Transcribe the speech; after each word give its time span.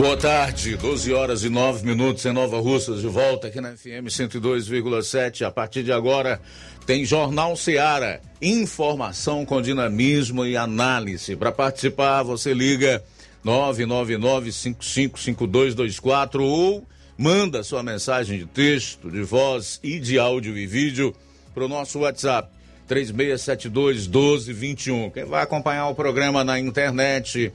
Boa 0.00 0.16
tarde, 0.16 0.76
12 0.78 1.12
horas 1.12 1.44
e 1.44 1.50
9 1.50 1.84
minutos 1.84 2.24
em 2.24 2.32
Nova 2.32 2.58
Russas, 2.58 3.02
de 3.02 3.06
volta 3.06 3.48
aqui 3.48 3.60
na 3.60 3.76
FM 3.76 4.08
102,7. 4.08 5.42
A 5.42 5.50
partir 5.50 5.82
de 5.82 5.92
agora 5.92 6.40
tem 6.86 7.04
Jornal 7.04 7.54
Seara, 7.54 8.22
informação 8.40 9.44
com 9.44 9.60
dinamismo 9.60 10.46
e 10.46 10.56
análise. 10.56 11.36
Para 11.36 11.52
participar, 11.52 12.22
você 12.22 12.54
liga 12.54 13.04
999-555224 13.44 16.40
ou 16.40 16.82
manda 17.18 17.62
sua 17.62 17.82
mensagem 17.82 18.38
de 18.38 18.46
texto, 18.46 19.10
de 19.10 19.20
voz 19.20 19.78
e 19.82 20.00
de 20.00 20.18
áudio 20.18 20.56
e 20.56 20.66
vídeo 20.66 21.14
para 21.52 21.66
o 21.66 21.68
nosso 21.68 21.98
WhatsApp 21.98 22.48
3672 22.88 24.06
1221. 24.06 25.10
Quem 25.10 25.26
vai 25.26 25.42
acompanhar 25.42 25.88
o 25.88 25.94
programa 25.94 26.42
na 26.42 26.58
internet 26.58 27.52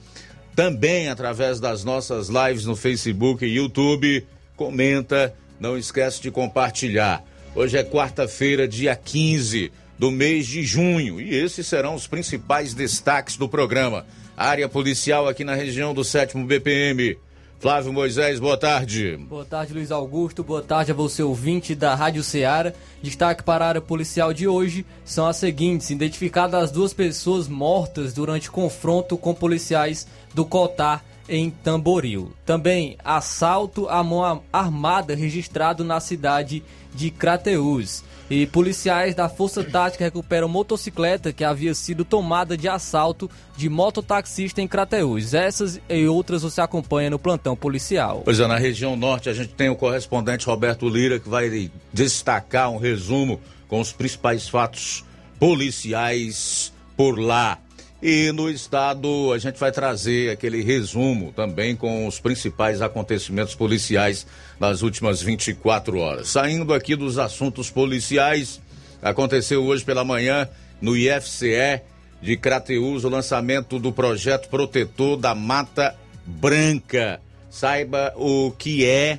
também 0.55 1.09
através 1.09 1.59
das 1.59 1.83
nossas 1.83 2.29
lives 2.29 2.65
no 2.65 2.75
Facebook 2.75 3.45
e 3.45 3.55
YouTube. 3.55 4.25
Comenta, 4.55 5.35
não 5.59 5.77
esquece 5.77 6.21
de 6.21 6.31
compartilhar. 6.31 7.23
Hoje 7.53 7.77
é 7.77 7.83
quarta-feira, 7.83 8.67
dia 8.67 8.95
15 8.95 9.71
do 9.99 10.11
mês 10.11 10.47
de 10.47 10.63
junho, 10.63 11.21
e 11.21 11.33
esses 11.33 11.67
serão 11.67 11.95
os 11.95 12.07
principais 12.07 12.73
destaques 12.73 13.37
do 13.37 13.47
programa. 13.47 14.05
Área 14.35 14.67
policial 14.67 15.27
aqui 15.27 15.43
na 15.43 15.55
região 15.55 15.93
do 15.93 16.03
7 16.03 16.37
BPM. 16.37 17.17
Flávio 17.59 17.93
Moisés, 17.93 18.39
boa 18.39 18.57
tarde. 18.57 19.17
Boa 19.17 19.45
tarde, 19.45 19.73
Luiz 19.73 19.91
Augusto. 19.91 20.43
Boa 20.43 20.61
tarde 20.61 20.91
a 20.91 20.93
você, 20.93 21.23
ouvinte 21.23 21.73
da 21.73 21.95
Rádio 21.95 22.21
Ceará. 22.21 22.73
Destaque 23.01 23.43
para 23.43 23.65
a 23.65 23.69
área 23.69 23.81
policial 23.81 24.33
de 24.33 24.47
hoje 24.47 24.85
são 25.05 25.25
as 25.25 25.37
seguintes: 25.37 25.89
identificadas 25.89 26.65
as 26.65 26.71
duas 26.71 26.93
pessoas 26.93 27.47
mortas 27.47 28.13
durante 28.13 28.51
confronto 28.51 29.17
com 29.17 29.33
policiais 29.33 30.05
do 30.35 30.45
Cotar 30.45 31.03
em 31.27 31.49
Tamboril. 31.49 32.31
Também 32.45 32.97
assalto 33.03 33.87
à 33.89 34.03
mão 34.03 34.43
armada 34.53 35.15
registrado 35.15 35.83
na 35.83 35.99
cidade 35.99 36.61
de 36.93 37.09
Crateús. 37.09 38.03
E 38.29 38.47
policiais 38.47 39.13
da 39.13 39.29
Força 39.29 39.63
Tática 39.63 40.03
recuperam 40.03 40.47
motocicleta 40.47 41.31
que 41.31 41.43
havia 41.43 41.75
sido 41.75 42.03
tomada 42.03 42.57
de 42.57 42.67
assalto 42.67 43.29
de 43.55 43.69
mototaxista 43.69 44.61
em 44.61 44.67
Crateús. 44.67 45.35
Essas 45.35 45.79
e 45.87 46.07
outras 46.07 46.41
você 46.41 46.59
acompanha 46.59 47.11
no 47.11 47.19
plantão 47.19 47.55
policial. 47.55 48.23
Pois 48.25 48.39
é, 48.39 48.47
na 48.47 48.57
região 48.57 48.95
norte 48.95 49.29
a 49.29 49.33
gente 49.33 49.53
tem 49.53 49.69
o 49.69 49.75
correspondente 49.75 50.47
Roberto 50.47 50.89
Lira 50.89 51.19
que 51.19 51.29
vai 51.29 51.71
destacar 51.93 52.71
um 52.71 52.77
resumo 52.77 53.39
com 53.67 53.79
os 53.79 53.91
principais 53.91 54.47
fatos 54.47 55.05
policiais 55.39 56.73
por 56.97 57.19
lá. 57.19 57.59
E 58.07 58.31
no 58.31 58.51
estado 58.51 59.33
a 59.33 59.39
gente 59.39 59.59
vai 59.59 59.71
trazer 59.71 60.29
aquele 60.29 60.61
resumo 60.61 61.33
também 61.35 61.75
com 61.75 62.05
os 62.05 62.19
principais 62.19 62.79
acontecimentos 62.79 63.55
policiais 63.55 64.27
das 64.59 64.83
últimas 64.83 65.23
24 65.23 65.97
horas. 65.97 66.27
Saindo 66.27 66.71
aqui 66.71 66.95
dos 66.95 67.17
assuntos 67.17 67.71
policiais, 67.71 68.61
aconteceu 69.01 69.63
hoje 69.65 69.83
pela 69.83 70.03
manhã 70.03 70.47
no 70.79 70.95
IFCE 70.95 71.81
de 72.21 72.37
Crateús 72.37 73.03
o 73.05 73.09
lançamento 73.09 73.79
do 73.79 73.91
projeto 73.91 74.49
protetor 74.49 75.17
da 75.17 75.33
Mata 75.33 75.95
Branca. 76.27 77.19
Saiba 77.49 78.13
o 78.15 78.51
que 78.51 78.85
é 78.85 79.17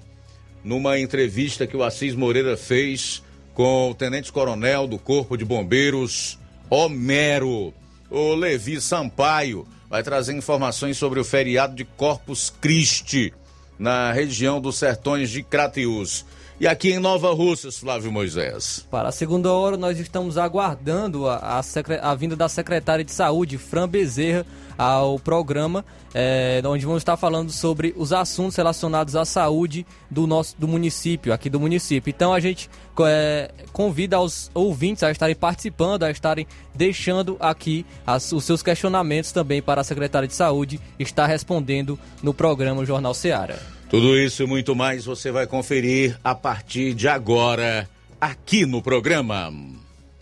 numa 0.63 0.97
entrevista 0.97 1.67
que 1.67 1.77
o 1.77 1.83
Assis 1.83 2.15
Moreira 2.15 2.57
fez 2.57 3.21
com 3.53 3.91
o 3.91 3.95
tenente-coronel 3.97 4.87
do 4.87 4.97
Corpo 4.97 5.37
de 5.37 5.45
Bombeiros, 5.45 6.39
Homero. 6.71 7.75
O 8.11 8.35
Levi 8.35 8.81
Sampaio 8.81 9.67
vai 9.89 10.03
trazer 10.03 10.35
informações 10.35 10.97
sobre 10.97 11.21
o 11.21 11.25
feriado 11.25 11.75
de 11.75 11.85
Corpus 11.85 12.51
Christi 12.61 13.33
na 13.79 14.13
região 14.13 14.61
dos 14.61 14.79
Sertões 14.79 15.31
de 15.31 15.43
Crateús. 15.43 16.25
E 16.59 16.67
aqui 16.67 16.93
em 16.93 16.99
Nova 16.99 17.35
Russas, 17.35 17.79
Flávio 17.79 18.11
Moisés. 18.11 18.87
Para 18.91 19.11
a 19.11 19.13
segunda 19.13 19.53
hora, 19.53 19.77
nós 19.77 20.01
estamos 20.01 20.39
aguardando 20.39 21.29
a, 21.29 21.37
a, 21.37 22.11
a 22.11 22.15
vinda 22.15 22.35
da 22.35 22.49
secretária 22.49 23.05
de 23.05 23.13
Saúde, 23.13 23.59
Fran 23.59 23.87
Bezerra, 23.87 24.47
ao 24.79 25.19
programa, 25.19 25.85
é, 26.15 26.63
onde 26.65 26.87
vamos 26.87 27.03
estar 27.03 27.17
falando 27.19 27.51
sobre 27.51 27.95
os 27.95 28.11
assuntos 28.11 28.57
relacionados 28.57 29.15
à 29.17 29.27
saúde 29.27 29.87
do 30.11 30.27
nosso 30.27 30.57
do 30.59 30.67
município, 30.67 31.33
aqui 31.33 31.51
do 31.51 31.61
município. 31.61 32.09
Então 32.09 32.33
a 32.33 32.41
gente 32.41 32.71
é, 33.07 33.51
convida 33.71 34.19
os 34.19 34.51
ouvintes 34.55 35.03
a 35.03 35.11
estarem 35.11 35.37
participando, 35.37 36.05
a 36.05 36.11
estarem 36.11 36.47
deixando 36.75 37.37
aqui 37.39 37.85
as, 38.07 38.33
os 38.33 38.45
seus 38.45 38.63
questionamentos 38.63 39.31
também 39.31 39.61
para 39.61 39.83
a 39.83 39.85
secretária 39.85 40.27
de 40.27 40.35
saúde 40.35 40.81
estar 40.99 41.27
respondendo 41.27 41.99
no 42.23 42.33
programa 42.33 42.85
Jornal 42.85 43.13
Seara. 43.13 43.76
Tudo 43.89 44.19
isso 44.19 44.43
e 44.43 44.47
muito 44.47 44.75
mais 44.75 45.05
você 45.05 45.31
vai 45.31 45.47
conferir 45.47 46.19
a 46.23 46.35
partir 46.35 46.93
de 46.93 47.09
agora, 47.09 47.89
aqui 48.21 48.67
no 48.67 48.83
programa. 48.83 49.53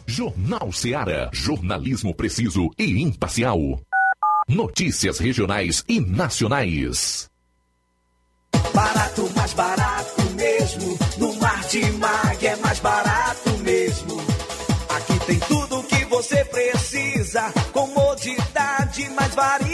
Jornal 0.07 0.71
Seara. 0.71 1.31
Jornalismo 1.33 2.15
preciso 2.15 2.71
e 2.79 3.03
imparcial. 3.03 3.81
Notícias 4.47 5.19
regionais 5.19 5.83
e 5.89 5.99
nacionais. 5.99 7.31
Barato, 8.75 9.31
mais 9.35 9.55
barato 9.55 10.23
mesmo. 10.35 10.99
No 11.19 11.35
Martimag 11.37 12.47
é 12.47 12.57
mais 12.57 12.79
barato 12.81 13.51
mesmo. 13.61 14.21
Aqui 14.91 15.27
tem 15.27 15.39
tudo 15.41 15.79
o 15.79 15.85
que 15.85 16.05
você 16.05 16.45
precisa. 16.45 17.51
Comodidade, 17.73 19.09
mais 19.11 19.35
variedade. 19.35 19.74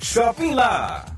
Shopping 0.00 0.54
Lá. 0.54 1.17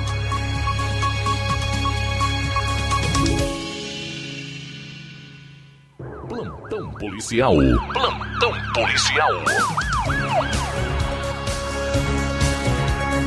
Policial. 7.01 7.55
Plantão 7.93 8.53
policial. 8.75 9.31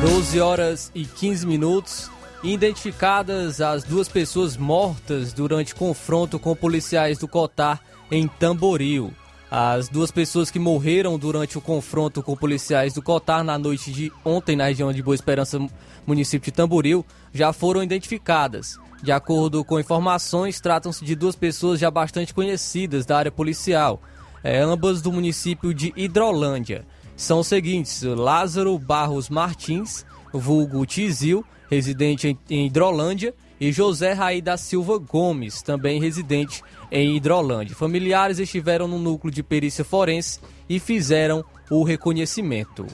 12 0.00 0.41
horas 0.41 0.93
e 0.94 1.05
15 1.05 1.44
minutos. 1.44 2.09
Identificadas 2.44 3.61
as 3.61 3.82
duas 3.82 4.09
pessoas 4.09 4.56
mortas 4.56 5.32
durante 5.32 5.75
confronto 5.75 6.38
com 6.38 6.55
policiais 6.55 7.19
do 7.19 7.26
Cotar 7.26 7.81
em 8.12 8.29
Tamboril. 8.29 9.12
As 9.50 9.88
duas 9.88 10.12
pessoas 10.12 10.53
que 10.53 10.59
morreram 10.61 11.19
durante 11.19 11.59
o 11.59 11.61
confronto 11.61 12.23
com 12.23 12.37
policiais 12.37 12.93
do 12.93 13.03
Cotar 13.03 13.43
na 13.43 13.59
noite 13.59 13.91
de 13.91 14.12
ontem 14.25 14.55
na 14.55 14.67
região 14.67 14.93
de 14.93 15.03
Boa 15.03 15.17
Esperança, 15.17 15.59
município 16.06 16.53
de 16.53 16.56
Tamboril, 16.56 17.05
já 17.32 17.53
foram 17.53 17.82
identificadas. 17.82 18.79
De 19.05 19.12
acordo 19.12 19.62
com 19.62 19.79
informações, 19.79 20.62
tratam-se 20.62 21.05
de 21.05 21.15
duas 21.15 21.37
pessoas 21.37 21.79
já 21.79 21.91
bastante 21.91 22.33
conhecidas 22.33 23.05
da 23.05 23.19
área 23.19 23.31
policial, 23.31 24.01
é, 24.43 24.61
ambas 24.61 25.03
do 25.03 25.12
município 25.12 25.75
de 25.75 25.93
Hidrolândia. 25.95 26.87
São 27.15 27.41
os 27.41 27.47
seguintes: 27.47 28.03
Lázaro 28.03 28.79
Barros 28.79 29.29
Martins, 29.29 30.06
vulgo 30.33 30.87
Tizil, 30.87 31.45
residente 31.71 32.39
em, 32.49 32.65
Hidrolândia, 32.65 33.35
e 33.61 33.71
José 33.71 34.15
Raí 34.15 34.41
da 34.41 34.56
Silva 34.56 34.97
Gomes, 34.97 35.61
também 35.61 36.01
residente 36.01 36.62
em 36.91 37.15
Hidrolândia. 37.15 37.77
Familiares 37.77 38.39
estiveram 38.39 38.89
no 38.89 38.99
núcleo 38.99 39.31
de 39.31 39.43
perícia 39.43 39.85
forense 39.85 40.41
e 40.67 40.81
fizeram 40.81 41.45
o 41.71 41.85
reconhecimento. 41.85 42.87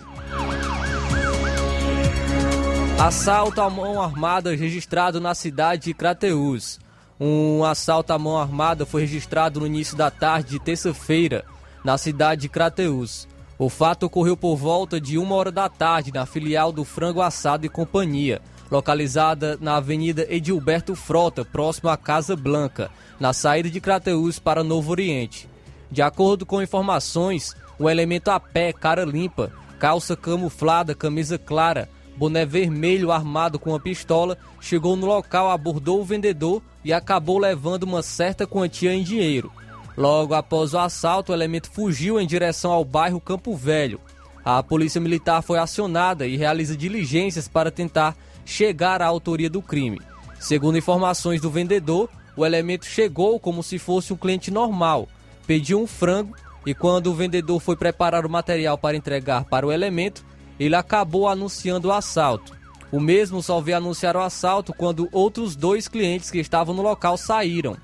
Assalto 3.00 3.62
à 3.62 3.70
mão 3.70 3.98
armada 3.98 4.54
registrado 4.54 5.22
na 5.22 5.34
cidade 5.34 5.84
de 5.84 5.94
Crateús. 5.94 6.78
Um 7.18 7.64
assalto 7.64 8.12
à 8.12 8.18
mão 8.18 8.38
armada 8.38 8.84
foi 8.84 9.00
registrado 9.00 9.58
no 9.58 9.66
início 9.66 9.96
da 9.96 10.10
tarde 10.10 10.50
de 10.50 10.58
terça-feira 10.58 11.42
na 11.82 11.96
cidade 11.96 12.42
de 12.42 12.50
Crateús. 12.50 13.26
O 13.58 13.70
fato 13.70 14.04
ocorreu 14.04 14.36
por 14.36 14.54
volta 14.54 15.00
de 15.00 15.16
uma 15.16 15.34
hora 15.34 15.50
da 15.50 15.66
tarde 15.66 16.12
na 16.12 16.26
filial 16.26 16.70
do 16.72 16.84
Frango 16.84 17.22
Assado 17.22 17.64
e 17.64 17.70
Companhia, 17.70 18.42
localizada 18.70 19.56
na 19.62 19.76
Avenida 19.76 20.26
Edilberto 20.28 20.94
Frota, 20.94 21.42
próximo 21.42 21.88
à 21.88 21.96
Casa 21.96 22.36
Blanca, 22.36 22.90
na 23.18 23.32
saída 23.32 23.70
de 23.70 23.80
Crateús 23.80 24.38
para 24.38 24.62
Novo 24.62 24.90
Oriente. 24.90 25.48
De 25.90 26.02
acordo 26.02 26.44
com 26.44 26.60
informações, 26.60 27.56
o 27.78 27.88
elemento 27.88 28.30
a 28.30 28.38
pé, 28.38 28.74
cara 28.74 29.06
limpa, 29.06 29.50
calça 29.78 30.14
camuflada, 30.14 30.94
camisa 30.94 31.38
clara, 31.38 31.88
boné 32.20 32.44
vermelho 32.44 33.10
armado 33.10 33.58
com 33.58 33.70
uma 33.70 33.80
pistola, 33.80 34.36
chegou 34.60 34.94
no 34.94 35.06
local, 35.06 35.50
abordou 35.50 36.02
o 36.02 36.04
vendedor 36.04 36.62
e 36.84 36.92
acabou 36.92 37.38
levando 37.38 37.84
uma 37.84 38.02
certa 38.02 38.46
quantia 38.46 38.92
em 38.92 39.02
dinheiro. 39.02 39.50
Logo 39.96 40.34
após 40.34 40.74
o 40.74 40.78
assalto, 40.78 41.32
o 41.32 41.34
elemento 41.34 41.70
fugiu 41.70 42.20
em 42.20 42.26
direção 42.26 42.72
ao 42.72 42.84
bairro 42.84 43.22
Campo 43.22 43.56
Velho. 43.56 43.98
A 44.44 44.62
polícia 44.62 45.00
militar 45.00 45.40
foi 45.40 45.58
acionada 45.58 46.26
e 46.26 46.36
realiza 46.36 46.76
diligências 46.76 47.48
para 47.48 47.70
tentar 47.70 48.14
chegar 48.44 49.00
à 49.00 49.06
autoria 49.06 49.48
do 49.48 49.62
crime. 49.62 49.98
Segundo 50.38 50.76
informações 50.76 51.40
do 51.40 51.50
vendedor, 51.50 52.10
o 52.36 52.44
elemento 52.44 52.84
chegou 52.84 53.40
como 53.40 53.62
se 53.62 53.78
fosse 53.78 54.12
um 54.12 54.16
cliente 54.16 54.50
normal, 54.50 55.08
pediu 55.46 55.80
um 55.80 55.86
frango 55.86 56.36
e 56.66 56.74
quando 56.74 57.06
o 57.06 57.14
vendedor 57.14 57.60
foi 57.60 57.76
preparar 57.76 58.26
o 58.26 58.30
material 58.30 58.76
para 58.76 58.96
entregar 58.96 59.44
para 59.44 59.66
o 59.66 59.72
elemento, 59.72 60.22
ele 60.60 60.76
acabou 60.76 61.26
anunciando 61.26 61.88
o 61.88 61.92
assalto. 61.92 62.52
O 62.92 63.00
mesmo 63.00 63.42
só 63.42 63.60
veio 63.62 63.78
anunciar 63.78 64.14
o 64.14 64.20
assalto 64.20 64.74
quando 64.74 65.08
outros 65.10 65.56
dois 65.56 65.88
clientes 65.88 66.30
que 66.30 66.38
estavam 66.38 66.74
no 66.74 66.82
local 66.82 67.16
saíram. 67.16 67.78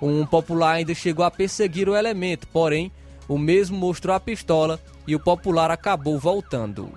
Um 0.00 0.24
popular 0.24 0.76
ainda 0.76 0.94
chegou 0.94 1.24
a 1.26 1.30
perseguir 1.30 1.88
o 1.88 1.94
elemento, 1.94 2.48
porém, 2.48 2.90
o 3.28 3.36
mesmo 3.36 3.76
mostrou 3.76 4.16
a 4.16 4.20
pistola 4.20 4.80
e 5.06 5.14
o 5.14 5.20
popular 5.20 5.70
acabou 5.70 6.18
voltando. 6.18 6.90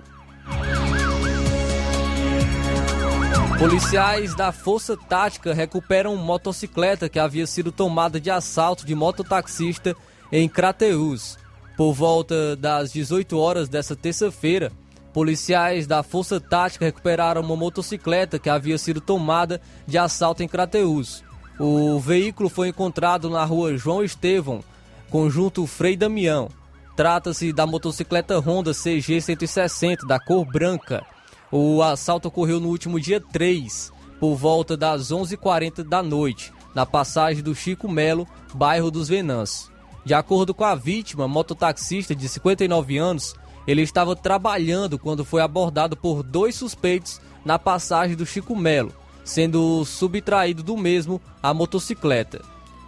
Policiais 3.58 4.34
da 4.34 4.52
Força 4.52 4.96
Tática 4.96 5.52
recuperam 5.52 6.16
motocicleta 6.16 7.08
que 7.08 7.18
havia 7.18 7.46
sido 7.46 7.72
tomada 7.72 8.20
de 8.20 8.30
assalto 8.30 8.86
de 8.86 8.94
mototaxista 8.94 9.94
em 10.32 10.48
Crateús. 10.48 11.38
Por 11.76 11.92
volta 11.92 12.56
das 12.56 12.92
18 12.92 13.38
horas 13.38 13.68
dessa 13.68 13.94
terça-feira, 13.94 14.72
Policiais 15.16 15.86
da 15.86 16.02
Força 16.02 16.38
Tática 16.38 16.84
recuperaram 16.84 17.40
uma 17.40 17.56
motocicleta 17.56 18.38
que 18.38 18.50
havia 18.50 18.76
sido 18.76 19.00
tomada 19.00 19.62
de 19.86 19.96
assalto 19.96 20.42
em 20.42 20.46
Crateús. 20.46 21.24
O 21.58 21.98
veículo 21.98 22.50
foi 22.50 22.68
encontrado 22.68 23.30
na 23.30 23.42
rua 23.42 23.78
João 23.78 24.04
Estevão, 24.04 24.62
conjunto 25.08 25.66
Frei 25.66 25.96
Damião. 25.96 26.50
Trata-se 26.94 27.50
da 27.50 27.66
motocicleta 27.66 28.38
Honda 28.38 28.74
CG 28.74 29.22
160 29.22 30.06
da 30.06 30.20
cor 30.20 30.44
branca. 30.44 31.02
O 31.50 31.82
assalto 31.82 32.28
ocorreu 32.28 32.60
no 32.60 32.68
último 32.68 33.00
dia 33.00 33.18
3, 33.18 33.90
por 34.20 34.36
volta 34.36 34.76
das 34.76 35.10
11h40 35.10 35.82
da 35.82 36.02
noite, 36.02 36.52
na 36.74 36.84
passagem 36.84 37.42
do 37.42 37.54
Chico 37.54 37.88
Melo, 37.88 38.28
bairro 38.52 38.90
dos 38.90 39.08
Venãs. 39.08 39.70
De 40.04 40.12
acordo 40.12 40.52
com 40.52 40.64
a 40.64 40.74
vítima, 40.74 41.26
mototaxista 41.26 42.14
de 42.14 42.28
59 42.28 42.98
anos, 42.98 43.34
ele 43.66 43.82
estava 43.82 44.14
trabalhando 44.14 44.98
quando 44.98 45.24
foi 45.24 45.42
abordado 45.42 45.96
por 45.96 46.22
dois 46.22 46.54
suspeitos 46.54 47.20
na 47.44 47.58
passagem 47.58 48.16
do 48.16 48.26
Chico 48.26 48.54
Melo, 48.54 48.92
sendo 49.24 49.84
subtraído 49.84 50.62
do 50.62 50.76
mesmo 50.76 51.20
a 51.42 51.52
motocicleta. 51.52 52.42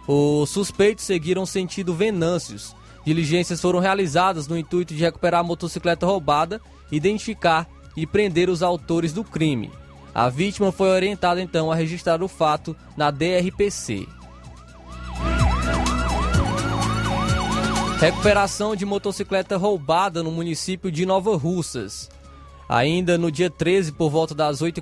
Os 0.07 0.49
suspeitos 0.49 1.05
seguiram 1.05 1.45
sentido 1.45 1.93
Venâncios. 1.93 2.75
Diligências 3.05 3.61
foram 3.61 3.79
realizadas 3.79 4.47
no 4.47 4.57
intuito 4.57 4.93
de 4.93 5.03
recuperar 5.03 5.41
a 5.41 5.43
motocicleta 5.43 6.05
roubada, 6.05 6.61
identificar 6.91 7.67
e 7.95 8.07
prender 8.07 8.49
os 8.49 8.63
autores 8.63 9.13
do 9.13 9.23
crime. 9.23 9.71
A 10.13 10.29
vítima 10.29 10.71
foi 10.71 10.89
orientada 10.89 11.41
então 11.41 11.71
a 11.71 11.75
registrar 11.75 12.23
o 12.23 12.27
fato 12.27 12.75
na 12.97 13.11
DRPC. 13.11 14.07
Recuperação 17.99 18.77
de 18.77 18.85
motocicleta 18.85 19.57
roubada 19.57 20.23
no 20.23 20.31
município 20.31 20.89
de 20.89 21.05
Nova 21.05 21.35
Russas. 21.35 22.09
Ainda 22.69 23.17
no 23.17 23.29
dia 23.29 23.49
13, 23.49 23.91
por 23.91 24.09
volta 24.09 24.33
das 24.33 24.61
8 24.61 24.81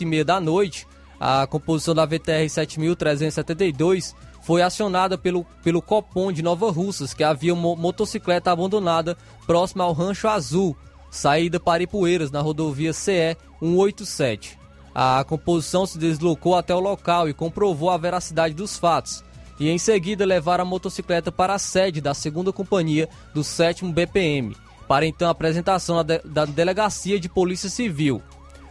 e 0.00 0.06
meia 0.06 0.24
da 0.24 0.40
noite, 0.40 0.86
a 1.20 1.46
composição 1.46 1.94
da 1.94 2.06
VTR 2.06 2.48
7372 2.48 4.16
foi 4.42 4.62
acionada 4.62 5.18
pelo, 5.18 5.44
pelo 5.62 5.82
Copom 5.82 6.32
de 6.32 6.42
Nova 6.42 6.70
Russas, 6.70 7.12
que 7.12 7.22
havia 7.22 7.52
uma 7.52 7.76
motocicleta 7.76 8.50
abandonada 8.50 9.14
próxima 9.46 9.84
ao 9.84 9.92
Rancho 9.92 10.26
Azul, 10.26 10.74
saída 11.10 11.60
para 11.60 11.82
Ipueiras, 11.82 12.30
na 12.30 12.40
rodovia 12.40 12.94
CE 12.94 13.36
187. 13.60 14.58
A 14.94 15.22
composição 15.24 15.84
se 15.84 15.98
deslocou 15.98 16.56
até 16.56 16.74
o 16.74 16.80
local 16.80 17.28
e 17.28 17.34
comprovou 17.34 17.90
a 17.90 17.98
veracidade 17.98 18.54
dos 18.54 18.78
fatos, 18.78 19.22
e 19.58 19.70
em 19.70 19.78
seguida 19.78 20.24
levaram 20.24 20.62
a 20.62 20.66
motocicleta 20.66 21.30
para 21.30 21.54
a 21.54 21.58
sede 21.58 22.00
da 22.00 22.14
segunda 22.14 22.52
companhia 22.52 23.08
do 23.32 23.44
7 23.44 23.84
BPM, 23.86 24.56
para 24.88 25.06
então 25.06 25.28
a 25.28 25.30
apresentação 25.30 26.04
da 26.24 26.44
Delegacia 26.44 27.18
de 27.18 27.28
Polícia 27.28 27.68
Civil. 27.68 28.22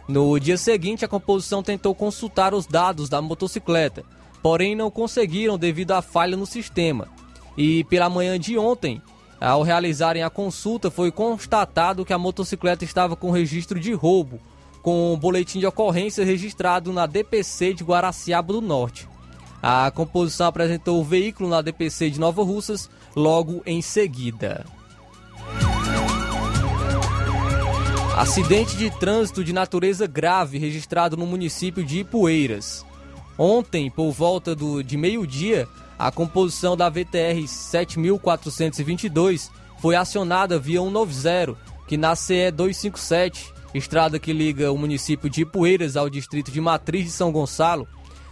No 0.06 0.38
dia 0.38 0.58
seguinte, 0.58 1.04
a 1.04 1.08
composição 1.08 1.62
tentou 1.62 1.94
consultar 1.94 2.52
os 2.52 2.66
dados 2.66 3.08
da 3.08 3.22
motocicleta, 3.22 4.04
porém 4.42 4.76
não 4.76 4.90
conseguiram 4.90 5.58
devido 5.58 5.92
à 5.92 6.02
falha 6.02 6.36
no 6.36 6.44
sistema. 6.44 7.08
E 7.56 7.84
pela 7.84 8.10
manhã 8.10 8.38
de 8.38 8.58
ontem, 8.58 9.00
ao 9.40 9.62
realizarem 9.62 10.22
a 10.22 10.28
consulta, 10.28 10.90
foi 10.90 11.10
constatado 11.10 12.04
que 12.04 12.12
a 12.12 12.18
motocicleta 12.18 12.84
estava 12.84 13.16
com 13.16 13.30
registro 13.30 13.80
de 13.80 13.92
roubo, 13.94 14.38
com 14.82 15.14
um 15.14 15.16
boletim 15.16 15.60
de 15.60 15.66
ocorrência 15.66 16.24
registrado 16.24 16.92
na 16.92 17.06
DPC 17.06 17.72
de 17.72 17.82
Guaraciaba 17.82 18.52
do 18.52 18.60
Norte. 18.60 19.08
A 19.66 19.90
composição 19.90 20.46
apresentou 20.46 21.00
o 21.00 21.04
veículo 21.04 21.48
na 21.48 21.62
DPC 21.62 22.10
de 22.10 22.20
Nova 22.20 22.44
Russas 22.44 22.90
logo 23.16 23.62
em 23.64 23.80
seguida. 23.80 24.66
Acidente 28.14 28.76
de 28.76 28.90
trânsito 28.90 29.42
de 29.42 29.54
natureza 29.54 30.06
grave 30.06 30.58
registrado 30.58 31.16
no 31.16 31.26
município 31.26 31.82
de 31.82 32.00
Ipueiras. 32.00 32.84
Ontem, 33.38 33.90
por 33.90 34.12
volta 34.12 34.54
do, 34.54 34.84
de 34.84 34.98
meio-dia, 34.98 35.66
a 35.98 36.12
composição 36.12 36.76
da 36.76 36.90
VTR 36.90 37.48
7422 37.48 39.50
foi 39.78 39.96
acionada 39.96 40.58
via 40.58 40.82
190, 40.82 41.56
que 41.88 41.96
na 41.96 42.14
CE 42.14 42.50
257, 42.50 43.50
estrada 43.72 44.18
que 44.18 44.34
liga 44.34 44.70
o 44.70 44.76
município 44.76 45.30
de 45.30 45.40
Ipueiras 45.40 45.96
ao 45.96 46.10
distrito 46.10 46.50
de 46.50 46.60
Matriz 46.60 47.06
de 47.06 47.12
São 47.12 47.32
Gonçalo, 47.32 47.88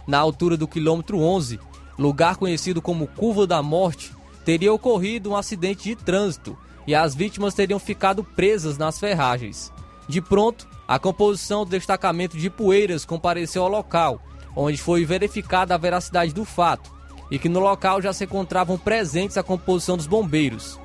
na 0.07 0.19
altura 0.19 0.57
do 0.57 0.67
quilômetro 0.67 1.19
11, 1.19 1.59
lugar 1.97 2.37
conhecido 2.37 2.81
como 2.81 3.07
Curva 3.07 3.47
da 3.47 3.61
Morte, 3.61 4.11
teria 4.43 4.73
ocorrido 4.73 5.31
um 5.31 5.35
acidente 5.35 5.83
de 5.83 5.95
trânsito 5.95 6.57
e 6.85 6.93
as 6.93 7.15
vítimas 7.15 7.53
teriam 7.53 7.79
ficado 7.79 8.23
presas 8.23 8.77
nas 8.77 8.99
ferragens. 8.99 9.71
De 10.07 10.21
pronto, 10.21 10.67
a 10.87 10.99
composição 10.99 11.63
do 11.63 11.71
destacamento 11.71 12.37
de 12.37 12.49
Poeiras 12.49 13.05
compareceu 13.05 13.63
ao 13.63 13.69
local, 13.69 14.21
onde 14.55 14.77
foi 14.77 15.05
verificada 15.05 15.73
a 15.73 15.77
veracidade 15.77 16.33
do 16.33 16.43
fato 16.43 16.91
e 17.31 17.39
que 17.39 17.49
no 17.49 17.59
local 17.59 18.01
já 18.01 18.11
se 18.13 18.25
encontravam 18.25 18.77
presentes 18.77 19.37
a 19.37 19.43
composição 19.43 19.97
dos 19.97 20.07
bombeiros. 20.07 20.79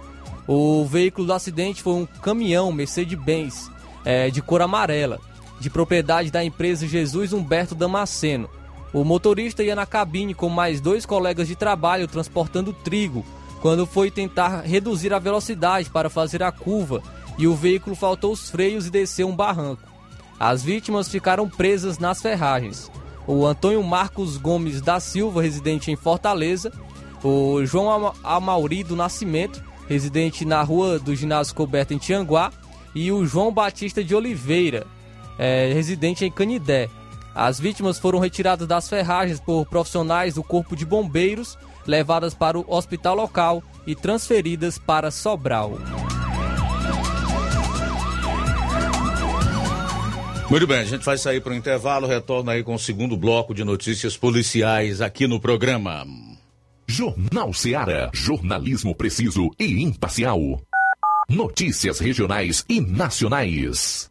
O 0.46 0.86
veículo 0.86 1.26
do 1.26 1.32
acidente 1.32 1.82
foi 1.82 1.92
um 1.92 2.06
caminhão 2.06 2.72
Mercedes-Benz 2.72 3.70
é, 4.04 4.30
de 4.30 4.40
cor 4.40 4.62
amarela, 4.62 5.20
de 5.60 5.68
propriedade 5.68 6.30
da 6.30 6.42
empresa 6.42 6.86
Jesus 6.86 7.32
Humberto 7.32 7.74
Damasceno. 7.74 8.48
O 8.92 9.04
motorista 9.04 9.62
ia 9.62 9.74
na 9.74 9.86
cabine 9.86 10.34
com 10.34 10.48
mais 10.48 10.80
dois 10.80 11.04
colegas 11.04 11.46
de 11.46 11.54
trabalho 11.54 12.08
transportando 12.08 12.72
trigo, 12.72 13.24
quando 13.60 13.86
foi 13.86 14.10
tentar 14.10 14.60
reduzir 14.62 15.12
a 15.12 15.18
velocidade 15.18 15.90
para 15.90 16.08
fazer 16.08 16.42
a 16.42 16.52
curva 16.52 17.02
e 17.36 17.46
o 17.46 17.54
veículo 17.54 17.94
faltou 17.94 18.32
os 18.32 18.50
freios 18.50 18.86
e 18.86 18.90
desceu 18.90 19.28
um 19.28 19.36
barranco. 19.36 19.82
As 20.38 20.62
vítimas 20.62 21.08
ficaram 21.08 21.48
presas 21.48 21.98
nas 21.98 22.22
ferragens. 22.22 22.90
O 23.26 23.44
Antônio 23.46 23.82
Marcos 23.82 24.36
Gomes 24.36 24.80
da 24.80 24.98
Silva, 25.00 25.42
residente 25.42 25.90
em 25.90 25.96
Fortaleza, 25.96 26.72
o 27.22 27.64
João 27.64 28.14
Amauri 28.22 28.82
do 28.82 28.96
Nascimento, 28.96 29.62
residente 29.88 30.44
na 30.44 30.62
rua 30.62 30.98
do 30.98 31.14
ginásio 31.14 31.54
coberto 31.54 31.92
em 31.92 31.98
Tianguá, 31.98 32.52
e 32.94 33.12
o 33.12 33.26
João 33.26 33.52
Batista 33.52 34.02
de 34.02 34.14
Oliveira, 34.14 34.86
é, 35.38 35.72
residente 35.72 36.24
em 36.24 36.30
Canidé. 36.30 36.88
As 37.38 37.60
vítimas 37.60 38.00
foram 38.00 38.18
retiradas 38.18 38.66
das 38.66 38.88
ferragens 38.88 39.38
por 39.38 39.64
profissionais 39.64 40.34
do 40.34 40.42
Corpo 40.42 40.74
de 40.74 40.84
Bombeiros, 40.84 41.56
levadas 41.86 42.34
para 42.34 42.58
o 42.58 42.64
hospital 42.66 43.14
local 43.14 43.62
e 43.86 43.94
transferidas 43.94 44.76
para 44.76 45.12
Sobral. 45.12 45.78
Muito 50.50 50.66
bem, 50.66 50.80
a 50.80 50.84
gente 50.84 51.04
vai 51.04 51.16
sair 51.16 51.40
para 51.40 51.52
o 51.52 51.54
intervalo, 51.54 52.08
retorna 52.08 52.50
aí 52.52 52.64
com 52.64 52.74
o 52.74 52.78
segundo 52.78 53.16
bloco 53.16 53.54
de 53.54 53.62
notícias 53.62 54.16
policiais 54.16 55.00
aqui 55.00 55.28
no 55.28 55.38
programa. 55.38 56.04
Jornal 56.88 57.54
Seara, 57.54 58.10
jornalismo 58.12 58.96
preciso 58.96 59.48
e 59.60 59.80
imparcial. 59.84 60.60
Notícias 61.28 62.00
regionais 62.00 62.64
e 62.68 62.80
nacionais. 62.80 64.10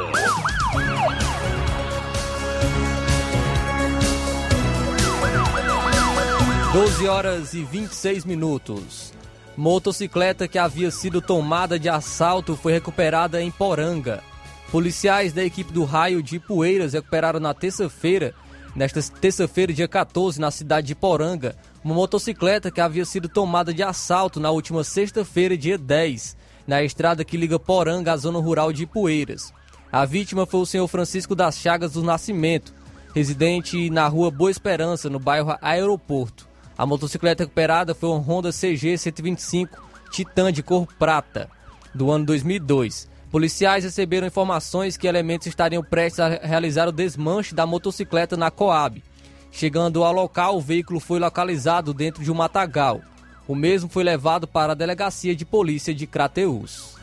12 6.75 7.09
horas 7.09 7.55
e 7.55 7.65
26 7.65 8.27
minutos. 8.27 9.15
Motocicleta 9.57 10.47
que 10.47 10.59
havia 10.59 10.91
sido 10.91 11.23
tomada 11.23 11.79
de 11.79 11.89
assalto 11.89 12.55
foi 12.55 12.75
recuperada 12.75 13.41
em 13.41 13.51
Poranga. 13.51 14.23
Policiais 14.71 15.33
da 15.33 15.43
equipe 15.43 15.73
do 15.73 15.85
Raio 15.85 16.23
de 16.23 16.39
Poeiras 16.39 16.93
recuperaram 16.93 17.41
na 17.41 17.55
terça-feira, 17.55 18.35
nesta 18.79 19.03
terça-feira, 19.03 19.73
dia 19.73 19.89
14, 19.89 20.41
na 20.41 20.53
cidade 20.53 20.87
de 20.87 20.95
Poranga, 20.95 21.57
uma 21.83 21.97
motocicleta 21.97 22.71
que 22.71 22.81
havia 22.81 23.05
sido 23.05 23.29
tomada 23.29 23.75
de 23.75 23.83
assalto 23.83 24.39
na 24.39 24.53
última 24.53 24.85
sexta-feira, 24.85 25.59
dia 25.59 25.77
10, 25.77 26.37
na 26.65 26.81
estrada 26.85 27.25
que 27.25 27.37
liga 27.37 27.59
Poranga 27.59 28.13
à 28.13 28.17
zona 28.17 28.39
rural 28.39 28.73
de 28.73 28.87
Poeiras. 28.87 29.53
A 29.91 30.05
vítima 30.05 30.47
foi 30.47 30.61
o 30.61 30.67
senhor 30.67 30.87
Francisco 30.87 31.35
das 31.35 31.59
Chagas 31.59 31.95
do 31.95 32.05
Nascimento, 32.05 32.73
residente 33.13 33.91
na 33.91 34.07
rua 34.07 34.31
Boa 34.31 34.51
Esperança, 34.51 35.11
no 35.11 35.19
bairro 35.19 35.57
Aeroporto. 35.61 36.47
A 36.77 36.87
motocicleta 36.87 37.43
recuperada 37.43 37.97
foi 37.97 38.11
uma 38.11 38.21
Honda 38.21 38.53
CG 38.53 38.97
125 38.97 39.89
Titan 40.13 40.53
de 40.53 40.63
cor 40.63 40.87
prata, 40.99 41.51
do 41.93 42.13
ano 42.13 42.27
2002. 42.27 43.09
Policiais 43.31 43.85
receberam 43.85 44.27
informações 44.27 44.97
que 44.97 45.07
elementos 45.07 45.47
estariam 45.47 45.83
prestes 45.83 46.21
a 46.21 46.29
realizar 46.29 46.89
o 46.89 46.93
desmanche 46.93 47.55
da 47.55 47.67
motocicleta 47.67 48.37
na 48.37 48.51
Coab. 48.51 49.03
Chegando 49.51 50.03
ao 50.03 50.13
local, 50.13 50.57
o 50.57 50.61
veículo 50.61 50.99
foi 50.99 51.19
localizado 51.19 51.93
dentro 51.93 52.23
de 52.23 52.31
um 52.31 52.35
matagal. 52.35 53.03
O 53.47 53.55
mesmo 53.55 53.89
foi 53.89 54.03
levado 54.03 54.47
para 54.47 54.73
a 54.73 54.75
delegacia 54.75 55.35
de 55.35 55.45
polícia 55.45 55.95
de 55.95 56.07
Crateús. 56.07 56.97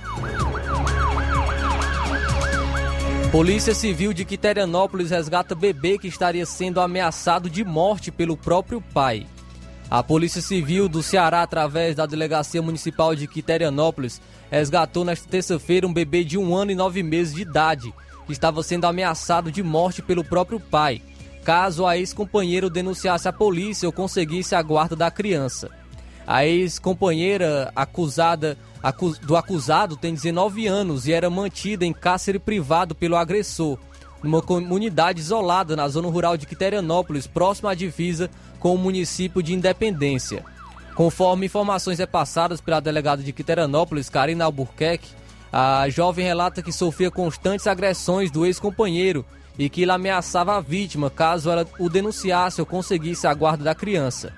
Polícia 3.31 3.75
Civil 3.75 4.13
de 4.13 4.23
Quiterianópolis 4.23 5.11
resgata 5.11 5.53
bebê 5.53 5.97
que 5.97 6.07
estaria 6.07 6.45
sendo 6.45 6.79
ameaçado 6.79 7.49
de 7.49 7.63
morte 7.63 8.11
pelo 8.11 8.37
próprio 8.37 8.81
pai. 8.81 9.27
A 9.95 10.03
Polícia 10.03 10.41
Civil 10.41 10.89
do 10.89 11.01
Ceará, 11.01 11.41
através 11.41 11.95
da 11.95 12.05
Delegacia 12.05 12.61
Municipal 12.61 13.15
de 13.15 13.27
Quiterianópolis, 13.27 14.21
resgatou 14.51 15.05
nesta 15.05 15.25
terça-feira 15.25 15.87
um 15.87 15.93
bebê 15.93 16.21
de 16.25 16.37
um 16.37 16.53
ano 16.53 16.69
e 16.69 16.75
nove 16.75 17.01
meses 17.01 17.33
de 17.33 17.43
idade, 17.43 17.93
que 18.25 18.33
estava 18.33 18.61
sendo 18.61 18.83
ameaçado 18.83 19.49
de 19.49 19.63
morte 19.63 20.01
pelo 20.01 20.21
próprio 20.21 20.59
pai, 20.59 21.01
caso 21.45 21.85
a 21.85 21.97
ex-companheira 21.97 22.69
denunciasse 22.69 23.29
a 23.29 23.31
polícia 23.31 23.87
ou 23.87 23.93
conseguisse 23.93 24.53
a 24.53 24.61
guarda 24.61 24.97
da 24.97 25.09
criança. 25.09 25.71
A 26.27 26.45
ex-companheira 26.45 27.71
acusada 27.73 28.57
do 29.21 29.37
acusado 29.37 29.95
tem 29.95 30.13
19 30.13 30.67
anos 30.67 31.07
e 31.07 31.13
era 31.13 31.29
mantida 31.29 31.85
em 31.85 31.93
cárcere 31.93 32.37
privado 32.37 32.93
pelo 32.93 33.15
agressor, 33.15 33.79
numa 34.21 34.41
comunidade 34.41 35.19
isolada 35.19 35.75
na 35.75 35.87
zona 35.87 36.09
rural 36.09 36.35
de 36.35 36.45
Quiterianópolis, 36.45 37.27
próxima 37.27 37.71
à 37.71 37.73
divisa 37.75 38.29
com 38.65 38.73
o 38.73 38.79
município 38.79 39.43
de 39.43 39.53
Independência. 39.53 40.43
Conforme 40.95 41.45
informações 41.45 41.99
repassadas 41.99 42.59
pela 42.59 42.79
delegada 42.79 43.21
de 43.21 43.31
Quiterianópolis, 43.31 44.09
Karina 44.09 44.45
Albuquerque, 44.45 45.11
a 45.53 45.87
jovem 45.87 46.25
relata 46.25 46.63
que 46.63 46.71
sofria 46.71 47.11
constantes 47.11 47.67
agressões 47.67 48.31
do 48.31 48.43
ex-companheiro 48.43 49.23
e 49.59 49.69
que 49.69 49.83
ele 49.83 49.91
ameaçava 49.91 50.57
a 50.57 50.61
vítima 50.61 51.11
caso 51.11 51.51
ela 51.51 51.67
o 51.77 51.87
denunciasse 51.87 52.59
ou 52.59 52.65
conseguisse 52.65 53.27
a 53.27 53.33
guarda 53.35 53.63
da 53.63 53.75
criança. 53.75 54.33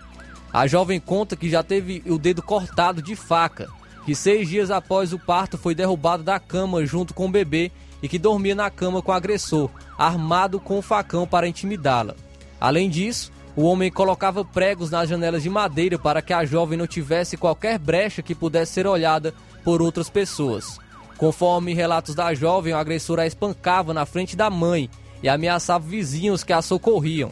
A 0.52 0.68
jovem 0.68 1.00
conta 1.00 1.38
que 1.38 1.50
já 1.50 1.63
teve 1.63 2.04
o 2.06 2.18
dedo 2.18 2.42
cortado 2.42 3.02
de 3.02 3.16
faca, 3.16 3.70
que 4.06 4.13
seis 4.13 4.50
dias 4.50 4.70
após 4.70 5.13
o 5.13 5.20
parto 5.20 5.58
foi 5.58 5.74
derrubado 5.74 6.24
da 6.24 6.38
cama 6.38 6.86
junto 6.86 7.13
com 7.13 7.28
o 7.28 7.32
bebê 7.32 7.72
e 8.04 8.10
que 8.10 8.20
dormia 8.20 8.56
na 8.56 8.70
cama 8.70 9.02
com 9.02 9.13
o 9.13 9.16
agressor, 9.16 9.70
armado 9.98 10.60
com 10.60 10.80
um 10.80 10.82
facão 10.82 11.26
para 11.26 11.48
intimidá-la. 11.48 12.13
Além 12.60 12.90
disso, 12.90 13.32
o 13.58 13.63
homem 13.63 13.91
colocava 13.91 14.46
pregos 14.46 14.91
nas 14.91 15.10
janelas 15.10 15.41
de 15.41 15.50
madeira 15.50 15.98
para 15.98 16.22
que 16.22 16.32
a 16.32 16.46
jovem 16.46 16.78
não 16.78 16.86
tivesse 16.86 17.36
qualquer 17.36 17.80
brecha 17.80 18.22
que 18.22 18.36
pudesse 18.36 18.74
ser 18.74 18.86
olhada 18.86 19.34
por 19.63 19.82
outras 19.82 20.12
pessoas. 20.12 20.80
Conforme 21.17 21.74
relatos 21.74 22.13
da 22.13 22.36
jovem, 22.36 22.76
o 22.76 22.78
agressor 22.78 23.17
a 23.17 23.26
espancava 23.26 23.96
na 23.96 24.06
frente 24.06 24.38
da 24.38 24.52
mãe 24.52 24.88
e 25.24 25.28
ameaçava 25.28 25.84
vizinhos 25.84 26.43
que 26.43 26.54
a 26.54 26.62
socorriam. 26.62 27.32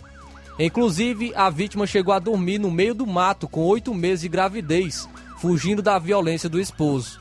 Inclusive, 0.58 1.32
a 1.36 1.48
vítima 1.52 1.86
chegou 1.86 2.12
a 2.12 2.18
dormir 2.18 2.58
no 2.58 2.72
meio 2.72 2.96
do 2.96 3.06
mato 3.06 3.48
com 3.48 3.62
oito 3.62 3.94
meses 3.94 4.22
de 4.22 4.28
gravidez, 4.28 5.08
fugindo 5.38 5.84
da 5.84 6.00
violência 6.00 6.50
do 6.50 6.60
esposo. 6.60 7.20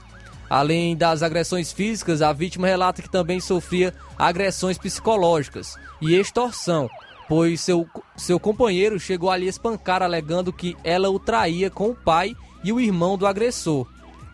Além 0.48 0.96
das 0.96 1.22
agressões 1.22 1.70
físicas, 1.72 2.22
a 2.22 2.32
vítima 2.32 2.66
relata 2.66 3.02
que 3.02 3.10
também 3.10 3.38
sofria 3.38 3.92
agressões 4.18 4.78
psicológicas 4.78 5.76
e 6.00 6.14
extorsão, 6.14 6.88
pois 7.28 7.60
seu, 7.60 7.86
seu 8.16 8.38
companheiro 8.38 8.98
chegou 8.98 9.30
a 9.30 9.38
espancar, 9.38 10.02
alegando 10.02 10.52
que 10.52 10.76
ela 10.84 11.10
o 11.10 11.18
traía 11.18 11.70
com 11.70 11.90
o 11.90 11.94
pai 11.94 12.34
e 12.62 12.72
o 12.72 12.80
irmão 12.80 13.16
do 13.16 13.26
agressor. 13.26 13.86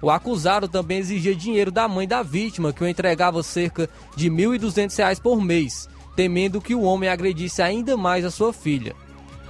O 0.03 0.11
acusado 0.11 0.66
também 0.66 0.98
exigia 0.98 1.35
dinheiro 1.35 1.70
da 1.70 1.87
mãe 1.87 2.09
da 2.09 2.22
vítima, 2.22 2.72
que 2.72 2.83
o 2.83 2.88
entregava 2.88 3.42
cerca 3.42 3.88
de 4.16 4.29
R$ 4.29 4.59
1.200 4.59 5.20
por 5.20 5.40
mês, 5.42 5.88
temendo 6.16 6.61
que 6.61 6.74
o 6.74 6.83
homem 6.83 7.09
agredisse 7.09 7.61
ainda 7.61 7.96
mais 7.96 8.24
a 8.24 8.31
sua 8.31 8.53
filha. 8.53 8.94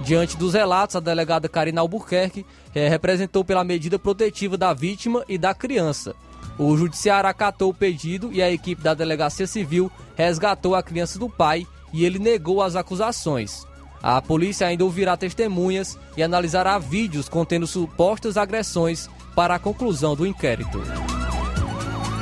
Diante 0.01 0.35
dos 0.35 0.53
relatos, 0.53 0.95
a 0.95 0.99
delegada 0.99 1.47
Karina 1.47 1.81
Albuquerque 1.81 2.45
eh, 2.73 2.89
representou 2.89 3.45
pela 3.45 3.63
medida 3.63 3.99
protetiva 3.99 4.57
da 4.57 4.73
vítima 4.73 5.23
e 5.29 5.37
da 5.37 5.53
criança. 5.53 6.15
O 6.57 6.75
judiciário 6.75 7.29
acatou 7.29 7.69
o 7.69 7.73
pedido 7.73 8.31
e 8.33 8.41
a 8.41 8.51
equipe 8.51 8.81
da 8.81 8.93
Delegacia 8.93 9.47
Civil 9.47 9.91
resgatou 10.15 10.75
a 10.75 10.83
criança 10.83 11.17
do 11.17 11.29
pai 11.29 11.65
e 11.93 12.05
ele 12.05 12.19
negou 12.19 12.61
as 12.61 12.75
acusações. 12.75 13.65
A 14.01 14.21
polícia 14.21 14.65
ainda 14.65 14.83
ouvirá 14.83 15.15
testemunhas 15.15 15.97
e 16.17 16.23
analisará 16.23 16.79
vídeos 16.79 17.29
contendo 17.29 17.67
supostas 17.67 18.35
agressões 18.35 19.09
para 19.35 19.55
a 19.55 19.59
conclusão 19.59 20.15
do 20.15 20.25
inquérito. 20.25 20.81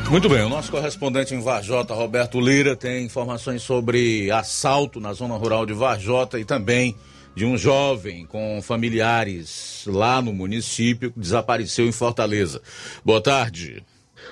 Muito 0.10 0.28
bem, 0.28 0.42
o 0.44 0.50
nosso 0.50 0.72
correspondente 0.72 1.36
em 1.36 1.40
Varjota, 1.40 1.94
Roberto 1.94 2.40
Lira, 2.40 2.76
tem 2.76 3.06
informações 3.06 3.62
sobre 3.62 4.30
assalto 4.32 5.00
na 5.00 5.14
zona 5.14 5.36
rural 5.36 5.66
de 5.66 5.74
Varjota 5.74 6.40
e 6.40 6.44
também 6.44 6.96
de 7.36 7.46
um 7.46 7.56
jovem 7.56 8.26
com 8.26 8.60
familiares 8.62 9.84
lá 9.88 10.22
no 10.22 10.34
município 10.34 11.12
que 11.12 11.20
desapareceu 11.20 11.88
em 11.88 11.92
Fortaleza. 11.92 12.62
Boa 13.06 13.22
tarde. 13.22 13.84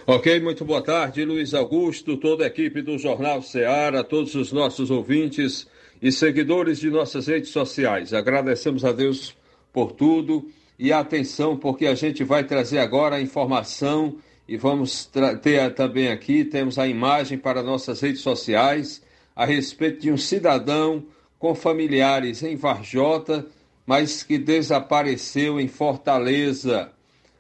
Ok, 0.06 0.40
muito 0.40 0.64
boa 0.64 0.82
tarde, 0.82 1.26
Luiz 1.26 1.54
Augusto, 1.54 2.16
toda 2.18 2.44
a 2.44 2.48
equipe 2.48 2.82
do 2.82 2.98
Jornal 2.98 3.42
Ceará, 3.42 4.04
todos 4.04 4.36
os 4.36 4.52
nossos 4.52 4.90
ouvintes 4.90 5.68
e 6.02 6.12
seguidores 6.12 6.80
de 6.80 6.90
nossas 6.90 7.28
redes 7.28 7.50
sociais. 7.50 8.14
Agradecemos 8.14 8.86
a 8.86 8.92
Deus 8.92 9.36
por 9.74 9.92
tudo 9.92 10.50
e 10.80 10.94
atenção, 10.94 11.58
porque 11.58 11.88
a 11.88 11.96
gente 11.96 12.24
vai 12.24 12.44
trazer 12.44 12.80
agora 12.80 13.18
a 13.18 13.22
informação 13.22 14.18
e 14.48 14.56
vamos 14.56 15.10
ter 15.42 15.74
também 15.74 16.08
aqui, 16.08 16.46
temos 16.46 16.80
a 16.80 16.88
imagem 16.88 17.38
para 17.38 17.62
nossas 17.62 18.00
redes 18.00 18.22
sociais 18.22 19.04
a 19.36 19.46
respeito 19.46 20.02
de 20.02 20.12
um 20.12 20.18
cidadão 20.18 21.04
com 21.38 21.54
familiares 21.54 22.42
em 22.44 22.56
Varjota, 22.56 23.46
mas 23.86 24.24
que 24.24 24.38
desapareceu 24.38 25.60
em 25.60 25.68
Fortaleza. 25.68 26.92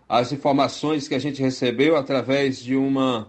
As 0.10 0.32
informações 0.32 1.08
que 1.08 1.16
a 1.16 1.20
gente 1.20 1.42
recebeu 1.42 1.98
através 1.98 2.60
de 2.60 2.76
uma 2.76 3.28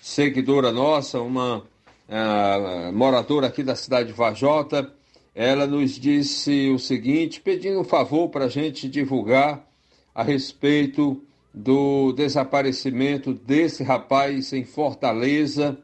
seguidora 0.00 0.70
nossa, 0.70 1.20
uma 1.20 1.58
uh, 1.58 2.92
moradora 2.92 3.48
aqui 3.48 3.62
da 3.62 3.74
cidade 3.74 4.08
de 4.08 4.14
Varjota, 4.14 4.92
ela 5.34 5.66
nos 5.66 5.92
disse 5.92 6.70
o 6.70 6.78
seguinte, 6.78 7.40
pedindo 7.40 7.80
um 7.80 7.84
favor 7.84 8.28
para 8.28 8.44
a 8.44 8.48
gente 8.48 8.88
divulgar 8.88 9.66
a 10.14 10.22
respeito 10.22 11.22
do 11.52 12.12
desaparecimento 12.12 13.32
desse 13.32 13.82
rapaz 13.82 14.52
em 14.52 14.64
Fortaleza. 14.64 15.78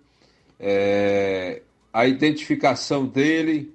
É, 0.59 1.63
a 1.93 2.07
identificação 2.07 3.05
dele 3.05 3.75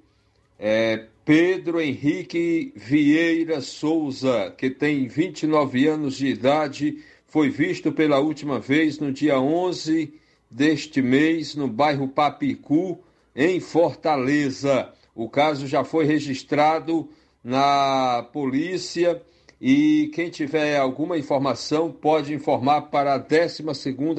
é 0.58 1.06
Pedro 1.24 1.80
Henrique 1.80 2.72
Vieira 2.74 3.60
Souza, 3.60 4.52
que 4.58 4.68
tem 4.68 5.06
29 5.06 5.86
anos 5.86 6.16
de 6.16 6.26
idade, 6.26 6.98
foi 7.28 7.48
visto 7.48 7.92
pela 7.92 8.18
última 8.18 8.58
vez 8.58 8.98
no 8.98 9.12
dia 9.12 9.38
11 9.38 10.12
deste 10.50 11.00
mês 11.00 11.54
no 11.54 11.68
bairro 11.68 12.08
Papicu, 12.08 12.98
em 13.36 13.60
Fortaleza. 13.60 14.92
O 15.14 15.28
caso 15.28 15.68
já 15.68 15.84
foi 15.84 16.06
registrado 16.06 17.08
na 17.42 18.28
polícia 18.32 19.22
e 19.60 20.10
quem 20.12 20.28
tiver 20.28 20.76
alguma 20.76 21.16
informação 21.16 21.92
pode 21.92 22.34
informar 22.34 22.82
para 22.82 23.14
a 23.14 23.18
12 23.18 23.62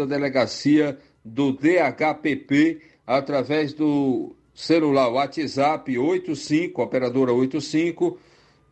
Delegacia 0.08 0.98
do 1.24 1.52
DHPP 1.52 2.80
através 3.06 3.74
do 3.74 4.34
celular 4.54 5.10
WhatsApp 5.10 5.98
85, 5.98 6.82
operadora 6.82 7.34
85, 7.34 8.18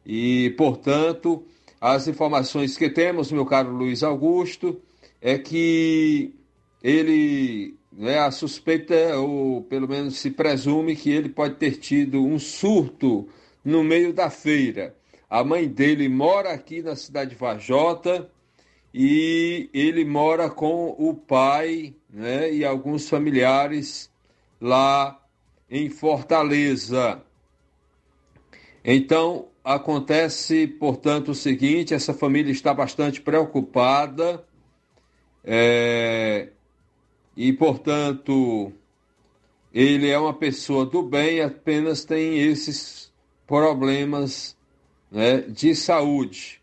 E, 0.05 0.53
portanto, 0.57 1.43
as 1.79 2.07
informações 2.07 2.77
que 2.77 2.89
temos, 2.89 3.31
meu 3.31 3.45
caro 3.45 3.71
Luiz 3.71 4.03
Augusto, 4.03 4.79
é 5.21 5.37
que 5.37 6.33
ele 6.83 7.75
né, 7.91 8.19
a 8.19 8.29
suspeita, 8.29 9.17
ou 9.17 9.61
pelo 9.63 9.87
menos 9.87 10.17
se 10.17 10.29
presume, 10.29 10.95
que 10.95 11.09
ele 11.09 11.29
pode 11.29 11.55
ter 11.55 11.77
tido 11.77 12.23
um 12.23 12.37
surto 12.37 13.27
no 13.63 13.83
meio 13.83 14.13
da 14.13 14.29
feira. 14.29 14.95
A 15.35 15.43
mãe 15.43 15.67
dele 15.67 16.07
mora 16.07 16.53
aqui 16.53 16.81
na 16.81 16.95
cidade 16.95 17.31
de 17.31 17.35
Vajota 17.35 18.31
e 18.93 19.69
ele 19.73 20.05
mora 20.05 20.49
com 20.49 20.95
o 20.97 21.13
pai, 21.13 21.93
né, 22.09 22.53
e 22.53 22.63
alguns 22.63 23.09
familiares 23.09 24.09
lá 24.61 25.21
em 25.69 25.89
Fortaleza. 25.89 27.21
Então, 28.81 29.49
acontece, 29.61 30.67
portanto, 30.67 31.31
o 31.31 31.35
seguinte: 31.35 31.93
essa 31.93 32.13
família 32.13 32.53
está 32.53 32.73
bastante 32.73 33.19
preocupada 33.19 34.41
é, 35.43 36.47
e, 37.35 37.51
portanto, 37.51 38.71
ele 39.73 40.09
é 40.09 40.17
uma 40.17 40.33
pessoa 40.33 40.85
do 40.85 41.03
bem, 41.03 41.41
apenas 41.41 42.05
tem 42.05 42.39
esses 42.39 43.13
problemas 43.45 44.54
né, 45.11 45.41
de 45.41 45.75
saúde. 45.75 46.61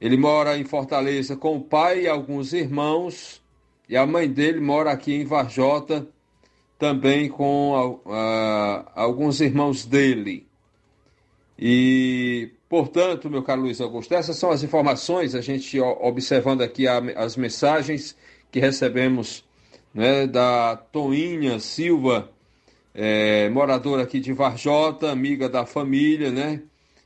Ele 0.00 0.16
mora 0.16 0.56
em 0.56 0.64
Fortaleza 0.64 1.36
com 1.36 1.56
o 1.56 1.60
pai 1.60 2.02
e 2.02 2.08
alguns 2.08 2.52
irmãos, 2.52 3.42
e 3.88 3.96
a 3.96 4.06
mãe 4.06 4.28
dele 4.28 4.60
mora 4.60 4.92
aqui 4.92 5.14
em 5.14 5.24
Varjota, 5.24 6.06
também 6.78 7.28
com 7.28 8.00
uh, 8.06 8.84
alguns 8.94 9.40
irmãos 9.40 9.84
dele. 9.84 10.46
E, 11.58 12.52
portanto, 12.68 13.28
meu 13.28 13.42
caro 13.42 13.62
Luiz 13.62 13.80
Augusto, 13.80 14.14
essas 14.14 14.36
são 14.36 14.50
as 14.50 14.62
informações, 14.62 15.34
a 15.34 15.40
gente 15.40 15.80
observando 15.80 16.62
aqui 16.62 16.86
a, 16.86 16.98
as 17.16 17.36
mensagens 17.36 18.16
que 18.52 18.60
recebemos 18.60 19.44
né, 19.92 20.28
da 20.28 20.76
Toinha 20.76 21.58
Silva, 21.58 22.30
é, 22.94 23.48
moradora 23.48 24.04
aqui 24.04 24.20
de 24.20 24.32
Varjota, 24.32 25.10
amiga 25.10 25.48
da 25.48 25.66
família, 25.66 26.30
né? 26.30 26.62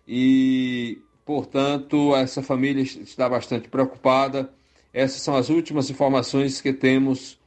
E 0.06 1.02
Portanto, 1.24 2.16
essa 2.16 2.42
família 2.42 2.82
está 2.82 3.28
bastante 3.28 3.68
preocupada. 3.68 4.52
Essas 4.92 5.22
são 5.22 5.36
as 5.36 5.48
últimas 5.48 5.88
informações 5.88 6.60
que 6.60 6.72
temos 6.72 7.38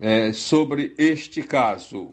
é, 0.00 0.32
sobre 0.32 0.94
este 0.98 1.42
caso. 1.42 2.12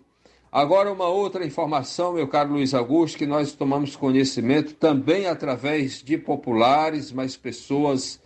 Agora, 0.52 0.92
uma 0.92 1.08
outra 1.08 1.46
informação, 1.46 2.14
meu 2.14 2.28
caro 2.28 2.54
Luiz 2.54 2.74
Augusto, 2.74 3.18
que 3.18 3.26
nós 3.26 3.52
tomamos 3.52 3.96
conhecimento 3.96 4.74
também 4.76 5.26
através 5.26 6.02
de 6.02 6.18
populares, 6.18 7.12
mas 7.12 7.36
pessoas 7.36 8.22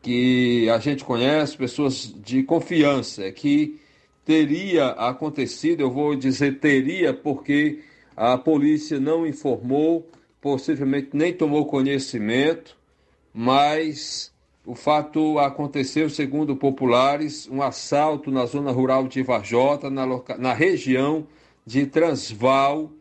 que 0.00 0.70
a 0.70 0.78
gente 0.78 1.04
conhece, 1.04 1.56
pessoas 1.56 2.14
de 2.24 2.44
confiança, 2.44 3.30
que 3.32 3.78
teria 4.24 4.86
acontecido, 4.90 5.80
eu 5.80 5.90
vou 5.90 6.14
dizer 6.14 6.60
teria, 6.60 7.12
porque 7.12 7.80
a 8.16 8.38
polícia 8.38 8.98
não 8.98 9.26
informou 9.26 10.08
possivelmente 10.46 11.08
nem 11.12 11.32
tomou 11.32 11.66
conhecimento, 11.66 12.76
mas 13.34 14.32
o 14.64 14.76
fato 14.76 15.40
aconteceu, 15.40 16.08
segundo 16.08 16.54
populares, 16.54 17.48
um 17.50 17.60
assalto 17.60 18.30
na 18.30 18.46
zona 18.46 18.70
rural 18.70 19.08
de 19.08 19.24
Varjota, 19.24 19.90
na, 19.90 20.06
na 20.38 20.52
região 20.52 21.26
de 21.66 21.84
Transval, 21.84 22.92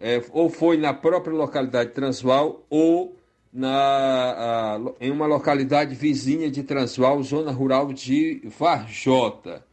é, 0.00 0.20
ou 0.32 0.50
foi 0.50 0.76
na 0.76 0.92
própria 0.92 1.32
localidade 1.32 1.90
de 1.90 1.94
Transval, 1.94 2.66
ou 2.68 3.14
na, 3.52 3.70
a, 3.70 4.80
em 5.00 5.12
uma 5.12 5.26
localidade 5.26 5.94
vizinha 5.94 6.50
de 6.50 6.64
Transval, 6.64 7.22
zona 7.22 7.52
rural 7.52 7.92
de 7.92 8.42
Varjota. 8.58 9.64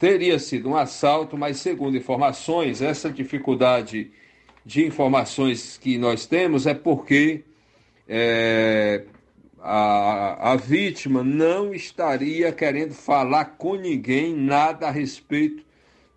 Teria 0.00 0.40
sido 0.40 0.70
um 0.70 0.76
assalto, 0.76 1.38
mas 1.38 1.58
segundo 1.58 1.96
informações, 1.96 2.82
essa 2.82 3.08
dificuldade 3.08 4.10
de 4.64 4.86
informações 4.86 5.78
que 5.78 5.96
nós 5.98 6.26
temos 6.26 6.66
é 6.66 6.74
porque 6.74 7.44
é, 8.08 9.04
a, 9.60 10.52
a 10.52 10.56
vítima 10.56 11.22
não 11.22 11.74
estaria 11.74 12.52
querendo 12.52 12.92
falar 12.92 13.56
com 13.56 13.74
ninguém 13.74 14.34
nada 14.34 14.88
a 14.88 14.90
respeito 14.90 15.64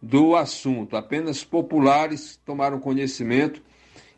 do 0.02 0.36
assunto. 0.36 0.98
Apenas 0.98 1.44
populares 1.44 2.40
tomaram 2.46 2.80
conhecimento 2.80 3.62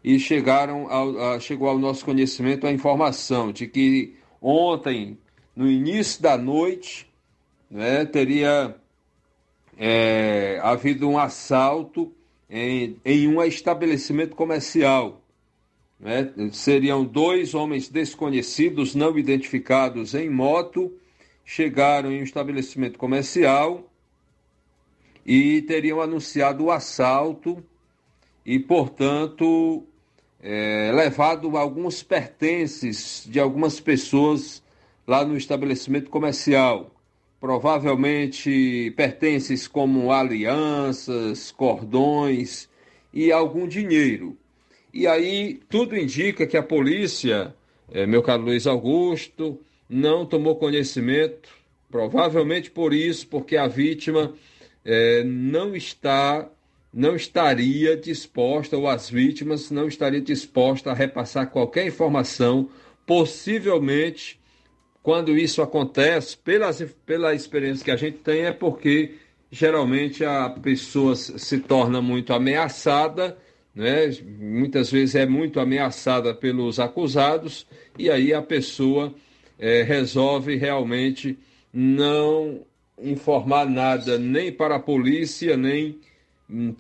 e 0.04 0.20
chegaram 0.20 0.90
ao, 0.90 1.20
a, 1.20 1.40
chegou 1.40 1.68
ao 1.68 1.78
nosso 1.78 2.06
conhecimento 2.06 2.66
a 2.66 2.72
informação 2.72 3.52
de 3.52 3.68
que 3.68 4.16
ontem, 4.42 5.18
no 5.56 5.70
início 5.70 6.22
da 6.22 6.38
noite, 6.38 7.08
né, 7.70 8.06
teria 8.06 8.76
é, 9.78 10.60
havido 10.64 11.10
um 11.10 11.18
assalto 11.18 12.15
em, 12.50 13.00
em 13.04 13.28
um 13.28 13.42
estabelecimento 13.44 14.36
comercial. 14.36 15.22
Né? 16.00 16.32
Seriam 16.52 17.04
dois 17.04 17.54
homens 17.54 17.90
desconhecidos, 17.90 18.96
não 18.96 19.18
identificados 19.18 20.14
em 20.14 20.30
moto, 20.30 20.94
chegaram 21.44 22.12
em 22.12 22.22
um 22.22 22.24
estabelecimento 22.24 22.98
comercial 22.98 23.90
e 25.26 25.62
teriam 25.64 26.02
anunciado 26.02 26.66
o 26.66 26.72
assalto 26.72 27.64
e, 28.46 28.60
portanto, 28.60 29.84
é, 30.42 30.92
levado 30.94 31.58
alguns 31.58 32.04
pertences 32.04 33.26
de 33.28 33.40
algumas 33.40 33.80
pessoas 33.80 34.64
lá 35.08 35.26
no 35.26 35.36
estabelecimento 35.36 36.10
comercial 36.10 36.95
provavelmente 37.46 38.92
pertences 38.98 39.68
como 39.68 40.12
alianças, 40.12 41.52
cordões 41.52 42.68
e 43.14 43.32
algum 43.32 43.68
dinheiro. 43.68 44.36
E 44.92 45.06
aí 45.06 45.60
tudo 45.70 45.96
indica 45.96 46.48
que 46.48 46.58
a 46.58 46.64
polícia, 46.64 47.54
é, 47.92 48.08
meu 48.08 48.24
caro 48.24 48.42
Luiz 48.42 48.66
Augusto, 48.66 49.60
não 49.88 50.26
tomou 50.26 50.56
conhecimento, 50.56 51.48
provavelmente 51.88 52.72
por 52.72 52.92
isso, 52.96 53.28
porque 53.28 53.56
a 53.58 53.68
vítima 53.68 54.34
é, 54.84 55.24
não 55.24 55.76
está, 55.76 56.50
não 56.92 57.16
estaria 57.16 57.96
disposta, 57.96 58.76
ou 58.76 58.88
as 58.88 59.08
vítimas 59.08 59.70
não 59.70 59.88
estariam 59.88 60.24
dispostas 60.24 60.92
a 60.92 60.96
repassar 60.96 61.52
qualquer 61.52 61.86
informação, 61.86 62.70
possivelmente 63.06 64.40
quando 65.06 65.38
isso 65.38 65.62
acontece, 65.62 66.36
pelas, 66.36 66.82
pela 67.06 67.36
experiência 67.36 67.86
que 67.86 67.92
a 67.92 67.96
gente 67.96 68.18
tem, 68.18 68.46
é 68.46 68.52
porque 68.52 69.14
geralmente 69.52 70.26
a 70.26 70.50
pessoa 70.50 71.16
se 71.16 71.60
torna 71.60 72.02
muito 72.02 72.34
ameaçada, 72.34 73.38
né? 73.76 74.10
muitas 74.40 74.90
vezes 74.92 75.14
é 75.14 75.28
muito 75.28 75.60
ameaçada 75.60 76.34
pelos 76.34 76.80
acusados, 76.80 77.68
e 78.00 78.10
aí 78.10 78.34
a 78.34 78.42
pessoa 78.42 79.14
é, 79.60 79.84
resolve 79.84 80.56
realmente 80.56 81.38
não 81.72 82.62
informar 83.00 83.70
nada 83.70 84.18
nem 84.18 84.52
para 84.52 84.78
a 84.78 84.80
polícia, 84.80 85.56
nem 85.56 86.00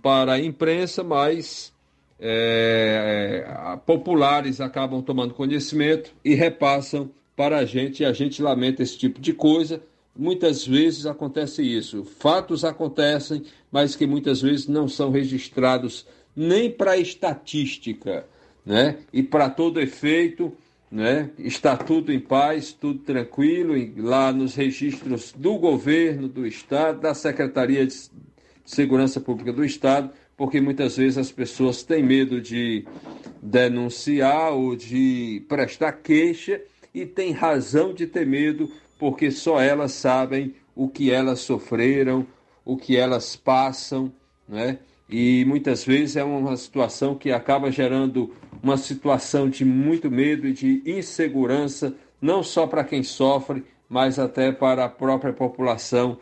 para 0.01 0.33
a 0.33 0.39
imprensa, 0.39 1.03
mas 1.03 1.71
é, 2.19 3.45
populares 3.85 4.59
acabam 4.59 5.03
tomando 5.03 5.35
conhecimento 5.35 6.11
e 6.25 6.33
repassam 6.33 7.11
para 7.35 7.57
a 7.57 7.65
gente 7.65 8.01
e 8.01 8.05
a 8.05 8.13
gente 8.13 8.41
lamenta 8.41 8.81
esse 8.81 8.97
tipo 8.97 9.19
de 9.19 9.33
coisa. 9.33 9.81
Muitas 10.15 10.65
vezes 10.65 11.05
acontece 11.05 11.61
isso. 11.61 12.05
Fatos 12.05 12.63
acontecem, 12.63 13.43
mas 13.71 13.95
que 13.95 14.07
muitas 14.07 14.41
vezes 14.41 14.67
não 14.67 14.87
são 14.87 15.11
registrados 15.11 16.05
nem 16.35 16.71
para 16.71 16.97
estatística, 16.97 18.25
né? 18.65 18.97
E 19.11 19.21
para 19.21 19.49
todo 19.49 19.81
efeito, 19.81 20.53
né? 20.89 21.29
Está 21.37 21.75
tudo 21.75 22.13
em 22.13 22.19
paz, 22.19 22.71
tudo 22.71 22.99
tranquilo 22.99 23.73
lá 23.97 24.31
nos 24.31 24.55
registros 24.55 25.33
do 25.35 25.57
governo, 25.57 26.27
do 26.27 26.47
estado, 26.47 27.01
da 27.01 27.13
Secretaria 27.13 27.85
de 27.85 27.95
Segurança 28.63 29.19
Pública 29.19 29.51
do 29.51 29.63
Estado, 29.63 30.09
porque 30.37 30.61
muitas 30.61 30.97
vezes 30.97 31.17
as 31.17 31.31
pessoas 31.31 31.83
têm 31.83 32.03
medo 32.03 32.41
de 32.41 32.85
denunciar 33.41 34.53
ou 34.53 34.75
de 34.75 35.43
prestar 35.47 35.91
queixa 35.93 36.61
e 36.95 37.05
tem 37.05 37.33
razão 37.33 37.93
de 37.93 38.07
ter 38.07 38.25
medo, 38.25 38.71
porque 38.97 39.29
só 39.29 39.59
elas 39.59 39.91
sabem 39.91 40.55
o 40.73 40.87
que 40.87 41.11
elas 41.11 41.41
sofreram, 41.41 42.25
o 42.63 42.77
que 42.77 42.95
elas 42.95 43.35
passam, 43.35 44.11
né? 44.47 44.79
E 45.09 45.43
muitas 45.45 45.83
vezes 45.83 46.15
é 46.15 46.23
uma 46.23 46.55
situação 46.55 47.13
que 47.13 47.33
acaba 47.33 47.69
gerando 47.69 48.33
uma 48.63 48.77
situação 48.77 49.49
de 49.49 49.65
muito 49.65 50.09
medo 50.09 50.47
e 50.47 50.53
de 50.53 50.81
insegurança, 50.85 51.93
não 52.21 52.41
só 52.41 52.65
para 52.65 52.83
quem 52.83 53.03
sofre, 53.03 53.63
mas 53.89 54.17
até 54.17 54.51
para 54.53 54.85
a 54.85 54.89
própria 54.89 55.33
população 55.33 56.17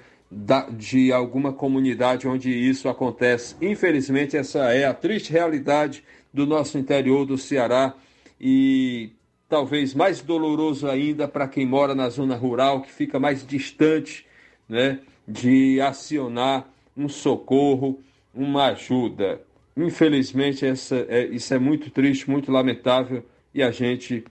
de 0.71 1.13
alguma 1.13 1.53
comunidade 1.53 2.27
onde 2.27 2.49
isso 2.49 2.89
acontece. 2.89 3.55
Infelizmente, 3.61 4.35
essa 4.35 4.73
é 4.73 4.85
a 4.85 4.93
triste 4.93 5.31
realidade 5.31 6.03
do 6.33 6.47
nosso 6.47 6.79
interior 6.79 7.25
do 7.25 7.37
Ceará 7.37 7.93
e 8.41 9.11
talvez 9.53 9.93
mais 9.93 10.19
doloroso 10.19 10.87
ainda 10.87 11.27
para 11.27 11.47
quem 11.47 11.63
mora 11.63 11.93
na 11.93 12.09
zona 12.09 12.35
rural, 12.35 12.81
que 12.81 12.91
fica 12.91 13.19
mais 13.19 13.45
distante 13.45 14.25
né, 14.67 14.99
de 15.27 15.79
acionar 15.79 16.67
um 16.97 17.07
socorro, 17.07 17.99
uma 18.33 18.69
ajuda. 18.69 19.43
Infelizmente, 19.77 20.65
essa, 20.65 21.05
é, 21.07 21.27
isso 21.27 21.53
é 21.53 21.59
muito 21.59 21.91
triste, 21.91 22.27
muito 22.27 22.51
lamentável 22.51 23.23
e 23.53 23.61
a 23.61 23.69
gente 23.69 24.25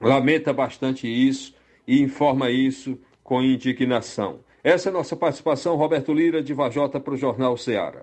lamenta 0.00 0.52
bastante 0.52 1.08
isso 1.08 1.52
e 1.84 2.00
informa 2.00 2.48
isso 2.48 2.96
com 3.24 3.42
indignação. 3.42 4.38
Essa 4.62 4.88
é 4.88 4.90
a 4.90 4.92
nossa 4.92 5.16
participação, 5.16 5.74
Roberto 5.74 6.14
Lira, 6.14 6.40
de 6.40 6.54
Vajota, 6.54 7.00
para 7.00 7.14
o 7.14 7.16
Jornal 7.16 7.56
Ceará. 7.56 8.02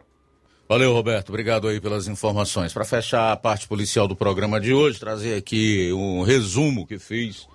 Valeu, 0.67 0.91
Roberto. 0.93 1.29
Obrigado 1.29 1.67
aí 1.67 1.79
pelas 1.79 2.07
informações. 2.07 2.73
Para 2.73 2.83
fechar 2.83 3.31
a 3.31 3.37
parte 3.37 3.67
policial 3.67 4.07
do 4.07 4.15
programa 4.15 4.59
de 4.59 4.73
hoje, 4.73 4.99
trazer 4.99 5.37
aqui 5.37 5.93
um 5.93 6.23
resumo 6.23 6.87
que 6.87 6.97
fiz 6.97 7.47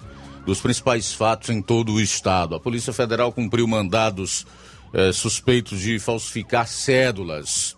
dos 0.46 0.60
principais 0.60 1.12
fatos 1.12 1.50
em 1.50 1.60
todo 1.60 1.94
o 1.94 2.00
estado. 2.00 2.54
A 2.54 2.60
Polícia 2.60 2.92
Federal 2.92 3.32
cumpriu 3.32 3.66
mandados 3.66 4.46
eh, 4.94 5.10
suspeitos 5.12 5.80
de 5.80 5.98
falsificar 5.98 6.68
cédulas 6.68 7.76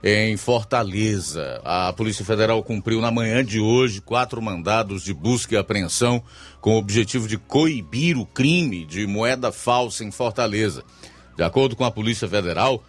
em 0.00 0.36
Fortaleza. 0.36 1.60
A 1.64 1.92
Polícia 1.92 2.24
Federal 2.24 2.62
cumpriu 2.62 3.00
na 3.00 3.10
manhã 3.10 3.44
de 3.44 3.58
hoje 3.58 4.00
quatro 4.00 4.40
mandados 4.40 5.02
de 5.02 5.12
busca 5.12 5.56
e 5.56 5.58
apreensão 5.58 6.22
com 6.60 6.74
o 6.74 6.78
objetivo 6.78 7.26
de 7.26 7.36
coibir 7.36 8.16
o 8.16 8.24
crime 8.24 8.84
de 8.84 9.08
moeda 9.08 9.50
falsa 9.50 10.04
em 10.04 10.12
Fortaleza. 10.12 10.84
De 11.36 11.42
acordo 11.42 11.74
com 11.74 11.84
a 11.84 11.90
Polícia 11.90 12.28
Federal, 12.28 12.84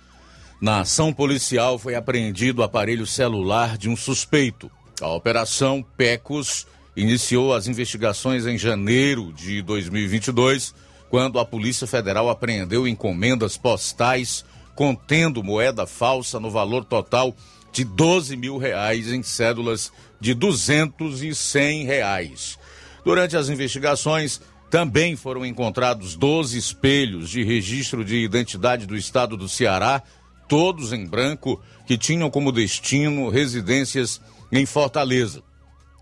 na 0.64 0.80
ação 0.80 1.12
policial 1.12 1.78
foi 1.78 1.94
apreendido 1.94 2.62
o 2.62 2.64
aparelho 2.64 3.06
celular 3.06 3.78
de 3.78 3.90
um 3.90 3.98
suspeito. 3.98 4.72
A 5.02 5.10
operação 5.10 5.86
PECOS 5.98 6.66
iniciou 6.96 7.54
as 7.54 7.68
investigações 7.68 8.46
em 8.46 8.58
janeiro 8.58 9.34
de 9.34 9.62
2022, 9.62 10.74
quando 11.10 11.38
a 11.38 11.44
Polícia 11.44 11.86
Federal 11.86 12.30
apreendeu 12.30 12.88
encomendas 12.88 13.58
postais 13.58 14.46
contendo 14.74 15.44
moeda 15.44 15.86
falsa 15.86 16.40
no 16.40 16.50
valor 16.50 16.86
total 16.86 17.36
de 17.74 17.84
12 17.84 18.38
mil 18.38 18.58
reais 18.58 19.12
em 19.12 19.22
cédulas 19.22 19.92
de 20.18 20.34
200 20.34 21.24
e 21.24 21.36
100 21.36 21.84
reais. 21.84 22.58
Durante 23.04 23.36
as 23.36 23.50
investigações, 23.50 24.40
também 24.70 25.18
foram 25.18 25.46
encontrados 25.46 26.16
12 26.16 26.58
espelhos 26.58 27.30
de 27.30 27.44
registro 27.44 28.06
de 28.06 28.16
identidade 28.16 28.86
do 28.86 28.96
estado 28.96 29.36
do 29.36 29.50
Ceará 29.50 30.02
todos 30.48 30.94
em 30.94 31.06
branco, 31.06 31.62
que 31.86 31.98
tinham 31.98 32.30
como 32.30 32.52
destino 32.52 33.30
residências 33.30 34.22
em 34.52 34.66
Fortaleza. 34.66 35.42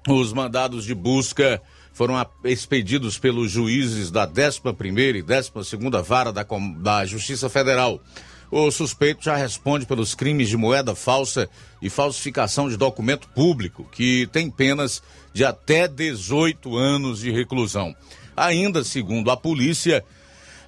Os 0.07 0.33
mandados 0.33 0.83
de 0.83 0.95
busca 0.95 1.61
foram 1.93 2.15
expedidos 2.43 3.17
pelos 3.17 3.51
juízes 3.51 4.09
da 4.09 4.27
11ª 4.27 5.15
e 5.15 5.21
12ª 5.21 6.01
Vara 6.01 6.31
da, 6.31 6.45
da 6.77 7.05
Justiça 7.05 7.49
Federal. 7.49 8.01
O 8.49 8.69
suspeito 8.69 9.23
já 9.23 9.35
responde 9.35 9.85
pelos 9.85 10.13
crimes 10.13 10.49
de 10.49 10.57
moeda 10.57 10.93
falsa 10.93 11.49
e 11.81 11.89
falsificação 11.89 12.69
de 12.69 12.75
documento 12.75 13.29
público, 13.29 13.87
que 13.91 14.27
tem 14.31 14.49
penas 14.49 15.01
de 15.33 15.45
até 15.45 15.87
18 15.87 16.75
anos 16.75 17.19
de 17.19 17.31
reclusão. 17.31 17.95
Ainda 18.35 18.83
segundo 18.83 19.31
a 19.31 19.37
polícia, 19.37 20.03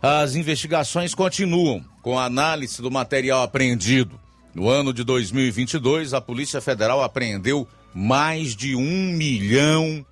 as 0.06 0.36
investigações 0.36 1.16
continuam 1.16 1.82
com 2.02 2.20
a 2.20 2.26
análise 2.26 2.82
do 2.82 2.92
material 2.92 3.42
apreendido. 3.42 4.20
No 4.54 4.68
ano 4.68 4.94
de 4.94 5.02
2022, 5.02 6.13
a 6.13 6.20
Polícia 6.20 6.60
Federal 6.60 7.02
apreendeu 7.02 7.66
mais 7.96 8.54
de 8.54 8.76
um 8.76 9.13
milhão 9.13 10.06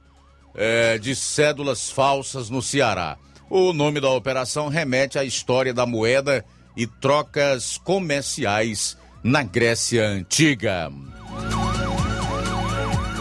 é, 0.56 0.98
de 0.98 1.14
cédulas 1.14 1.90
falsas 1.90 2.50
no 2.50 2.62
Ceará. 2.62 3.18
O 3.50 3.74
nome 3.74 4.00
da 4.00 4.10
operação 4.10 4.70
remete 4.70 5.20
à 5.20 5.26
história 5.26 5.74
da 5.74 5.86
moeda 5.86 6.46
e 6.78 6.88
trocas 6.88 7.78
comerciais 7.78 8.98
na 9.22 9.44
Grécia 9.44 10.08
Antiga. 10.08 10.90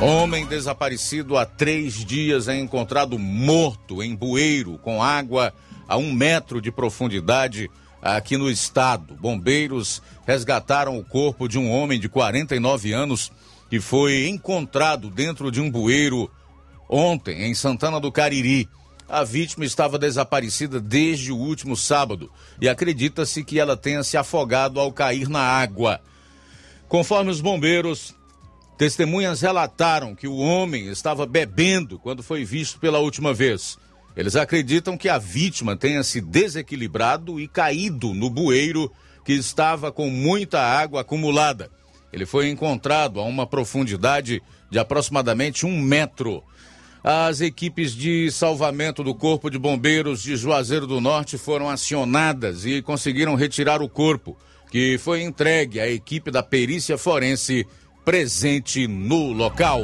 Homem 0.01 0.47
desaparecido 0.47 1.37
há 1.37 1.45
três 1.45 2.05
dias 2.05 2.47
é 2.47 2.57
encontrado 2.57 3.19
morto 3.19 4.05
em 4.05 4.15
bueiro 4.15 4.79
com 4.79 5.03
água 5.03 5.53
a 5.91 5.97
um 5.97 6.13
metro 6.13 6.61
de 6.63 6.71
profundidade 6.71 7.69
aqui 8.01 8.37
no 8.37 8.49
estado. 8.49 9.17
Bombeiros 9.17 10.01
resgataram 10.25 10.97
o 10.97 11.05
corpo 11.05 11.49
de 11.49 11.59
um 11.59 11.69
homem 11.69 11.99
de 11.99 12.09
49 12.09 12.93
anos 12.93 13.33
que 13.69 13.81
foi 13.81 14.29
encontrado 14.29 15.11
dentro 15.11 15.51
de 15.51 15.61
um 15.61 15.69
bueiro 15.69 16.31
ontem 16.89 17.43
em 17.43 17.55
Santana 17.57 17.99
do 17.99 18.13
Cariri. 18.13 18.69
A 19.09 19.25
vítima 19.25 19.65
estava 19.65 19.99
desaparecida 19.99 20.81
desde 20.81 21.33
o 21.33 21.37
último 21.37 21.77
sábado 21.77 22.31
e 22.61 22.69
acredita-se 22.69 23.43
que 23.43 23.59
ela 23.59 23.77
tenha 23.77 24.05
se 24.05 24.17
afogado 24.17 24.79
ao 24.79 24.93
cair 24.93 25.29
na 25.29 25.43
água. 25.43 26.01
Conforme 26.87 27.33
os 27.33 27.41
bombeiros, 27.41 28.15
testemunhas 28.79 29.41
relataram 29.41 30.15
que 30.15 30.29
o 30.29 30.37
homem 30.37 30.87
estava 30.87 31.27
bebendo 31.27 31.99
quando 31.99 32.23
foi 32.23 32.45
visto 32.45 32.79
pela 32.79 33.01
última 33.01 33.35
vez. 33.35 33.77
Eles 34.21 34.37
acreditam 34.37 34.99
que 34.99 35.09
a 35.09 35.17
vítima 35.17 35.75
tenha 35.75 36.03
se 36.03 36.21
desequilibrado 36.21 37.41
e 37.41 37.49
caído 37.49 38.13
no 38.13 38.29
bueiro 38.29 38.93
que 39.25 39.33
estava 39.33 39.91
com 39.91 40.11
muita 40.11 40.61
água 40.61 41.01
acumulada. 41.01 41.71
Ele 42.13 42.27
foi 42.27 42.51
encontrado 42.51 43.19
a 43.19 43.23
uma 43.23 43.47
profundidade 43.47 44.43
de 44.71 44.79
aproximadamente 44.79 45.65
um 45.65 45.81
metro. 45.81 46.45
As 47.03 47.41
equipes 47.41 47.95
de 47.95 48.31
salvamento 48.31 49.03
do 49.03 49.15
Corpo 49.15 49.49
de 49.49 49.59
Bombeiros 49.59 50.23
de 50.23 50.37
Juazeiro 50.37 50.87
do 50.87 51.01
Norte 51.01 51.39
foram 51.39 51.71
acionadas 51.71 52.67
e 52.67 52.83
conseguiram 52.83 53.35
retirar 53.35 53.81
o 53.81 53.89
corpo, 53.89 54.37
que 54.71 54.99
foi 54.99 55.23
entregue 55.23 55.81
à 55.81 55.89
equipe 55.89 56.31
da 56.31 56.43
perícia 56.43 56.99
forense 56.99 57.67
presente 58.05 58.87
no 58.87 59.33
local. 59.33 59.81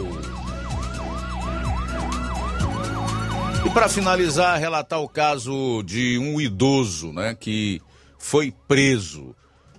E 3.67 3.71
para 3.71 3.89
finalizar, 3.89 4.61
relatar 4.61 5.01
o 5.01 5.09
caso 5.09 5.83
de 5.83 6.17
um 6.19 6.41
idoso, 6.41 7.13
né, 7.13 7.35
que 7.35 7.83
foi 8.17 8.55
preso 8.69 9.35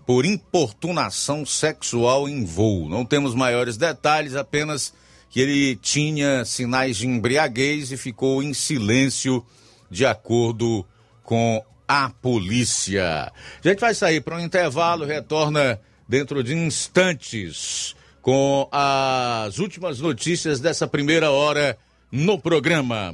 por 0.06 0.26
importunação 0.26 1.46
sexual 1.46 2.28
em 2.28 2.44
voo. 2.44 2.90
Não 2.90 3.06
temos 3.06 3.34
maiores 3.34 3.78
detalhes, 3.78 4.36
apenas 4.36 4.94
que 5.30 5.40
ele 5.40 5.78
tinha 5.78 6.44
sinais 6.44 6.98
de 6.98 7.08
embriaguez 7.08 7.90
e 7.94 7.96
ficou 7.96 8.44
em 8.44 8.54
silêncio, 8.54 9.46
de 9.90 10.06
acordo 10.06 10.86
com 11.24 11.64
a 11.88 12.10
polícia. 12.10 13.32
A 13.64 13.68
gente 13.70 13.80
vai 13.80 13.96
sair 13.96 14.20
para 14.20 14.36
um 14.36 14.42
intervalo, 14.42 15.06
retorna 15.06 15.80
dentro 16.06 16.44
de 16.44 16.54
instantes 16.54 17.96
com 18.22 18.68
as 18.70 19.60
últimas 19.60 20.02
notícias 20.02 20.60
dessa 20.60 20.86
primeira 20.86 21.32
hora 21.32 21.78
no 22.12 22.38
programa. 22.38 23.14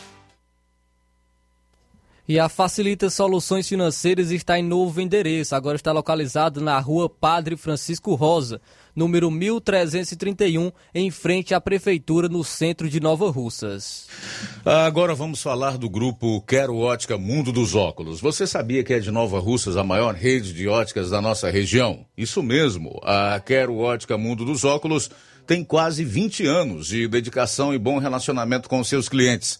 E 2.27 2.39
a 2.39 2.47
Facilita 2.47 3.09
Soluções 3.09 3.67
Financeiras 3.67 4.31
está 4.31 4.57
em 4.57 4.63
novo 4.63 5.01
endereço. 5.01 5.55
Agora 5.55 5.75
está 5.75 5.91
localizado 5.91 6.61
na 6.61 6.79
rua 6.79 7.09
Padre 7.09 7.57
Francisco 7.57 8.13
Rosa, 8.13 8.61
número 8.95 9.31
1331, 9.31 10.71
em 10.93 11.09
frente 11.09 11.55
à 11.55 11.59
Prefeitura, 11.59 12.29
no 12.29 12.43
centro 12.43 12.87
de 12.87 12.99
Nova 12.99 13.29
Russas. 13.31 14.07
Agora 14.63 15.15
vamos 15.15 15.41
falar 15.41 15.77
do 15.77 15.89
grupo 15.89 16.41
Quero 16.43 16.77
Ótica 16.77 17.17
Mundo 17.17 17.51
dos 17.51 17.73
Óculos. 17.73 18.21
Você 18.21 18.45
sabia 18.45 18.83
que 18.83 18.93
é 18.93 18.99
de 18.99 19.09
Nova 19.09 19.39
Russas 19.39 19.75
a 19.75 19.83
maior 19.83 20.13
rede 20.13 20.53
de 20.53 20.67
óticas 20.67 21.09
da 21.09 21.21
nossa 21.21 21.49
região? 21.49 22.05
Isso 22.15 22.43
mesmo, 22.43 22.99
a 23.03 23.39
Quero 23.39 23.77
Ótica 23.77 24.15
Mundo 24.17 24.45
dos 24.45 24.63
Óculos 24.63 25.09
tem 25.47 25.63
quase 25.63 26.05
20 26.05 26.45
anos 26.45 26.87
de 26.87 27.07
dedicação 27.07 27.73
e 27.73 27.79
bom 27.79 27.97
relacionamento 27.97 28.69
com 28.69 28.83
seus 28.83 29.09
clientes. 29.09 29.59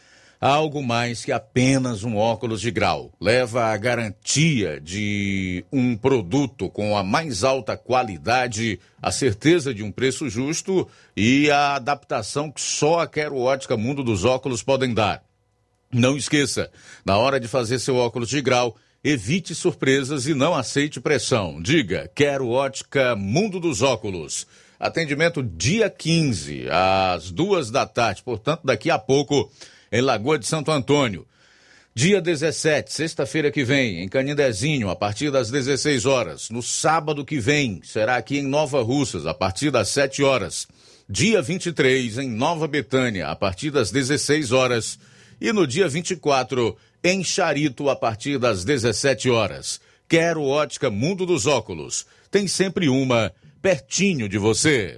algo 0.41 0.81
mais 0.81 1.23
que 1.23 1.31
apenas 1.31 2.03
um 2.03 2.17
óculos 2.17 2.59
de 2.59 2.71
grau. 2.71 3.13
Leva 3.21 3.65
a 3.65 3.77
garantia 3.77 4.81
de 4.81 5.63
um 5.71 5.95
produto 5.95 6.67
com 6.67 6.97
a 6.97 7.03
mais 7.03 7.43
alta 7.43 7.77
qualidade, 7.77 8.79
a 8.99 9.11
certeza 9.11 9.71
de 9.71 9.83
um 9.83 9.91
preço 9.91 10.27
justo 10.27 10.87
e 11.15 11.51
a 11.51 11.75
adaptação 11.75 12.51
que 12.51 12.59
só 12.59 13.01
a 13.01 13.07
Quero 13.07 13.37
Ótica 13.37 13.77
Mundo 13.77 14.03
dos 14.03 14.25
Óculos 14.25 14.63
podem 14.63 14.95
dar. 14.95 15.23
Não 15.93 16.17
esqueça, 16.17 16.71
na 17.05 17.17
hora 17.17 17.39
de 17.39 17.47
fazer 17.47 17.77
seu 17.77 17.97
óculos 17.97 18.29
de 18.29 18.41
grau, 18.41 18.75
evite 19.03 19.53
surpresas 19.53 20.25
e 20.25 20.33
não 20.33 20.55
aceite 20.55 20.99
pressão. 20.99 21.61
Diga, 21.61 22.09
quero 22.15 22.49
ótica 22.49 23.15
Mundo 23.15 23.59
dos 23.59 23.81
Óculos. 23.81 24.47
Atendimento 24.79 25.43
dia 25.43 25.89
15, 25.89 26.67
às 26.71 27.29
duas 27.29 27.69
da 27.69 27.85
tarde, 27.85 28.23
portanto, 28.23 28.61
daqui 28.63 28.89
a 28.89 28.97
pouco 28.97 29.51
em 29.91 30.01
Lagoa 30.01 30.39
de 30.39 30.47
Santo 30.47 30.71
Antônio. 30.71 31.27
Dia 31.93 32.21
17, 32.21 32.93
sexta-feira 32.93 33.51
que 33.51 33.65
vem, 33.65 34.01
em 34.01 34.07
Canindezinho, 34.07 34.89
a 34.89 34.95
partir 34.95 35.29
das 35.29 35.51
16 35.51 36.05
horas. 36.05 36.49
No 36.49 36.63
sábado 36.63 37.25
que 37.25 37.37
vem, 37.37 37.81
será 37.83 38.15
aqui 38.15 38.37
em 38.37 38.47
Nova 38.47 38.81
Russas, 38.81 39.25
a 39.25 39.33
partir 39.33 39.71
das 39.71 39.89
7 39.89 40.23
horas. 40.23 40.67
Dia 41.09 41.41
23, 41.41 42.19
em 42.19 42.29
Nova 42.29 42.65
Betânia, 42.65 43.27
a 43.27 43.35
partir 43.35 43.71
das 43.71 43.91
16 43.91 44.53
horas. 44.53 44.97
E 45.41 45.51
no 45.51 45.67
dia 45.67 45.89
24, 45.89 46.77
em 47.03 47.21
Charito, 47.25 47.89
a 47.89 47.95
partir 47.95 48.39
das 48.39 48.63
17 48.63 49.29
horas. 49.29 49.81
Quero 50.07 50.43
ótica 50.43 50.89
Mundo 50.89 51.25
dos 51.25 51.45
Óculos. 51.45 52.05
Tem 52.29 52.47
sempre 52.47 52.87
uma 52.87 53.33
pertinho 53.61 54.29
de 54.29 54.37
você. 54.37 54.97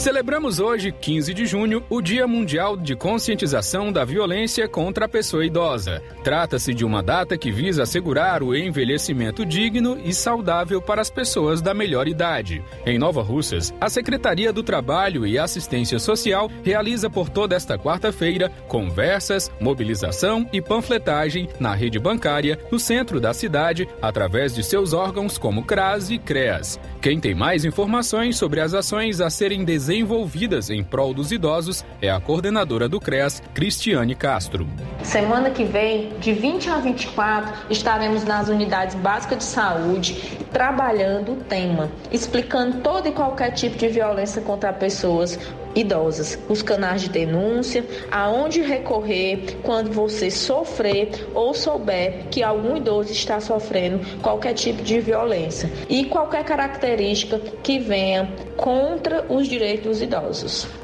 Celebramos 0.00 0.60
hoje, 0.60 0.90
15 0.92 1.34
de 1.34 1.44
junho, 1.44 1.84
o 1.90 2.00
Dia 2.00 2.26
Mundial 2.26 2.74
de 2.74 2.96
Conscientização 2.96 3.92
da 3.92 4.02
Violência 4.02 4.66
contra 4.66 5.04
a 5.04 5.08
Pessoa 5.08 5.44
Idosa. 5.44 6.02
Trata-se 6.24 6.72
de 6.72 6.86
uma 6.86 7.02
data 7.02 7.36
que 7.36 7.52
visa 7.52 7.82
assegurar 7.82 8.42
o 8.42 8.56
envelhecimento 8.56 9.44
digno 9.44 10.00
e 10.02 10.14
saudável 10.14 10.80
para 10.80 11.02
as 11.02 11.10
pessoas 11.10 11.60
da 11.60 11.74
melhor 11.74 12.08
idade. 12.08 12.64
Em 12.86 12.98
Nova 12.98 13.20
Russas, 13.20 13.74
a 13.78 13.90
Secretaria 13.90 14.54
do 14.54 14.62
Trabalho 14.62 15.26
e 15.26 15.38
Assistência 15.38 15.98
Social 15.98 16.50
realiza 16.64 17.10
por 17.10 17.28
toda 17.28 17.54
esta 17.54 17.78
quarta-feira 17.78 18.50
conversas, 18.68 19.52
mobilização 19.60 20.48
e 20.50 20.62
panfletagem 20.62 21.46
na 21.60 21.74
rede 21.74 21.98
bancária 21.98 22.58
no 22.72 22.78
centro 22.78 23.20
da 23.20 23.34
cidade, 23.34 23.86
através 24.00 24.54
de 24.54 24.64
seus 24.64 24.94
órgãos 24.94 25.36
como 25.36 25.62
CRAS 25.62 26.08
e 26.08 26.18
CREAS. 26.18 26.80
Quem 27.00 27.18
tem 27.18 27.34
mais 27.34 27.64
informações 27.64 28.36
sobre 28.36 28.60
as 28.60 28.74
ações 28.74 29.22
a 29.22 29.30
serem 29.30 29.64
desenvolvidas 29.64 30.68
em 30.68 30.84
prol 30.84 31.14
dos 31.14 31.32
idosos 31.32 31.82
é 32.02 32.10
a 32.10 32.20
coordenadora 32.20 32.90
do 32.90 33.00
CREAS, 33.00 33.42
Cristiane 33.54 34.14
Castro. 34.14 34.68
Semana 35.02 35.48
que 35.48 35.64
vem, 35.64 36.12
de 36.20 36.34
20 36.34 36.68
a 36.68 36.76
24, 36.76 37.54
estaremos 37.70 38.22
nas 38.24 38.50
unidades 38.50 38.94
básicas 38.96 39.38
de 39.38 39.44
saúde 39.44 40.38
trabalhando 40.52 41.32
o 41.32 41.36
tema, 41.36 41.90
explicando 42.12 42.82
todo 42.82 43.08
e 43.08 43.12
qualquer 43.12 43.52
tipo 43.52 43.78
de 43.78 43.88
violência 43.88 44.42
contra 44.42 44.70
pessoas 44.70 45.38
idosas, 45.74 46.38
os 46.48 46.62
canais 46.62 47.02
de 47.02 47.08
denúncia, 47.08 47.84
aonde 48.10 48.60
recorrer 48.60 49.58
quando 49.62 49.92
você 49.92 50.30
sofrer 50.30 51.28
ou 51.34 51.54
souber 51.54 52.26
que 52.30 52.42
algum 52.42 52.76
idoso 52.76 53.12
está 53.12 53.40
sofrendo 53.40 54.00
qualquer 54.20 54.54
tipo 54.54 54.82
de 54.82 55.00
violência 55.00 55.70
e 55.88 56.04
qualquer 56.04 56.44
característica 56.44 57.38
que 57.62 57.78
venha 57.78 58.32
contra 58.56 59.24
os 59.28 59.46
direitos 59.48 59.80
dos 59.90 60.02
idosos. 60.02 60.79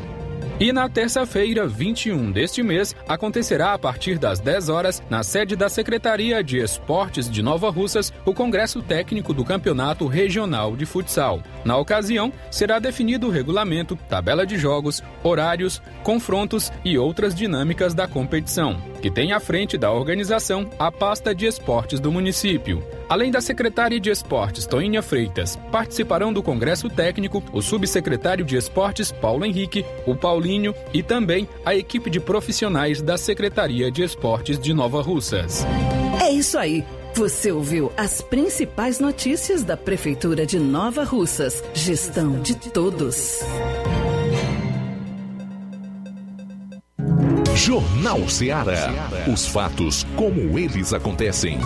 E 0.59 0.73
na 0.73 0.89
terça-feira, 0.89 1.69
21 1.69 2.33
deste 2.33 2.63
mês, 2.63 2.97
acontecerá 3.07 3.75
a 3.75 3.79
partir 3.79 4.19
das 4.19 4.41
10 4.41 4.71
horas, 4.71 5.03
na 5.11 5.23
sede 5.23 5.55
da 5.55 5.69
Secretaria 5.69 6.43
de 6.43 6.57
Esportes 6.57 7.31
de 7.31 7.43
Nova 7.43 7.69
Russas, 7.69 8.11
o 8.25 8.33
Congresso 8.33 8.81
Técnico 8.81 9.35
do 9.35 9.45
Campeonato 9.45 10.07
Regional 10.07 10.75
de 10.75 10.87
Futsal. 10.87 11.43
Na 11.63 11.77
ocasião, 11.77 12.33
será 12.51 12.79
definido 12.79 13.27
o 13.27 13.31
regulamento, 13.31 13.97
tabela 14.09 14.47
de 14.47 14.57
jogos, 14.57 15.03
horários, 15.23 15.83
confrontos 16.03 16.73
e 16.83 16.97
outras 16.97 17.35
dinâmicas 17.35 17.93
da 17.93 18.09
competição, 18.09 18.81
que 18.97 19.11
tem 19.11 19.33
à 19.33 19.41
frente 19.41 19.79
da 19.79 19.93
organização 19.93 20.69
a 20.79 20.91
pasta 20.91 21.35
de 21.35 21.47
esportes 21.47 22.01
do 22.01 22.11
município. 22.11 22.83
Além 23.09 23.31
da 23.31 23.41
secretária 23.41 24.01
de 24.01 24.11
Esportes, 24.11 24.67
Toinha 24.67 25.01
Freitas, 25.01 25.57
participarão 25.71 26.33
do 26.33 26.43
Congresso 26.43 26.91
Técnico 26.91 27.43
o 27.53 27.63
subsecretário 27.63 28.45
de 28.45 28.57
Esportes, 28.57 29.13
Paulo 29.13 29.45
Henrique, 29.45 29.85
o 30.05 30.17
Paulinho 30.17 30.75
e 30.93 31.03
também 31.03 31.49
a 31.65 31.75
equipe 31.75 32.11
de 32.11 32.19
profissionais 32.19 33.01
da 33.01 33.17
Secretaria 33.17 33.91
de 33.91 34.03
Esportes 34.03 34.59
de 34.59 34.75
Nova 34.75 35.01
Russas. 35.01 35.65
É 36.21 36.33
isso 36.33 36.59
aí. 36.59 36.85
Você 37.15 37.51
ouviu 37.51 37.91
as 37.97 38.21
principais 38.21 39.01
notícias 39.01 39.63
da 39.63 39.75
Prefeitura 39.75 40.45
de 40.45 40.59
Nova 40.59 41.03
Russas. 41.03 41.65
Gestão 41.73 42.43
de 42.43 42.55
todos. 42.57 43.41
Jornal 47.57 48.29
Ceará. 48.29 48.93
Os 49.33 49.47
fatos 49.47 50.07
como 50.15 50.59
eles 50.59 50.93
acontecem. 50.93 51.59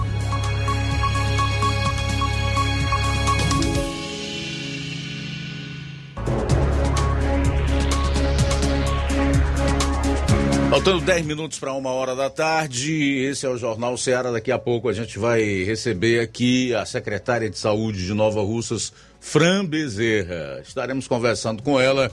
Faltando 10.70 11.01
10 11.01 11.26
minutos 11.26 11.59
para 11.59 11.72
uma 11.72 11.91
hora 11.91 12.14
da 12.14 12.30
tarde, 12.30 13.24
esse 13.24 13.45
é 13.45 13.49
o 13.49 13.59
Jornal 13.59 13.97
Ceará. 13.99 14.30
Daqui 14.30 14.53
a 14.53 14.59
pouco 14.59 14.88
a 14.88 14.93
gente 14.93 15.18
vai 15.18 15.43
receber 15.64 16.20
aqui 16.20 16.72
a 16.72 16.86
secretária 16.86 17.51
de 17.51 17.59
Saúde 17.59 18.07
de 18.07 18.14
Nova 18.14 18.41
Russas, 18.41 18.93
Fran 19.18 19.64
Bezerra. 19.66 20.61
Estaremos 20.62 21.09
conversando 21.09 21.64
com 21.64 21.80
ela 21.80 22.12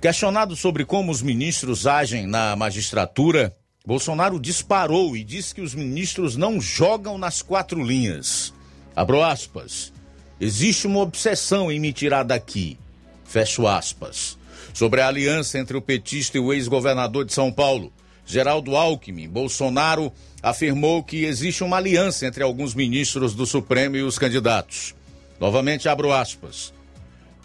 Questionado 0.00 0.54
sobre 0.54 0.84
como 0.84 1.10
os 1.10 1.22
ministros 1.22 1.86
agem 1.86 2.26
na 2.26 2.54
magistratura, 2.54 3.54
Bolsonaro 3.86 4.40
disparou 4.40 5.14
e 5.14 5.22
disse 5.22 5.54
que 5.54 5.60
os 5.60 5.74
ministros 5.74 6.36
não 6.36 6.58
jogam 6.58 7.18
nas 7.18 7.42
quatro 7.42 7.84
linhas. 7.84 8.50
Abro 8.96 9.22
aspas. 9.22 9.92
Existe 10.40 10.86
uma 10.86 11.00
obsessão 11.00 11.70
em 11.70 11.78
me 11.78 11.92
tirar 11.92 12.22
daqui. 12.22 12.78
Fecho 13.26 13.66
aspas. 13.66 14.38
Sobre 14.72 15.02
a 15.02 15.08
aliança 15.08 15.58
entre 15.58 15.76
o 15.76 15.82
petista 15.82 16.38
e 16.38 16.40
o 16.40 16.50
ex-governador 16.50 17.26
de 17.26 17.34
São 17.34 17.52
Paulo, 17.52 17.92
Geraldo 18.24 18.74
Alckmin, 18.74 19.28
Bolsonaro 19.28 20.10
afirmou 20.42 21.02
que 21.02 21.26
existe 21.26 21.62
uma 21.62 21.76
aliança 21.76 22.26
entre 22.26 22.42
alguns 22.42 22.74
ministros 22.74 23.34
do 23.34 23.44
Supremo 23.44 23.96
e 23.96 24.02
os 24.02 24.18
candidatos. 24.18 24.94
Novamente 25.38 25.90
abro 25.90 26.10
aspas. 26.10 26.72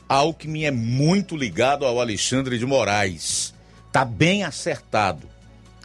Alckmin 0.08 0.64
é 0.64 0.72
muito 0.72 1.36
ligado 1.36 1.86
ao 1.86 2.00
Alexandre 2.00 2.58
de 2.58 2.66
Moraes. 2.66 3.54
Tá 3.92 4.06
bem 4.06 4.46
acertado. 4.46 5.28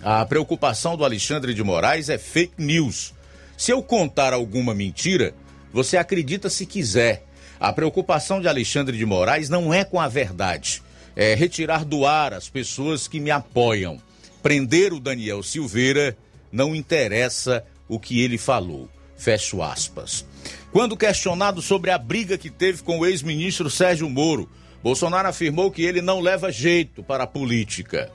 A 0.05 0.22
preocupação 0.26 0.98
do 0.98 1.05
Alexandre 1.05 1.55
de 1.55 1.62
Moraes 1.62 2.11
é 2.11 2.18
fake 2.18 2.57
news. 2.59 3.14
Se 3.57 3.70
eu 3.70 3.82
contar 3.82 4.34
alguma 4.34 4.74
mentira, 4.74 5.34
você 5.72 5.96
acredita 5.96 6.50
se 6.50 6.66
quiser. 6.66 7.24
A 7.59 7.72
preocupação 7.72 8.38
de 8.38 8.46
Alexandre 8.46 8.98
de 8.98 9.07
Moraes 9.07 9.48
não 9.48 9.72
é 9.72 9.82
com 9.82 9.98
a 9.98 10.07
verdade. 10.07 10.82
É 11.16 11.34
retirar 11.34 11.86
do 11.86 12.05
ar 12.05 12.34
as 12.34 12.50
pessoas 12.50 13.09
que 13.09 13.18
me 13.18 13.30
apoiam. 13.30 13.98
Prender 14.42 14.92
o 14.92 15.00
Daniel 15.00 15.42
Silveira 15.42 16.14
não 16.52 16.76
interessa 16.76 17.64
o 17.88 17.98
que 17.98 18.20
ele 18.20 18.36
falou. 18.36 18.90
Fecho 19.16 19.62
aspas. 19.62 20.26
Quando 20.70 20.98
questionado 20.98 21.62
sobre 21.62 21.90
a 21.90 21.96
briga 21.96 22.36
que 22.36 22.50
teve 22.50 22.82
com 22.82 22.98
o 22.98 23.07
ex-ministro 23.07 23.70
Sérgio 23.70 24.11
Moro, 24.11 24.50
Bolsonaro 24.82 25.28
afirmou 25.28 25.70
que 25.70 25.80
ele 25.80 26.02
não 26.02 26.20
leva 26.20 26.52
jeito 26.52 27.02
para 27.02 27.24
a 27.24 27.26
política. 27.26 28.12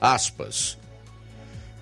Aspas. 0.00 0.76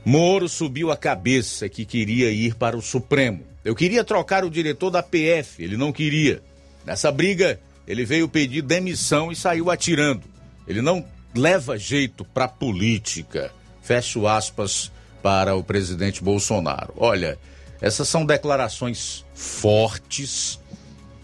Moro 0.05 0.49
subiu 0.49 0.91
a 0.91 0.97
cabeça 0.97 1.69
que 1.69 1.85
queria 1.85 2.31
ir 2.31 2.55
para 2.55 2.77
o 2.77 2.83
Supremo. 2.83 3.43
Eu 3.65 3.75
queria 3.75 4.05
trocar 4.05 4.45
o 4.45 4.51
diretor 4.51 4.91
da 4.91 5.03
PF, 5.03 5.63
ele 5.63 5.77
não 5.77 5.93
queria. 5.93 6.43
Nessa 6.85 7.11
briga, 7.11 7.59
ele 7.89 8.05
veio 8.05 8.29
pedir 8.29 8.61
demissão 8.61 9.33
e 9.33 9.37
saiu 9.37 9.71
atirando. 9.71 10.23
Ele 10.69 10.83
não 10.83 11.05
leva 11.35 11.79
jeito 11.79 12.25
para 12.25 12.47
política. 12.47 13.51
Fecho 13.83 14.27
aspas 14.27 14.93
para 15.23 15.55
o 15.55 15.65
presidente 15.65 16.23
Bolsonaro. 16.23 16.93
Olha, 16.99 17.39
essas 17.81 18.07
são 18.07 18.27
declarações 18.27 19.25
fortes, 19.35 20.61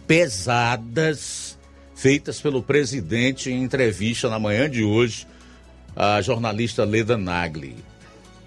pesadas, 0.06 1.58
feitas 1.94 2.40
pelo 2.40 2.62
presidente 2.62 3.50
em 3.50 3.62
entrevista 3.62 4.30
na 4.30 4.38
manhã 4.38 4.68
de 4.70 4.82
hoje 4.82 5.26
à 5.94 6.22
jornalista 6.22 6.82
Leda 6.84 7.18
Nagli. 7.18 7.89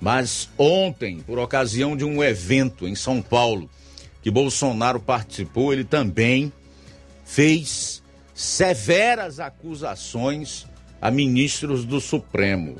Mas 0.03 0.49
ontem, 0.57 1.21
por 1.21 1.39
ocasião 1.39 1.95
de 1.95 2.03
um 2.03 2.21
evento 2.21 2.85
em 2.85 2.93
São 2.93 3.21
Paulo, 3.21 3.69
que 4.21 4.29
Bolsonaro 4.29 4.99
participou, 4.99 5.71
ele 5.71 5.85
também 5.85 6.51
fez 7.23 8.03
severas 8.33 9.39
acusações 9.39 10.67
a 11.01 11.09
ministros 11.09 11.85
do 11.85 12.01
Supremo. 12.01 12.79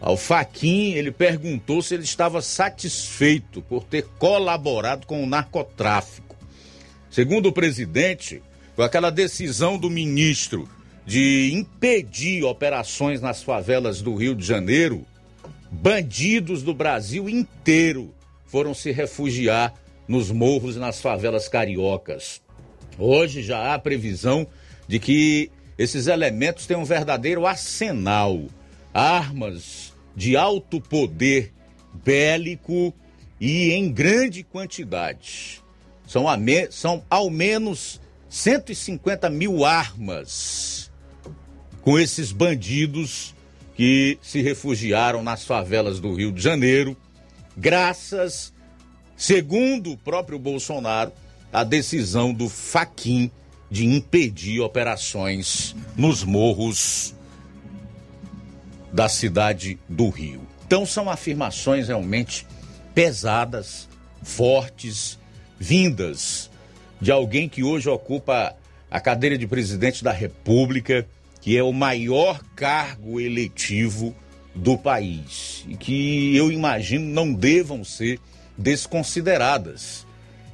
Ao 0.00 0.16
Faquim, 0.16 0.94
ele 0.94 1.12
perguntou 1.12 1.80
se 1.80 1.94
ele 1.94 2.02
estava 2.02 2.42
satisfeito 2.42 3.62
por 3.62 3.84
ter 3.84 4.02
colaborado 4.18 5.06
com 5.06 5.22
o 5.22 5.28
narcotráfico. 5.28 6.34
Segundo 7.12 7.46
o 7.46 7.52
presidente, 7.52 8.42
com 8.74 8.82
aquela 8.82 9.10
decisão 9.10 9.78
do 9.78 9.88
ministro 9.88 10.68
de 11.06 11.52
impedir 11.54 12.42
operações 12.42 13.20
nas 13.20 13.40
favelas 13.40 14.02
do 14.02 14.16
Rio 14.16 14.34
de 14.34 14.44
Janeiro, 14.44 15.06
bandidos 15.74 16.62
do 16.62 16.72
Brasil 16.72 17.28
inteiro 17.28 18.14
foram 18.46 18.72
se 18.72 18.92
refugiar 18.92 19.74
nos 20.06 20.30
morros 20.30 20.76
nas 20.76 21.00
favelas 21.00 21.48
cariocas. 21.48 22.40
Hoje 22.96 23.42
já 23.42 23.74
há 23.74 23.78
previsão 23.78 24.46
de 24.86 25.00
que 25.00 25.50
esses 25.76 26.06
elementos 26.06 26.66
têm 26.66 26.76
um 26.76 26.84
verdadeiro 26.84 27.44
arsenal, 27.44 28.44
armas 28.92 29.92
de 30.14 30.36
alto 30.36 30.80
poder 30.80 31.52
bélico 31.92 32.94
e 33.40 33.72
em 33.72 33.90
grande 33.90 34.44
quantidade. 34.44 35.60
São, 36.06 36.24
me, 36.36 36.70
são 36.70 37.02
ao 37.10 37.28
menos 37.28 38.00
150 38.28 39.28
mil 39.28 39.64
armas 39.64 40.92
com 41.82 41.98
esses 41.98 42.30
bandidos 42.30 43.34
que 43.74 44.18
se 44.22 44.40
refugiaram 44.40 45.22
nas 45.22 45.44
favelas 45.44 45.98
do 45.98 46.14
Rio 46.14 46.32
de 46.32 46.40
Janeiro, 46.40 46.96
graças, 47.56 48.52
segundo 49.16 49.92
o 49.92 49.96
próprio 49.96 50.38
Bolsonaro, 50.38 51.12
à 51.52 51.64
decisão 51.64 52.32
do 52.32 52.48
Faquin 52.48 53.30
de 53.70 53.84
impedir 53.84 54.60
operações 54.60 55.74
nos 55.96 56.22
morros 56.22 57.14
da 58.92 59.08
cidade 59.08 59.78
do 59.88 60.08
Rio. 60.08 60.46
Então 60.66 60.86
são 60.86 61.10
afirmações 61.10 61.88
realmente 61.88 62.46
pesadas, 62.94 63.88
fortes, 64.22 65.18
vindas 65.58 66.50
de 67.00 67.10
alguém 67.10 67.48
que 67.48 67.62
hoje 67.62 67.88
ocupa 67.88 68.54
a 68.90 69.00
cadeira 69.00 69.36
de 69.36 69.46
presidente 69.46 70.04
da 70.04 70.12
República, 70.12 71.06
que 71.44 71.58
é 71.58 71.62
o 71.62 71.74
maior 71.74 72.42
cargo 72.56 73.20
eletivo 73.20 74.16
do 74.54 74.78
país 74.78 75.62
e 75.68 75.76
que 75.76 76.34
eu 76.34 76.50
imagino 76.50 77.04
não 77.04 77.34
devam 77.34 77.84
ser 77.84 78.18
desconsideradas 78.56 80.06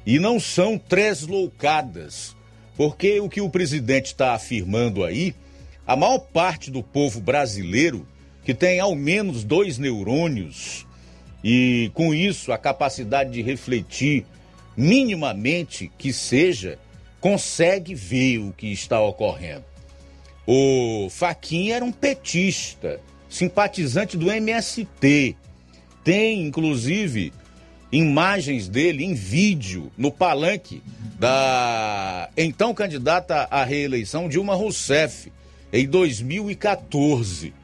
e 0.04 0.18
não 0.18 0.40
são 0.40 0.76
tresloucadas, 0.76 2.34
porque 2.76 3.20
o 3.20 3.28
que 3.28 3.40
o 3.40 3.48
presidente 3.48 4.06
está 4.06 4.34
afirmando 4.34 5.04
aí, 5.04 5.32
a 5.86 5.94
maior 5.94 6.18
parte 6.18 6.72
do 6.72 6.82
povo 6.82 7.20
brasileiro 7.20 8.04
que 8.44 8.52
tem 8.52 8.80
ao 8.80 8.96
menos 8.96 9.44
dois 9.44 9.78
neurônios 9.78 10.84
e, 11.44 11.92
com 11.94 12.12
isso, 12.12 12.50
a 12.50 12.58
capacidade 12.58 13.30
de 13.30 13.42
refletir 13.42 14.26
minimamente 14.76 15.88
que 15.96 16.12
seja, 16.12 16.80
consegue 17.20 17.94
ver 17.94 18.38
o 18.38 18.52
que 18.52 18.72
está 18.72 19.00
ocorrendo. 19.00 19.69
O 20.52 21.08
Faquinha 21.08 21.76
era 21.76 21.84
um 21.84 21.92
petista, 21.92 23.00
simpatizante 23.28 24.16
do 24.16 24.32
MST. 24.32 25.36
Tem, 26.02 26.44
inclusive, 26.44 27.32
imagens 27.92 28.66
dele 28.66 29.04
em 29.04 29.14
vídeo 29.14 29.92
no 29.96 30.10
palanque 30.10 30.82
da 31.20 32.28
então 32.36 32.74
candidata 32.74 33.46
à 33.48 33.62
reeleição 33.62 34.28
Dilma 34.28 34.56
Rousseff 34.56 35.30
em 35.72 35.86
2014 35.86 37.54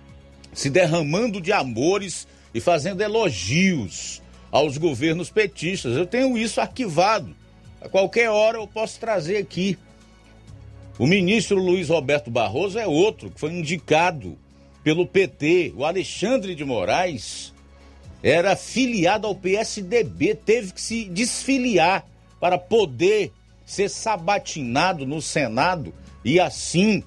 se 0.55 0.71
derramando 0.71 1.41
de 1.41 1.51
amores 1.51 2.29
e 2.55 2.61
fazendo 2.61 3.01
elogios 3.01 4.23
aos 4.49 4.79
governos 4.79 5.29
petistas. 5.29 5.97
Eu 5.97 6.07
tenho 6.07 6.39
isso 6.39 6.61
arquivado. 6.61 7.35
A 7.81 7.89
qualquer 7.89 8.31
hora 8.31 8.59
eu 8.59 8.67
posso 8.69 9.01
trazer 9.01 9.39
aqui. 9.39 9.77
O 10.99 11.07
ministro 11.07 11.59
Luiz 11.59 11.91
Roberto 11.91 12.31
Barroso 12.31 12.79
é 12.79 12.87
outro 12.87 13.31
que 13.31 13.39
foi 13.39 13.53
indicado 13.53 14.39
pelo 14.83 15.07
PT. 15.07 15.75
O 15.77 15.85
Alexandre 15.85 16.55
de 16.55 16.65
Moraes 16.65 17.53
era 18.23 18.57
filiado 18.57 19.27
ao 19.27 19.35
PSDB, 19.35 20.35
teve 20.35 20.73
que 20.73 20.81
se 20.81 21.05
desfiliar 21.05 22.07
para 22.41 22.57
poder 22.57 23.31
ser 23.67 23.91
sabatinado 23.91 25.05
no 25.05 25.21
Senado 25.21 25.93
e 26.25 26.41
assim 26.41 27.05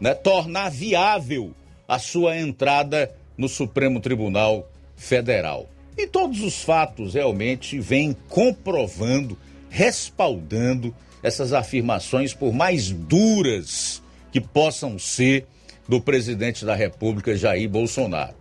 né, 0.00 0.14
tornar 0.14 0.70
viável 0.70 1.52
a 1.86 1.98
sua 1.98 2.36
entrada 2.36 3.14
no 3.36 3.48
Supremo 3.48 4.00
Tribunal 4.00 4.68
Federal. 4.96 5.68
E 5.96 6.08
todos 6.08 6.42
os 6.42 6.62
fatos 6.62 7.14
realmente 7.14 7.78
vêm 7.78 8.16
comprovando, 8.28 9.38
respaldando 9.70 10.94
essas 11.22 11.52
afirmações, 11.52 12.34
por 12.34 12.52
mais 12.52 12.90
duras 12.90 14.02
que 14.30 14.40
possam 14.40 14.98
ser, 14.98 15.46
do 15.88 16.00
presidente 16.00 16.66
da 16.66 16.74
República, 16.74 17.34
Jair 17.34 17.68
Bolsonaro. 17.68 18.34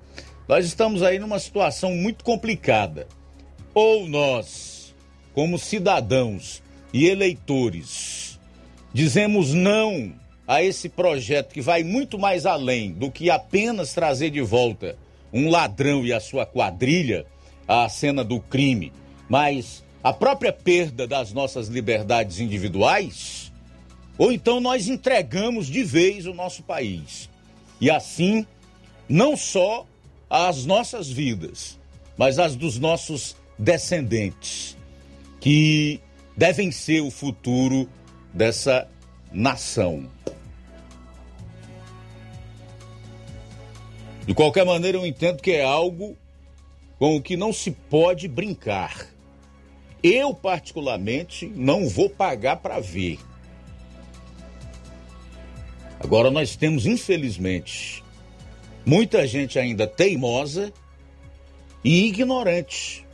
Nós 0.48 0.66
estamos 0.66 1.02
aí 1.02 1.18
numa 1.18 1.40
situação 1.40 1.96
muito 1.96 2.24
complicada. 2.24 3.08
Ou 3.74 4.08
nós, 4.08 4.94
como 5.34 5.58
cidadãos 5.58 6.62
e 6.94 7.06
eleitores, 7.08 8.38
dizemos 8.94 9.54
não 9.54 10.14
a 10.46 10.64
esse 10.64 10.90
projeto 10.90 11.54
que 11.54 11.62
vai 11.62 11.84
muito 11.84 12.20
mais 12.20 12.46
além 12.46 12.92
do 12.92 13.12
que 13.12 13.30
apenas 13.30 13.94
trazer 13.94 14.30
de 14.30 14.42
volta 14.42 14.98
um 15.32 15.50
ladrão 15.50 16.06
e 16.06 16.14
a 16.14 16.20
sua 16.20 16.46
quadrilha 16.46 17.26
à 17.68 17.88
cena 17.90 18.24
do 18.24 18.40
crime, 18.40 18.94
mas 19.30 19.84
a 20.08 20.14
própria 20.14 20.54
perda 20.54 21.06
das 21.06 21.34
nossas 21.34 21.68
liberdades 21.68 22.40
individuais, 22.40 23.52
ou 24.18 24.32
então 24.32 24.62
nós 24.62 24.88
entregamos 24.88 25.68
de 25.68 25.84
vez 25.84 26.26
o 26.26 26.34
nosso 26.34 26.64
país. 26.64 27.30
E 27.82 27.92
assim, 27.92 28.48
não 29.10 29.36
só 29.36 29.86
as 30.30 30.64
nossas 30.64 31.10
vidas, 31.10 31.78
mas 32.16 32.40
as 32.40 32.56
dos 32.56 32.80
nossos 32.80 33.36
descendentes, 33.60 34.78
que 35.42 36.00
devem 36.38 36.72
ser 36.72 37.02
o 37.02 37.12
futuro 37.12 37.90
dessa 38.34 38.90
nação. 39.30 40.10
De 44.26 44.34
qualquer 44.34 44.66
maneira, 44.66 44.98
eu 45.00 45.06
entendo 45.06 45.42
que 45.42 45.52
é 45.52 45.66
algo 45.66 46.16
com 46.98 47.18
o 47.18 47.22
que 47.22 47.36
não 47.36 47.52
se 47.52 47.72
pode 47.72 48.30
brincar. 48.30 49.17
Eu, 50.04 50.34
particularmente, 50.34 51.52
não 51.56 51.88
vou 51.88 52.10
pagar 52.10 52.58
para 52.58 52.80
ver. 52.80 53.20
Agora, 56.00 56.30
nós 56.30 56.56
temos, 56.56 56.86
infelizmente, 56.86 58.04
muita 58.86 59.26
gente 59.26 59.58
ainda 59.58 59.88
teimosa 59.88 60.72
e 61.84 62.06
ignorante. 62.08 63.06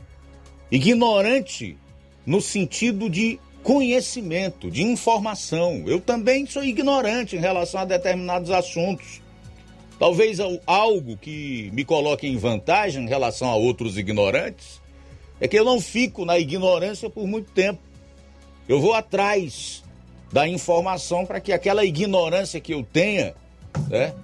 Ignorante 0.70 1.78
no 2.26 2.40
sentido 2.40 3.08
de 3.08 3.38
conhecimento, 3.62 4.70
de 4.70 4.82
informação. 4.82 5.84
Eu 5.86 6.00
também 6.00 6.44
sou 6.44 6.62
ignorante 6.62 7.36
em 7.36 7.40
relação 7.40 7.80
a 7.80 7.84
determinados 7.84 8.50
assuntos. 8.50 9.22
Talvez 9.98 10.38
algo 10.66 11.16
que 11.16 11.70
me 11.72 11.84
coloque 11.84 12.26
em 12.26 12.36
vantagem 12.36 13.04
em 13.04 13.08
relação 13.08 13.48
a 13.48 13.56
outros 13.56 13.96
ignorantes 13.96 14.83
é 15.40 15.48
que 15.48 15.58
eu 15.58 15.64
não 15.64 15.80
fico 15.80 16.24
na 16.24 16.38
ignorância 16.38 17.10
por 17.10 17.26
muito 17.26 17.50
tempo. 17.50 17.80
Eu 18.68 18.80
vou 18.80 18.94
atrás 18.94 19.82
da 20.32 20.48
informação 20.48 21.26
para 21.26 21.40
que 21.40 21.52
aquela 21.52 21.84
ignorância 21.84 22.60
que 22.60 22.72
eu 22.72 22.82
tenha, 22.82 23.34
né, 23.88 24.14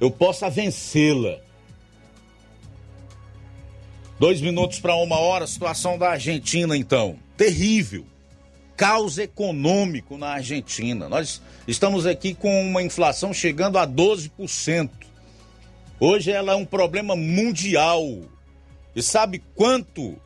eu 0.00 0.10
possa 0.10 0.48
vencê-la. 0.50 1.38
Dois 4.18 4.40
minutos 4.40 4.80
para 4.80 4.96
uma 4.96 5.18
hora, 5.18 5.46
situação 5.46 5.96
da 5.96 6.10
Argentina, 6.10 6.76
então. 6.76 7.16
Terrível. 7.36 8.04
Caos 8.76 9.16
econômico 9.16 10.18
na 10.18 10.30
Argentina. 10.30 11.08
Nós 11.08 11.40
estamos 11.66 12.04
aqui 12.04 12.34
com 12.34 12.62
uma 12.62 12.82
inflação 12.82 13.32
chegando 13.32 13.78
a 13.78 13.86
12%. 13.86 14.90
Hoje 16.00 16.30
ela 16.30 16.52
é 16.52 16.56
um 16.56 16.64
problema 16.64 17.16
mundial. 17.16 18.04
E 18.94 19.02
sabe 19.02 19.42
quanto 19.54 20.16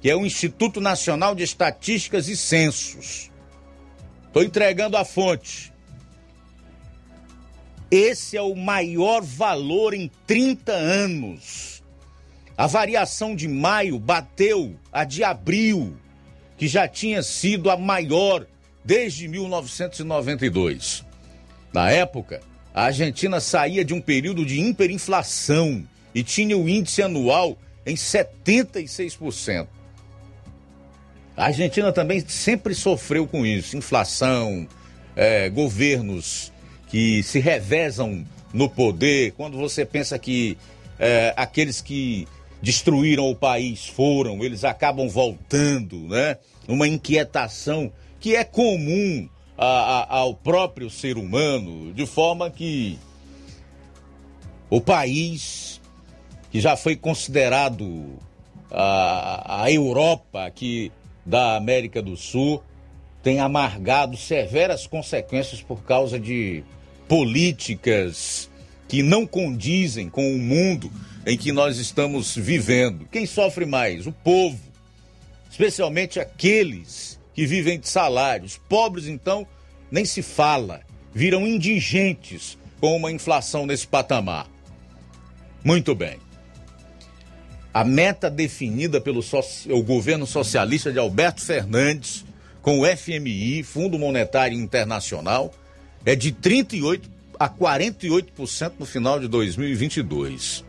que 0.00 0.08
é 0.08 0.16
o 0.16 0.24
Instituto 0.24 0.80
Nacional 0.80 1.34
de 1.34 1.42
Estatísticas 1.42 2.26
e 2.26 2.34
Censos. 2.38 3.30
Estou 4.28 4.42
entregando 4.42 4.96
a 4.96 5.04
fonte. 5.04 5.76
Esse 7.90 8.36
é 8.36 8.42
o 8.42 8.54
maior 8.54 9.22
valor 9.22 9.94
em 9.94 10.10
30 10.26 10.72
anos. 10.72 11.82
A 12.56 12.66
variação 12.66 13.34
de 13.34 13.48
maio 13.48 13.98
bateu 13.98 14.76
a 14.92 15.04
de 15.04 15.24
abril, 15.24 15.96
que 16.56 16.68
já 16.68 16.86
tinha 16.86 17.22
sido 17.22 17.70
a 17.70 17.76
maior 17.76 18.46
desde 18.84 19.26
1992. 19.28 21.04
Na 21.72 21.90
época, 21.90 22.40
a 22.74 22.84
Argentina 22.84 23.40
saía 23.40 23.84
de 23.84 23.94
um 23.94 24.00
período 24.00 24.44
de 24.44 24.60
hiperinflação 24.60 25.86
e 26.14 26.22
tinha 26.22 26.58
o 26.58 26.68
índice 26.68 27.02
anual 27.02 27.56
em 27.86 27.94
76%. 27.94 29.66
A 31.36 31.46
Argentina 31.46 31.92
também 31.92 32.20
sempre 32.26 32.74
sofreu 32.74 33.26
com 33.26 33.46
isso: 33.46 33.76
inflação, 33.76 34.66
é, 35.14 35.48
governos 35.48 36.52
que 36.88 37.22
se 37.22 37.38
revezam 37.38 38.24
no 38.52 38.68
poder. 38.68 39.32
Quando 39.32 39.56
você 39.56 39.84
pensa 39.84 40.18
que 40.18 40.56
é, 40.98 41.32
aqueles 41.36 41.80
que 41.80 42.26
destruíram 42.60 43.30
o 43.30 43.36
país 43.36 43.86
foram, 43.86 44.42
eles 44.42 44.64
acabam 44.64 45.08
voltando, 45.08 46.08
né? 46.08 46.38
Uma 46.66 46.88
inquietação 46.88 47.92
que 48.20 48.34
é 48.34 48.44
comum 48.44 49.28
a, 49.56 49.66
a, 49.66 50.16
ao 50.18 50.34
próprio 50.34 50.90
ser 50.90 51.16
humano, 51.16 51.92
de 51.92 52.06
forma 52.06 52.50
que 52.50 52.98
o 54.68 54.80
país 54.80 55.80
que 56.50 56.60
já 56.60 56.76
foi 56.76 56.96
considerado 56.96 58.18
a, 58.70 59.64
a 59.64 59.72
Europa 59.72 60.44
aqui 60.44 60.92
da 61.24 61.56
América 61.56 62.00
do 62.02 62.16
Sul 62.16 62.62
tem 63.22 63.40
amargado 63.40 64.16
severas 64.16 64.86
consequências 64.86 65.60
por 65.60 65.82
causa 65.82 66.18
de 66.18 66.64
políticas 67.08 68.50
que 68.86 69.02
não 69.02 69.26
condizem 69.26 70.08
com 70.08 70.34
o 70.34 70.38
mundo 70.38 70.92
em 71.26 71.36
que 71.36 71.52
nós 71.52 71.78
estamos 71.78 72.36
vivendo. 72.36 73.06
Quem 73.10 73.26
sofre 73.26 73.66
mais? 73.66 74.06
O 74.06 74.12
povo, 74.12 74.58
especialmente 75.50 76.20
aqueles 76.20 77.18
que 77.34 77.46
vivem 77.46 77.78
de 77.78 77.88
salários. 77.88 78.60
Pobres, 78.68 79.06
então, 79.06 79.46
nem 79.90 80.04
se 80.04 80.22
fala, 80.22 80.80
viram 81.14 81.46
indigentes 81.46 82.58
com 82.80 82.96
uma 82.96 83.12
inflação 83.12 83.66
nesse 83.66 83.86
patamar. 83.86 84.48
Muito 85.64 85.94
bem. 85.94 86.18
A 87.72 87.84
meta 87.84 88.30
definida 88.30 89.00
pelo 89.00 89.20
o 89.70 89.82
governo 89.82 90.26
socialista 90.26 90.90
de 90.90 90.98
Alberto 90.98 91.42
Fernandes 91.42 92.24
com 92.62 92.80
o 92.80 92.86
FMI, 92.86 93.62
Fundo 93.62 93.98
Monetário 93.98 94.58
Internacional, 94.58 95.54
é 96.04 96.14
de 96.14 96.32
38 96.32 97.08
a 97.38 97.48
48% 97.48 98.72
no 98.78 98.86
final 98.86 99.20
de 99.20 99.28
2022. 99.28 100.64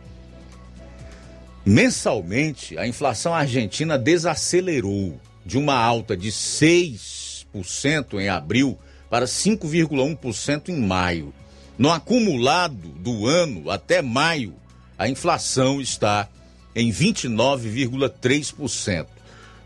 Mensalmente, 1.64 2.78
a 2.78 2.86
inflação 2.86 3.34
argentina 3.34 3.98
desacelerou 3.98 5.20
de 5.44 5.58
uma 5.58 5.74
alta 5.74 6.16
de 6.16 6.30
6% 6.30 8.20
em 8.20 8.28
abril 8.28 8.78
para 9.10 9.26
5,1% 9.26 10.68
em 10.68 10.80
maio. 10.80 11.34
No 11.76 11.90
acumulado 11.90 12.88
do 12.88 13.26
ano 13.26 13.68
até 13.70 14.00
maio, 14.00 14.54
a 14.96 15.08
inflação 15.08 15.80
está 15.80 16.28
em 16.74 16.92
29,3%. 16.92 19.06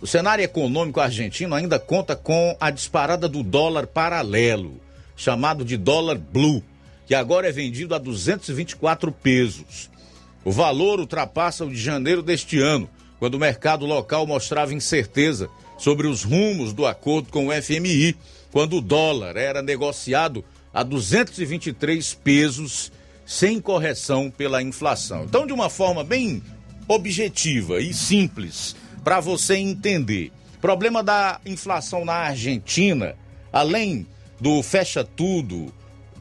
O 0.01 0.07
cenário 0.07 0.45
econômico 0.45 1.01
argentino 1.01 1.55
ainda 1.55 1.79
conta 1.79 2.15
com 2.15 2.55
a 2.61 2.71
disparada 2.71 3.27
do 3.29 3.43
dólar 3.43 3.87
paralelo, 3.87 4.81
chamado 5.17 5.65
de 5.65 5.77
dólar 5.77 6.19
blue, 6.19 6.63
que 7.07 7.15
agora 7.15 7.49
é 7.49 7.53
vendido 7.53 7.95
a 7.95 7.99
224 7.99 9.13
pesos. 9.13 9.91
O 10.45 10.53
valor 10.53 11.01
ultrapassa 11.01 11.65
o 11.65 11.71
de 11.71 11.77
janeiro 11.77 12.23
deste 12.23 12.59
ano, 12.59 12.89
quando 13.19 13.35
o 13.35 13.39
mercado 13.39 13.87
local 13.87 14.27
mostrava 14.27 14.75
incerteza 14.75 15.49
sobre 15.79 16.07
os 16.07 16.23
rumos 16.23 16.73
do 16.73 16.87
acordo 16.87 17.31
com 17.31 17.49
o 17.49 17.63
FMI, 17.63 18.17
quando 18.51 18.77
o 18.77 18.81
dólar 18.81 19.37
era 19.37 19.63
negociado 19.63 20.45
a 20.73 20.83
223 20.83 22.15
pesos 22.15 22.93
sem 23.27 23.61
correção 23.61 24.31
pela 24.31 24.63
inflação. 24.63 25.25
Então, 25.25 25.47
de 25.47 25.53
uma 25.53 25.71
forma 25.71 26.05
bem 26.05 26.43
objetiva 26.87 27.81
e 27.81 27.95
simples 27.95 28.77
para 29.03 29.21
você 29.21 29.57
entender. 29.57 30.31
Problema 30.61 31.03
da 31.03 31.41
inflação 31.45 32.05
na 32.05 32.15
Argentina, 32.15 33.15
além 33.53 34.07
do 34.45 34.63
fecha 34.63 35.03
tudo, 35.03 35.73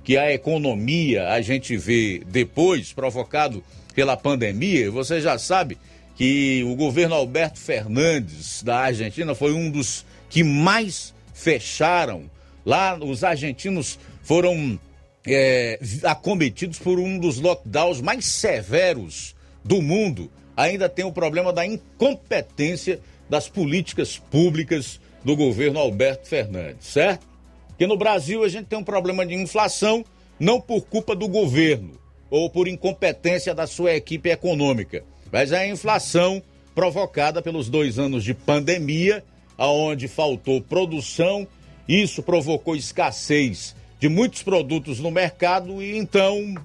que 0.02 0.18
a 0.18 0.32
economia 0.32 1.28
a 1.28 1.42
gente 1.42 1.76
vê 1.76 2.22
depois, 2.26 2.94
provocado 2.94 3.62
pela 3.94 4.16
pandemia, 4.16 4.90
você 4.90 5.20
já 5.20 5.38
sabe 5.38 5.78
que 6.16 6.64
o 6.64 6.74
governo 6.74 7.16
Alberto 7.16 7.60
Fernandes 7.60 8.64
da 8.64 8.78
Argentina 8.80 9.36
foi 9.36 9.52
um 9.52 9.70
dos 9.70 10.06
que 10.30 10.42
mais 10.42 11.14
fecharam. 11.34 12.32
Lá, 12.66 12.98
os 12.98 13.26
argentinos 13.26 14.00
foram 14.24 14.80
é, 15.28 15.78
acometidos 16.04 16.80
por 16.80 16.98
um 17.00 17.20
dos 17.20 17.42
lockdowns 17.42 18.00
mais 18.00 18.26
severos 18.26 19.36
do 19.66 19.82
mundo 19.82 20.32
ainda 20.56 20.88
tem 20.88 21.04
o 21.04 21.12
problema 21.12 21.52
da 21.52 21.66
incompetência 21.66 23.02
das 23.30 23.50
políticas 23.50 24.18
públicas 24.18 24.98
do 25.26 25.36
governo 25.36 25.78
Alberto 25.78 26.30
Fernandes, 26.30 26.88
certo? 26.88 27.33
Que 27.84 27.88
no 27.88 27.98
Brasil 27.98 28.46
a 28.46 28.48
gente 28.48 28.68
tem 28.68 28.80
um 28.80 28.84
problema 28.84 29.26
de 29.26 29.36
inflação, 29.36 30.06
não 30.40 30.62
por 30.62 30.86
culpa 30.86 31.14
do 31.14 31.28
governo 31.28 32.00
ou 32.30 32.50
por 32.50 32.66
incompetência 32.66 33.54
da 33.54 33.68
sua 33.68 33.94
equipe 33.94 34.30
econômica, 34.30 35.04
mas 35.30 35.52
é 35.52 35.58
a 35.58 35.68
inflação 35.68 36.42
provocada 36.74 37.42
pelos 37.42 37.68
dois 37.68 38.00
anos 38.00 38.24
de 38.24 38.34
pandemia, 38.34 39.22
aonde 39.58 40.08
faltou 40.08 40.62
produção, 40.62 41.46
isso 41.86 42.24
provocou 42.24 42.74
escassez 42.74 43.76
de 44.00 44.08
muitos 44.08 44.44
produtos 44.44 45.02
no 45.02 45.12
mercado 45.12 45.84
e 45.84 45.98
então 45.98 46.56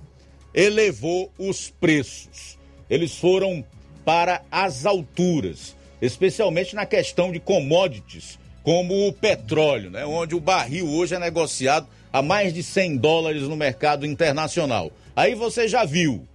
elevou 0.54 1.32
os 1.36 1.68
preços. 1.68 2.56
Eles 2.88 3.16
foram 3.16 3.64
para 4.04 4.42
as 4.52 4.86
alturas, 4.86 5.74
especialmente 6.00 6.76
na 6.76 6.86
questão 6.86 7.32
de 7.32 7.40
commodities, 7.40 8.38
como 8.68 9.08
o 9.08 9.12
petróleo, 9.14 9.90
né? 9.90 10.04
onde 10.04 10.34
o 10.34 10.40
barril 10.40 10.90
hoje 10.90 11.14
é 11.14 11.18
negociado 11.18 11.88
a 12.12 12.20
mais 12.20 12.52
de 12.52 12.62
100 12.62 12.98
dólares 12.98 13.44
no 13.44 13.56
mercado 13.56 14.04
internacional. 14.04 14.92
Aí 15.16 15.34
você 15.34 15.66
já 15.66 15.86
viu, 15.86 16.28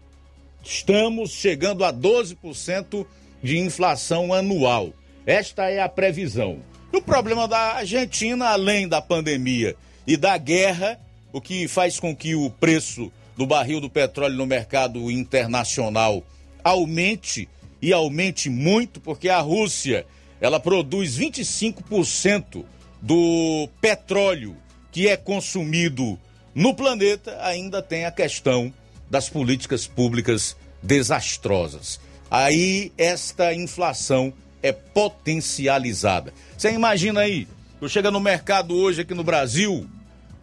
estamos 0.64 1.30
chegando 1.30 1.86
a 1.86 1.94
12% 1.94 3.06
de 3.44 3.60
inflação 3.60 4.34
anual. 4.34 4.92
Esta 5.28 5.70
é 5.70 5.80
a 5.80 5.88
previsão. 5.88 6.58
E 6.92 6.98
o 6.98 7.04
problema 7.04 7.48
da 7.48 7.76
Argentina, 7.76 8.48
além 8.48 8.88
da 8.88 9.00
pandemia 9.00 9.76
e 10.08 10.18
da 10.18 10.36
guerra, 10.36 11.00
o 11.32 11.40
que 11.40 11.68
faz 11.68 12.00
com 12.00 12.16
que 12.16 12.34
o 12.34 12.50
preço 12.50 13.12
do 13.38 13.46
barril 13.46 13.80
do 13.80 13.92
petróleo 13.92 14.38
no 14.38 14.48
mercado 14.48 15.12
internacional 15.12 16.24
aumente 16.64 17.48
e 17.80 17.94
aumente 17.94 18.50
muito, 18.50 19.00
porque 19.00 19.30
a 19.30 19.40
Rússia 19.40 20.04
ela 20.44 20.60
produz 20.60 21.18
25% 21.18 22.66
do 23.02 23.70
petróleo 23.80 24.58
que 24.92 25.08
é 25.08 25.16
consumido 25.16 26.20
no 26.54 26.76
planeta, 26.76 27.40
ainda 27.42 27.82
tem 27.82 28.04
a 28.04 28.12
questão 28.12 28.72
das 29.10 29.30
políticas 29.30 29.88
públicas 29.88 30.58
desastrosas. 30.82 31.98
Aí 32.30 32.92
esta 32.98 33.54
inflação 33.54 34.34
é 34.62 34.74
potencializada. 34.74 36.34
Você 36.58 36.72
imagina 36.74 37.22
aí, 37.22 37.48
eu 37.80 37.88
chega 37.88 38.12
no 38.12 38.20
mercado 38.20 38.76
hoje 38.76 39.02
aqui 39.02 39.14
no 39.14 39.24
Brasil, 39.24 39.88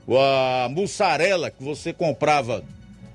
a 0.08 0.66
mussarela 0.70 1.50
que 1.50 1.62
você 1.62 1.92
comprava 1.92 2.64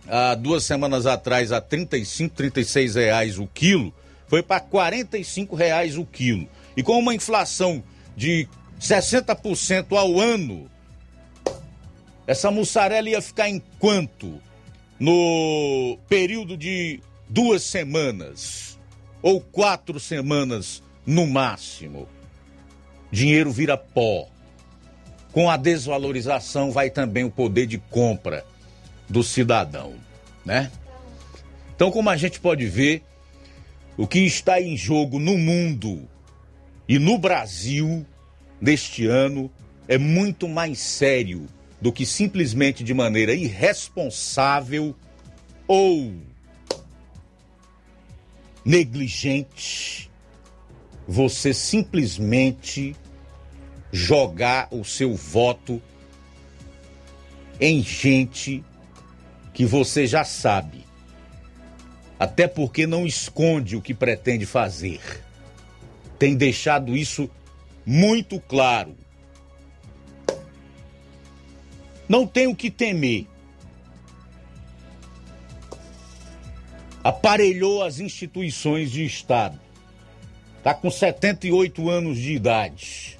há 0.07 0.35
duas 0.35 0.63
semanas 0.63 1.07
atrás 1.07 1.51
a 1.51 1.59
35, 1.59 2.35
36 2.35 2.93
reais 2.93 3.39
o 3.39 3.47
quilo, 3.47 3.91
foi 4.27 4.43
para 4.43 4.59
45 4.59 5.55
reais 5.55 5.97
o 5.97 6.05
quilo. 6.05 6.47
E 6.75 6.83
com 6.83 6.97
uma 6.99 7.15
inflação 7.15 7.83
de 8.15 8.47
60% 8.79 9.97
ao 9.97 10.19
ano, 10.19 10.69
essa 12.27 12.51
mussarela 12.51 13.09
ia 13.09 13.21
ficar 13.21 13.49
em 13.49 13.61
quanto? 13.79 14.41
No 14.99 15.97
período 16.07 16.55
de 16.55 17.01
duas 17.27 17.63
semanas 17.63 18.79
ou 19.21 19.41
quatro 19.41 19.99
semanas 19.99 20.81
no 21.05 21.27
máximo. 21.27 22.07
Dinheiro 23.11 23.51
vira 23.51 23.77
pó. 23.77 24.27
Com 25.31 25.49
a 25.49 25.57
desvalorização 25.57 26.71
vai 26.71 26.89
também 26.89 27.25
o 27.25 27.31
poder 27.31 27.67
de 27.67 27.77
compra 27.77 28.45
do 29.09 29.21
cidadão, 29.21 29.93
né? 30.45 30.71
Então, 31.75 31.91
como 31.91 32.09
a 32.09 32.15
gente 32.15 32.39
pode 32.39 32.65
ver, 32.67 33.03
o 33.97 34.07
que 34.07 34.19
está 34.19 34.61
em 34.61 34.77
jogo 34.77 35.19
no 35.19 35.37
mundo 35.37 36.07
e 36.87 36.99
no 36.99 37.17
Brasil 37.17 38.05
neste 38.61 39.05
ano 39.05 39.51
é 39.87 39.97
muito 39.97 40.47
mais 40.47 40.79
sério 40.79 41.47
do 41.81 41.91
que 41.91 42.05
simplesmente 42.05 42.83
de 42.83 42.93
maneira 42.93 43.33
irresponsável 43.33 44.95
ou 45.67 46.13
negligente 48.63 50.09
você 51.07 51.53
simplesmente 51.53 52.95
jogar 53.91 54.67
o 54.71 54.83
seu 54.83 55.13
voto 55.13 55.81
em 57.59 57.81
gente 57.81 58.63
que 59.53 59.65
você 59.65 60.07
já 60.07 60.23
sabe. 60.23 60.83
Até 62.19 62.47
porque 62.47 62.87
não 62.87 63.05
esconde 63.05 63.75
o 63.75 63.81
que 63.81 63.93
pretende 63.93 64.45
fazer. 64.45 65.24
Tem 66.25 66.35
deixado 66.35 66.97
isso 66.97 67.29
muito 67.85 68.39
claro. 68.39 68.97
Não 72.09 72.25
tem 72.25 72.47
o 72.47 72.55
que 72.55 72.71
temer. 72.71 73.27
Aparelhou 77.03 77.83
as 77.83 77.99
instituições 77.99 78.89
de 78.89 79.05
Estado. 79.05 79.59
Está 80.57 80.73
com 80.73 80.89
78 80.89 81.87
anos 81.91 82.17
de 82.17 82.33
idade. 82.33 83.19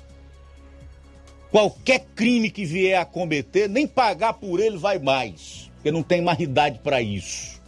Qualquer 1.51 2.07
crime 2.15 2.49
que 2.49 2.65
vier 2.65 2.99
a 2.99 3.05
cometer, 3.05 3.69
nem 3.69 3.85
pagar 3.85 4.33
por 4.33 4.59
ele 4.59 4.79
vai 4.79 4.97
mais, 4.97 5.69
porque 5.75 5.91
não 5.91 6.01
tem 6.01 6.23
mais 6.23 6.39
idade 6.39 6.79
para 6.79 7.03
isso. 7.03 7.61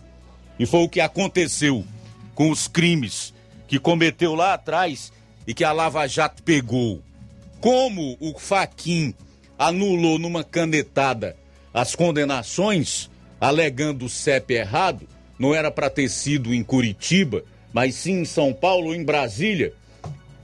E 0.57 0.65
foi 0.65 0.79
o 0.79 0.89
que 0.89 0.99
aconteceu 0.99 1.85
com 2.33 2.49
os 2.49 2.67
crimes 2.67 3.35
que 3.67 3.77
cometeu 3.77 4.33
lá 4.33 4.55
atrás 4.55 5.15
e 5.47 5.53
que 5.53 5.63
a 5.63 5.71
Lava 5.71 6.05
Jato 6.05 6.43
pegou. 6.43 7.01
Como 7.61 8.17
o 8.19 8.37
Faquin 8.37 9.15
anulou 9.57 10.19
numa 10.19 10.43
canetada 10.43 11.35
as 11.73 11.95
condenações, 11.95 13.09
alegando 13.39 14.05
o 14.05 14.09
CEP 14.09 14.53
errado, 14.53 15.07
não 15.39 15.55
era 15.55 15.71
para 15.71 15.89
ter 15.89 16.09
sido 16.09 16.53
em 16.53 16.63
Curitiba, 16.63 17.43
mas 17.71 17.95
sim 17.95 18.21
em 18.21 18.25
São 18.25 18.53
Paulo 18.53 18.87
ou 18.87 18.95
em 18.95 19.03
Brasília, 19.03 19.73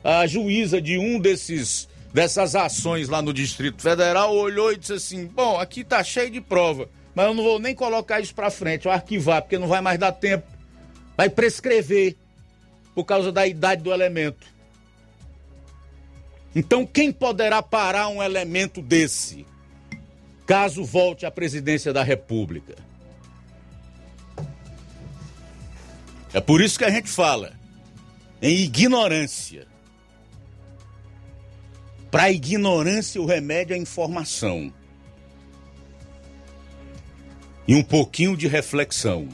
a 0.03 0.25
juíza 0.25 0.81
de 0.81 0.97
um 0.97 1.19
desses 1.19 1.89
dessas 2.13 2.55
ações 2.55 3.09
lá 3.09 3.23
no 3.23 3.33
Distrito 3.33 3.81
Federal 3.81 4.35
olhou 4.35 4.71
e 4.71 4.77
disse 4.77 4.93
assim: 4.93 5.25
"Bom, 5.25 5.59
aqui 5.59 5.83
tá 5.83 6.03
cheio 6.03 6.29
de 6.29 6.39
prova, 6.39 6.87
mas 7.15 7.25
eu 7.25 7.33
não 7.33 7.43
vou 7.43 7.59
nem 7.59 7.73
colocar 7.73 8.19
isso 8.19 8.35
para 8.35 8.51
frente, 8.51 8.83
vou 8.83 8.93
arquivar, 8.93 9.41
porque 9.41 9.57
não 9.57 9.67
vai 9.67 9.81
mais 9.81 9.97
dar 9.97 10.11
tempo. 10.11 10.45
Vai 11.17 11.29
prescrever 11.29 12.15
por 12.93 13.03
causa 13.03 13.31
da 13.31 13.47
idade 13.47 13.81
do 13.81 13.91
elemento. 13.91 14.52
Então, 16.55 16.85
quem 16.85 17.11
poderá 17.11 17.63
parar 17.63 18.09
um 18.09 18.21
elemento 18.21 18.81
desse, 18.81 19.45
caso 20.45 20.83
volte 20.83 21.25
à 21.25 21.31
presidência 21.31 21.91
da 21.91 22.03
República? 22.03 22.75
É 26.33 26.39
por 26.39 26.61
isso 26.61 26.77
que 26.77 26.85
a 26.85 26.89
gente 26.89 27.09
fala 27.09 27.53
em 28.41 28.59
ignorância. 28.59 29.67
Para 32.11 32.23
a 32.23 32.31
ignorância, 32.31 33.19
o 33.19 33.25
remédio 33.25 33.73
é 33.73 33.77
informação. 33.77 34.71
E 37.67 37.73
um 37.73 37.83
pouquinho 37.83 38.37
de 38.37 38.47
reflexão. 38.47 39.29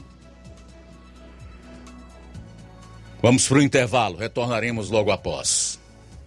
Vamos 3.20 3.46
para 3.46 3.58
o 3.58 3.62
intervalo, 3.62 4.16
retornaremos 4.16 4.88
logo 4.88 5.10
após. 5.10 5.69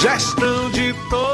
Gestão 0.00 0.70
de 0.70 0.94
todos 1.10 1.33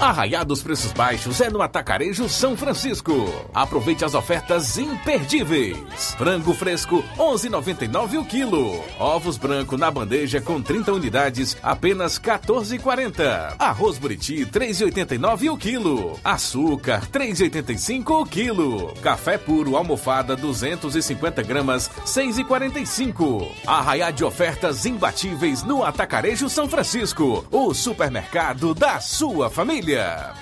Arraiados 0.00 0.62
preços 0.62 0.92
baixos 0.92 1.40
é 1.40 1.50
no 1.50 1.60
Atacarejo 1.60 2.28
São 2.28 2.56
Francisco. 2.56 3.12
Aproveite 3.52 4.04
as 4.04 4.14
ofertas 4.14 4.78
imperdíveis. 4.78 6.14
Frango 6.16 6.54
fresco 6.54 7.02
11,99 7.16 8.20
o 8.20 8.24
quilo. 8.24 8.80
Ovos 8.96 9.36
branco 9.36 9.76
na 9.76 9.90
bandeja 9.90 10.40
com 10.40 10.62
30 10.62 10.92
unidades 10.92 11.56
apenas 11.64 12.16
14,40. 12.16 13.56
Arroz 13.58 13.98
buriti 13.98 14.46
3,89 14.46 15.52
o 15.52 15.58
quilo. 15.58 16.20
Açúcar 16.22 17.04
3,85 17.08 18.22
o 18.22 18.24
quilo. 18.24 18.94
Café 19.02 19.36
puro 19.36 19.76
almofada 19.76 20.36
250 20.36 21.42
gramas 21.42 21.90
6,45. 22.06 23.48
Arraiá 23.66 24.12
de 24.12 24.24
ofertas 24.24 24.86
imbatíveis 24.86 25.64
no 25.64 25.82
Atacarejo 25.82 26.48
São 26.48 26.68
Francisco. 26.68 27.44
O 27.50 27.74
supermercado 27.74 28.72
da 28.76 29.00
sua 29.00 29.50
família. 29.50 29.87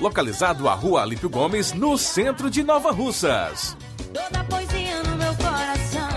Localizado 0.01 0.69
à 0.69 0.75
Rua 0.75 1.03
Alípio 1.03 1.31
Gomes, 1.31 1.73
no 1.73 1.97
centro 1.97 2.51
de 2.51 2.65
Nova 2.65 2.91
Russas. 2.91 3.77
Toda 4.13 4.43
poesia 4.45 5.03
no 5.05 5.17
meu 5.17 5.35
coração. 5.37 6.17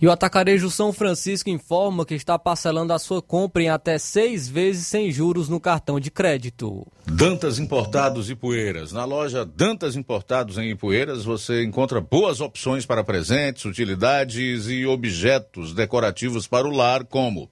E 0.00 0.06
o 0.08 0.10
Atacarejo 0.10 0.68
São 0.68 0.92
Francisco 0.92 1.48
informa 1.48 2.04
que 2.04 2.14
está 2.14 2.36
parcelando 2.36 2.92
a 2.92 2.98
sua 2.98 3.22
compra 3.22 3.62
em 3.62 3.68
até 3.68 3.98
seis 3.98 4.48
vezes 4.48 4.88
sem 4.88 5.12
juros 5.12 5.48
no 5.48 5.60
cartão 5.60 6.00
de 6.00 6.10
crédito. 6.10 6.84
Dantas 7.06 7.60
Importados 7.60 8.28
e 8.28 8.34
Poeiras. 8.34 8.90
Na 8.90 9.04
loja 9.04 9.44
Dantas 9.44 9.94
Importados 9.94 10.58
em 10.58 10.70
Ipueiras 10.70 11.24
você 11.24 11.62
encontra 11.62 12.00
boas 12.00 12.40
opções 12.40 12.84
para 12.84 13.04
presentes, 13.04 13.64
utilidades 13.64 14.66
e 14.66 14.84
objetos 14.84 15.72
decorativos 15.72 16.48
para 16.48 16.66
o 16.66 16.72
lar, 16.72 17.04
como 17.04 17.48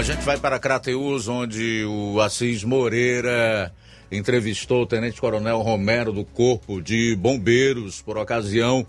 A 0.00 0.02
gente 0.02 0.22
vai 0.22 0.38
para 0.38 0.58
Crateus, 0.58 1.28
onde 1.28 1.84
o 1.84 2.22
Assis 2.22 2.64
Moreira 2.64 3.70
entrevistou 4.10 4.80
o 4.80 4.86
Tenente 4.86 5.20
Coronel 5.20 5.60
Romero 5.60 6.10
do 6.10 6.24
Corpo 6.24 6.80
de 6.80 7.14
Bombeiros 7.14 8.00
por 8.00 8.16
ocasião 8.16 8.86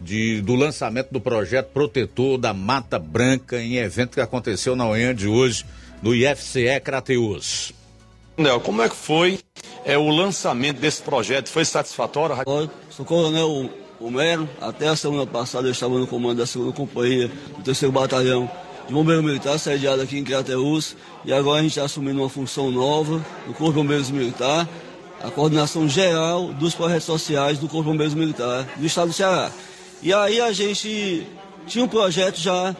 de, 0.00 0.40
do 0.40 0.54
lançamento 0.54 1.10
do 1.10 1.20
projeto 1.20 1.72
Protetor 1.72 2.38
da 2.38 2.54
Mata 2.54 2.96
Branca 2.96 3.60
em 3.60 3.78
evento 3.78 4.12
que 4.12 4.20
aconteceu 4.20 4.76
na 4.76 4.84
manhã 4.84 5.12
de 5.12 5.26
hoje 5.26 5.66
no 6.00 6.14
IFCE 6.14 6.78
Crateus. 6.78 7.72
Nel, 8.36 8.60
como 8.60 8.82
é 8.82 8.88
que 8.88 8.94
foi 8.94 9.40
é, 9.84 9.98
o 9.98 10.10
lançamento 10.10 10.78
desse 10.78 11.02
projeto? 11.02 11.48
Foi 11.48 11.64
satisfatório? 11.64 12.36
Sou 12.88 13.04
coronel 13.04 13.68
Romero, 14.00 14.48
até 14.60 14.86
a 14.86 14.94
semana 14.94 15.26
passada 15.26 15.66
eu 15.66 15.72
estava 15.72 15.98
no 15.98 16.06
comando 16.06 16.38
da 16.38 16.46
segunda 16.46 16.72
companhia 16.72 17.26
do 17.26 17.64
terceiro 17.64 17.90
batalhão 17.90 18.48
de 18.86 18.92
bombeiro 18.92 19.22
militar, 19.22 19.58
sediado 19.58 20.02
aqui 20.02 20.18
em 20.18 20.24
Crateus, 20.24 20.96
e 21.24 21.32
agora 21.32 21.60
a 21.60 21.62
gente 21.62 21.72
está 21.72 21.84
assumindo 21.84 22.20
uma 22.20 22.28
função 22.28 22.70
nova 22.70 23.24
no 23.46 23.54
Corpo 23.54 23.72
de 23.72 23.78
Bombeiros 23.78 24.10
Militar, 24.10 24.68
a 25.22 25.30
coordenação 25.30 25.88
geral 25.88 26.52
dos 26.52 26.74
projetos 26.74 27.04
sociais 27.04 27.58
do 27.58 27.68
Corpo 27.68 27.84
de 27.84 27.90
Bombeiros 27.90 28.14
Militar 28.14 28.66
do 28.76 28.84
Estado 28.84 29.08
do 29.08 29.12
Ceará. 29.12 29.52
E 30.02 30.12
aí 30.12 30.40
a 30.40 30.52
gente 30.52 31.26
tinha 31.66 31.84
um 31.84 31.88
projeto 31.88 32.36
já 32.36 32.74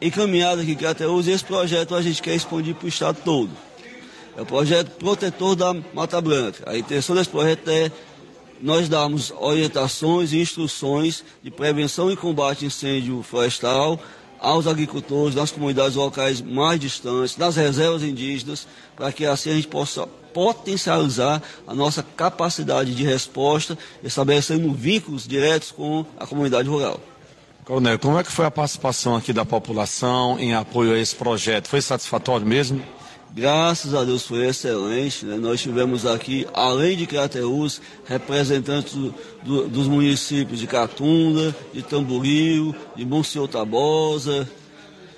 encaminhado 0.00 0.60
aqui 0.60 0.72
em 0.72 0.76
Crateus, 0.76 1.26
e 1.26 1.30
esse 1.30 1.44
projeto 1.44 1.94
a 1.94 2.02
gente 2.02 2.20
quer 2.20 2.34
expandir 2.34 2.74
para 2.74 2.86
o 2.86 2.88
Estado 2.88 3.18
todo. 3.24 3.50
É 4.36 4.42
o 4.42 4.46
projeto 4.46 4.90
Protetor 4.98 5.56
da 5.56 5.74
Mata 5.94 6.20
Branca. 6.20 6.70
A 6.70 6.76
intenção 6.76 7.16
desse 7.16 7.30
projeto 7.30 7.68
é 7.68 7.90
nós 8.60 8.88
darmos 8.88 9.32
orientações 9.38 10.32
e 10.32 10.40
instruções 10.40 11.24
de 11.42 11.50
prevenção 11.50 12.10
e 12.10 12.16
combate 12.16 12.64
a 12.64 12.66
incêndio 12.66 13.22
florestal 13.22 13.98
aos 14.40 14.66
agricultores 14.66 15.34
nas 15.34 15.50
comunidades 15.50 15.94
locais 15.94 16.40
mais 16.40 16.78
distantes, 16.78 17.36
nas 17.36 17.56
reservas 17.56 18.02
indígenas, 18.02 18.66
para 18.96 19.12
que 19.12 19.24
assim 19.24 19.50
a 19.50 19.54
gente 19.54 19.68
possa 19.68 20.06
potencializar 20.06 21.42
a 21.66 21.74
nossa 21.74 22.02
capacidade 22.02 22.94
de 22.94 23.04
resposta, 23.04 23.76
estabelecendo 24.02 24.72
vínculos 24.72 25.26
diretos 25.26 25.72
com 25.72 26.04
a 26.18 26.26
comunidade 26.26 26.68
rural. 26.68 27.00
Coronel, 27.64 27.98
como 27.98 28.18
é 28.18 28.24
que 28.24 28.32
foi 28.32 28.46
a 28.46 28.50
participação 28.50 29.16
aqui 29.16 29.32
da 29.32 29.44
população 29.44 30.38
em 30.38 30.54
apoio 30.54 30.94
a 30.94 30.98
esse 30.98 31.14
projeto? 31.14 31.68
Foi 31.68 31.82
satisfatório 31.82 32.46
mesmo? 32.46 32.82
Graças 33.34 33.94
a 33.94 34.04
Deus 34.04 34.24
foi 34.24 34.46
excelente. 34.46 35.24
Né? 35.24 35.36
Nós 35.36 35.60
tivemos 35.60 36.06
aqui, 36.06 36.46
além 36.54 36.96
de 36.96 37.06
Crateus, 37.06 37.80
representantes 38.06 38.94
do, 38.94 39.14
do, 39.42 39.68
dos 39.68 39.86
municípios 39.86 40.58
de 40.58 40.66
Catunda, 40.66 41.54
de 41.72 41.82
Tamboril, 41.82 42.74
de 42.96 43.04
Monsenhor 43.04 43.48
Tabosa. 43.48 44.48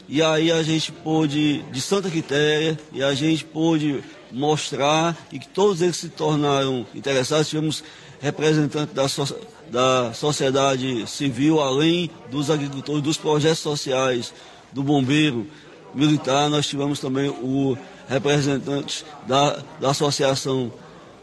E 0.09 0.21
aí 0.23 0.51
a 0.51 0.63
gente 0.63 0.91
pôde, 0.91 1.63
de 1.71 1.81
Santa 1.81 2.11
Quitéria, 2.11 2.79
e 2.93 3.03
a 3.03 3.15
gente 3.15 3.45
pôde 3.45 4.03
mostrar 4.33 5.17
e 5.33 5.39
que 5.39 5.49
todos 5.49 5.81
eles 5.81 5.97
se 5.97 6.09
tornaram 6.09 6.85
interessados. 6.95 7.49
Tivemos 7.49 7.85
representantes 8.21 8.95
da, 8.95 9.09
so, 9.09 9.37
da 9.71 10.13
sociedade 10.13 11.07
civil, 11.07 11.61
além 11.61 12.11
dos 12.31 12.51
agricultores, 12.51 13.03
dos 13.03 13.17
projetos 13.17 13.61
sociais, 13.61 14.35
do 14.73 14.83
bombeiro 14.83 15.47
militar. 15.95 16.51
Nós 16.51 16.67
tivemos 16.67 16.99
também 16.99 17.29
o 17.29 17.77
representantes 18.11 19.05
da, 19.27 19.63
da 19.81 19.91
Associação 19.91 20.73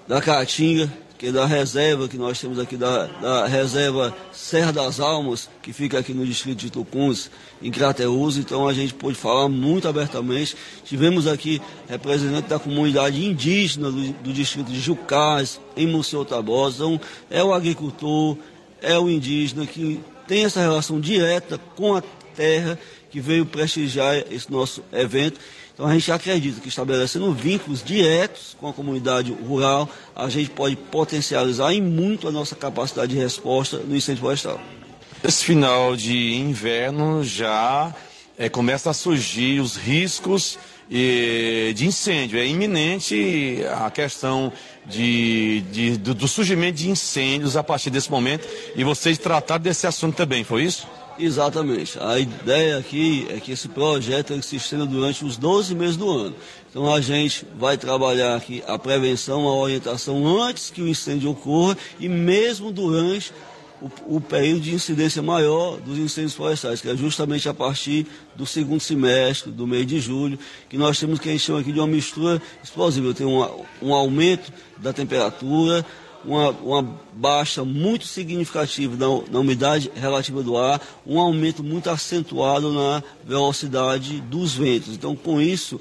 da 0.08 0.22
Caatinga, 0.22 0.92
que 1.18 1.28
é 1.28 1.32
da 1.32 1.46
reserva 1.46 2.08
que 2.08 2.16
nós 2.16 2.40
temos 2.40 2.58
aqui, 2.60 2.78
da, 2.78 3.08
da 3.08 3.46
reserva 3.46 4.16
Serra 4.32 4.72
das 4.72 5.00
Almas, 5.00 5.50
que 5.62 5.74
fica 5.74 6.00
aqui 6.00 6.14
no 6.14 6.26
distrito 6.26 6.60
de 6.60 6.70
Tucuns, 6.70 7.30
em 7.62 7.72
Crateus. 7.72 8.38
Então 8.38 8.68
a 8.68 8.74
gente 8.74 8.94
pôde 8.94 9.18
falar 9.18 9.50
muito 9.50 9.88
abertamente. 9.88 10.56
Tivemos 10.86 11.28
aqui 11.28 11.62
representantes 11.90 12.50
da 12.50 12.60
comunidade 12.60 13.26
indígena 13.26 13.92
do, 13.92 14.14
do 14.14 14.32
distrito 14.32 14.72
de 14.72 14.80
Jucás, 14.80 15.60
em 15.76 15.88
Monsenhor 15.88 16.24
Tabosa. 16.26 16.86
Então 16.86 17.02
é 17.30 17.44
o 17.44 17.54
agricultor, 17.54 18.38
é 18.82 18.98
o 18.98 19.10
indígena 19.10 19.66
que 19.66 20.00
tem 20.26 20.46
essa 20.46 20.62
relação 20.62 21.02
direta 21.02 21.60
com 21.76 21.96
a 21.96 22.04
terra 22.36 22.80
que 23.10 23.20
veio 23.20 23.46
prestigiar 23.46 24.16
esse 24.32 24.50
nosso 24.50 24.84
evento 24.94 25.40
então 25.78 25.86
a 25.86 25.94
gente 25.94 26.12
acredita 26.12 26.60
que 26.60 26.70
estabelecendo 26.70 27.32
vínculos 27.32 27.84
diretos 27.84 28.58
com 28.60 28.68
a 28.68 28.74
comunidade 28.74 29.32
rural, 29.32 29.88
a 30.16 30.28
gente 30.28 30.50
pode 30.50 30.76
potencializar 30.76 31.72
em 31.72 31.84
muito 31.84 32.28
a 32.28 32.32
nossa 32.32 32.56
capacidade 32.56 33.14
de 33.14 33.22
resposta 33.22 33.78
no 33.78 33.96
incêndio 33.96 34.22
florestal. 34.22 34.60
Esse 35.24 35.46
final 35.46 35.96
de 35.96 36.34
inverno 36.34 37.24
já 37.24 37.94
é, 38.40 38.50
começa 38.50 38.90
a 38.90 38.94
surgir 38.94 39.60
os 39.60 39.76
riscos 39.76 40.58
e, 40.90 41.74
de 41.76 41.86
incêndio. 41.86 42.40
É 42.40 42.48
iminente 42.48 43.60
a 43.80 43.92
questão 43.92 44.52
de, 44.84 45.62
de 45.72 45.98
do, 45.98 46.16
do 46.16 46.28
surgimento 46.28 46.80
de 46.80 46.90
incêndios 46.90 47.56
a 47.56 47.64
partir 47.64 47.92
desse 47.92 48.10
momento 48.10 48.48
e 48.76 48.84
vocês 48.84 49.20
trataram 49.20 49.62
desse 49.62 49.86
assunto 49.86 50.16
também, 50.16 50.44
foi 50.44 50.64
isso? 50.64 50.88
Exatamente. 51.20 51.98
A 52.00 52.20
ideia 52.20 52.78
aqui 52.78 53.26
é 53.30 53.40
que 53.40 53.52
esse 53.52 53.68
projeto 53.68 54.34
ele 54.34 54.42
se 54.42 54.56
estenda 54.56 54.86
durante 54.86 55.26
os 55.26 55.36
12 55.36 55.74
meses 55.74 55.98
do 55.98 56.10
ano. 56.10 56.36
Então 56.70 56.94
a 56.94 57.02
gente 57.02 57.46
vai 57.58 57.78
trabalhar 57.78 58.36
aqui 58.36 58.64
a 58.68 58.78
prevenção, 58.78 59.48
a 59.48 59.56
orientação 59.56 60.42
antes 60.42 60.70
que 60.70 60.82
o 60.82 60.88
incêndio 60.88 61.32
ocorra 61.32 61.78
e 62.00 62.08
mesmo 62.08 62.72
durante 62.72 63.34
o, 63.82 64.18
o, 64.18 64.22
período 64.22 64.62
de 64.62 64.74
incidência 64.74 65.22
maior 65.22 65.78
dos 65.78 65.98
incêndios 65.98 66.34
florestais, 66.34 66.82
que 66.82 66.90
é 66.90 66.96
justamente 66.96 67.48
a 67.48 67.54
partir 67.54 68.08
do 68.36 68.46
segundo 68.46 68.80
semestre, 68.80 69.52
do 69.52 69.68
mês 69.68 69.86
de 69.86 70.00
julho, 70.00 70.38
que 70.68 70.78
nós 70.78 71.00
temos 71.00 71.20
que 71.20 71.30
a 71.30 71.32
gente 71.32 71.44
chama 71.44 71.60
aqui 71.60 71.72
de 71.72 71.80
uma 71.80 71.88
mistura 71.88 72.42
explosiva. 72.64 73.14
Tem 73.14 73.26
um, 73.26 73.46
um 73.82 73.94
aumento 73.94 74.52
da 74.78 74.92
temperatura, 74.92 75.86
uma, 76.28 76.50
uma 76.50 77.00
baixa 77.14 77.64
muito 77.64 78.06
significativa 78.06 78.96
na, 78.98 79.32
na, 79.32 79.40
umidade 79.40 79.90
relativa 79.96 80.44
do 80.44 80.58
ar, 80.58 80.82
um 81.06 81.20
aumento 81.20 81.64
muito 81.64 81.90
acentuado 81.90 82.74
na 82.74 83.02
velocidade 83.26 84.20
dos 84.22 84.54
ventos. 84.54 84.94
Então, 84.94 85.16
com 85.16 85.42
isso, 85.42 85.80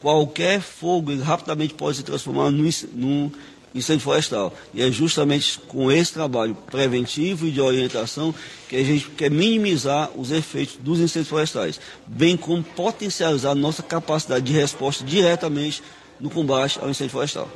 qualquer 0.00 0.60
fogo 0.60 1.14
rapidamente 1.20 1.74
pode 1.74 1.96
se 1.96 2.04
transformar 2.04 2.50
num, 2.50 2.70
num 2.94 3.30
incêndio 3.74 4.04
florestal. 4.04 4.54
E 4.72 4.82
é 4.82 4.90
justamente 4.90 5.58
com 5.66 5.90
esse 5.90 6.12
trabalho 6.12 6.54
preventivo 6.54 7.46
e 7.46 7.50
de 7.50 7.60
orientação 7.60 8.32
que 8.68 8.76
a 8.76 8.84
gente 8.84 9.10
quer 9.10 9.30
minimizar 9.30 10.10
os 10.14 10.30
efeitos 10.30 10.76
dos 10.76 11.00
incêndios 11.00 11.28
florestais, 11.28 11.80
bem 12.06 12.36
como 12.36 12.62
potencializar 12.62 13.54
nossa 13.56 13.82
capacidade 13.82 14.44
de 14.44 14.52
resposta 14.52 15.04
diretamente 15.04 15.82
no 16.20 16.30
combate 16.30 16.78
ao 16.80 16.88
incêndio 16.88 17.12
florestal. 17.12 17.48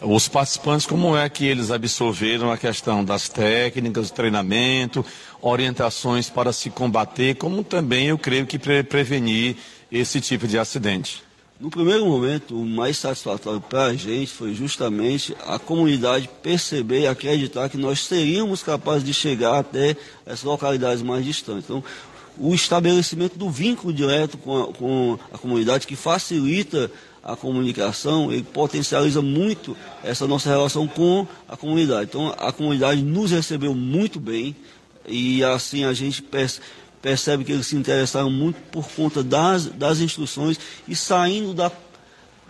Os 0.00 0.28
participantes, 0.28 0.86
como 0.86 1.16
é 1.16 1.26
que 1.28 1.46
eles 1.46 1.70
absorveram 1.70 2.52
a 2.52 2.58
questão 2.58 3.02
das 3.02 3.28
técnicas, 3.30 4.10
treinamento, 4.10 5.04
orientações 5.40 6.28
para 6.28 6.52
se 6.52 6.68
combater, 6.68 7.36
como 7.36 7.64
também 7.64 8.08
eu 8.08 8.18
creio 8.18 8.46
que 8.46 8.58
pre 8.58 8.82
prevenir 8.82 9.56
esse 9.90 10.20
tipo 10.20 10.46
de 10.46 10.58
acidente? 10.58 11.24
No 11.58 11.70
primeiro 11.70 12.04
momento, 12.04 12.54
o 12.54 12.66
mais 12.66 12.98
satisfatório 12.98 13.62
para 13.62 13.84
a 13.84 13.94
gente 13.94 14.30
foi 14.30 14.52
justamente 14.52 15.34
a 15.46 15.58
comunidade 15.58 16.28
perceber 16.42 17.00
e 17.00 17.06
acreditar 17.06 17.70
que 17.70 17.78
nós 17.78 18.00
seríamos 18.00 18.62
capazes 18.62 19.02
de 19.02 19.14
chegar 19.14 19.58
até 19.58 19.96
as 20.26 20.42
localidades 20.42 21.02
mais 21.02 21.24
distantes. 21.24 21.64
Então, 21.64 21.82
o 22.38 22.54
estabelecimento 22.54 23.38
do 23.38 23.48
vínculo 23.48 23.94
direto 23.94 24.36
com 24.36 24.62
a, 24.62 24.72
com 24.74 25.18
a 25.32 25.38
comunidade, 25.38 25.86
que 25.86 25.96
facilita 25.96 26.90
a 27.26 27.34
comunicação, 27.34 28.32
ele 28.32 28.44
potencializa 28.44 29.20
muito 29.20 29.76
essa 30.04 30.28
nossa 30.28 30.48
relação 30.48 30.86
com 30.86 31.26
a 31.48 31.56
comunidade. 31.56 32.08
Então, 32.08 32.32
a 32.38 32.52
comunidade 32.52 33.02
nos 33.02 33.32
recebeu 33.32 33.74
muito 33.74 34.20
bem 34.20 34.54
e 35.08 35.42
assim 35.42 35.84
a 35.84 35.92
gente 35.92 36.24
percebe 37.02 37.44
que 37.44 37.50
eles 37.50 37.66
se 37.66 37.74
interessaram 37.74 38.30
muito 38.30 38.60
por 38.70 38.88
conta 38.88 39.24
das, 39.24 39.66
das 39.66 39.98
instruções 39.98 40.56
e 40.86 40.94
saindo 40.94 41.52
da, 41.52 41.72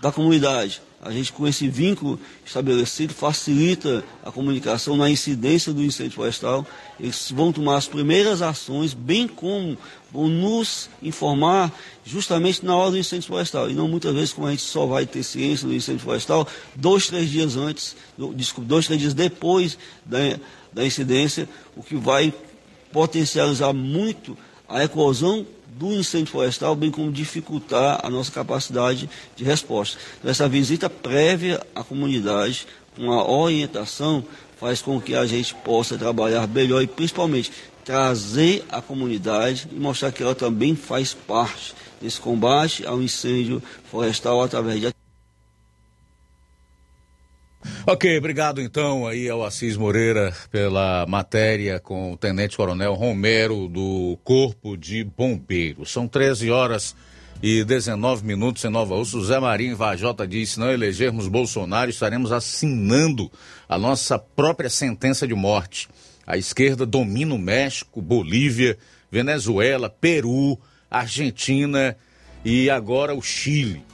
da 0.03 0.12
comunidade. 0.12 0.83
A 1.07 1.13
gente, 1.13 1.33
com 1.33 1.47
esse 1.47 1.69
vínculo 1.69 2.19
estabelecido, 2.45 3.15
facilita 3.15 4.05
a 4.25 4.33
comunicação 4.33 4.97
na 4.97 5.09
incidência 5.09 5.73
do 5.73 5.81
incêndio 5.81 6.15
florestal. 6.15 6.67
Eles 6.99 7.31
vão 7.31 7.53
tomar 7.53 7.77
as 7.77 7.87
primeiras 7.87 8.43
ações, 8.43 8.93
bem 8.93 9.29
como 9.29 9.79
vão 10.13 10.29
nos 10.29 10.91
informar 11.01 11.73
justamente 12.05 12.67
na 12.67 12.75
hora 12.75 12.91
do 12.91 12.99
incêndio 12.99 13.29
florestal. 13.29 13.71
E 13.71 13.75
não 13.75 13.87
muitas 13.87 14.13
vezes, 14.13 14.33
como 14.33 14.49
a 14.49 14.51
gente 14.51 14.65
só 14.65 14.85
vai 14.85 15.07
ter 15.07 15.23
ciência 15.23 15.69
do 15.69 15.75
incêndio 15.75 16.03
florestal, 16.03 16.49
dois, 16.75 17.07
três 17.07 17.31
dias 17.31 17.57
antes, 17.57 17.95
desculpa, 18.35 18.69
dois, 18.69 18.87
três 18.87 19.01
dias 19.01 19.15
depois 19.15 19.78
da, 20.05 20.19
da 20.73 20.85
incidência, 20.85 21.49
o 21.77 21.85
que 21.85 21.95
vai 21.95 22.35
potencializar 22.93 23.73
muito 23.73 24.37
a 24.69 24.83
eclosão 24.83 25.47
do 25.78 25.93
incêndio 25.93 26.32
florestal, 26.32 26.74
bem 26.74 26.90
como 26.90 27.12
dificultar 27.12 28.01
a 28.03 28.09
nossa 28.09 28.32
capacidade 28.32 29.09
de 29.36 29.44
resposta. 29.44 29.98
Então, 30.19 30.31
essa 30.31 30.48
visita 30.48 30.89
prévia 30.89 31.61
à 31.74 31.85
comunidade, 31.85 32.66
com 32.97 33.12
a 33.12 33.28
orientação, 33.28 34.24
faz 34.59 34.81
com 34.81 35.01
que 35.01 35.15
a 35.15 35.27
gente 35.27 35.55
possa 35.57 35.98
trabalhar 35.98 36.47
melhor 36.48 36.82
e, 36.82 36.86
principalmente, 36.86 37.53
trazer 37.85 38.65
a 38.70 38.81
comunidade 38.81 39.69
e 39.70 39.78
mostrar 39.78 40.11
que 40.11 40.23
ela 40.23 40.35
também 40.35 40.74
faz 40.74 41.12
parte 41.12 41.74
desse 42.01 42.20
combate 42.20 42.86
ao 42.86 43.01
incêndio 43.03 43.62
florestal 43.90 44.43
através 44.43 44.81
de 44.81 44.95
Ok, 47.89 48.19
obrigado 48.19 48.61
então 48.61 49.07
aí 49.07 49.31
ao 49.31 49.45
Assis 49.45 49.77
Moreira 49.77 50.35
pela 50.51 51.07
matéria 51.07 51.79
com 51.79 52.13
o 52.13 52.17
Tenente 52.17 52.57
Coronel 52.57 52.95
Romero 52.95 53.69
do 53.69 54.19
Corpo 54.25 54.77
de 54.77 55.05
Bombeiros. 55.05 55.93
São 55.93 56.09
13 56.09 56.51
horas 56.51 56.97
e 57.41 57.63
19 57.63 58.27
minutos 58.27 58.65
em 58.65 58.71
Nova 58.71 58.97
Urso. 58.97 59.25
Zé 59.25 59.39
Marinho 59.39 59.77
Vajota 59.77 60.27
disse: 60.27 60.55
se 60.55 60.59
não 60.59 60.69
elegermos 60.69 61.29
Bolsonaro, 61.29 61.89
estaremos 61.89 62.33
assinando 62.33 63.31
a 63.69 63.79
nossa 63.79 64.19
própria 64.19 64.69
sentença 64.69 65.25
de 65.25 65.35
morte. 65.35 65.89
A 66.27 66.37
esquerda 66.37 66.85
domina 66.85 67.37
o 67.37 67.39
México, 67.39 68.03
Bolívia, 68.03 68.77
Venezuela, 69.13 69.89
Peru, 69.89 70.59
Argentina 70.91 71.97
e 72.45 72.69
agora 72.69 73.15
o 73.15 73.23
Chile. 73.23 73.85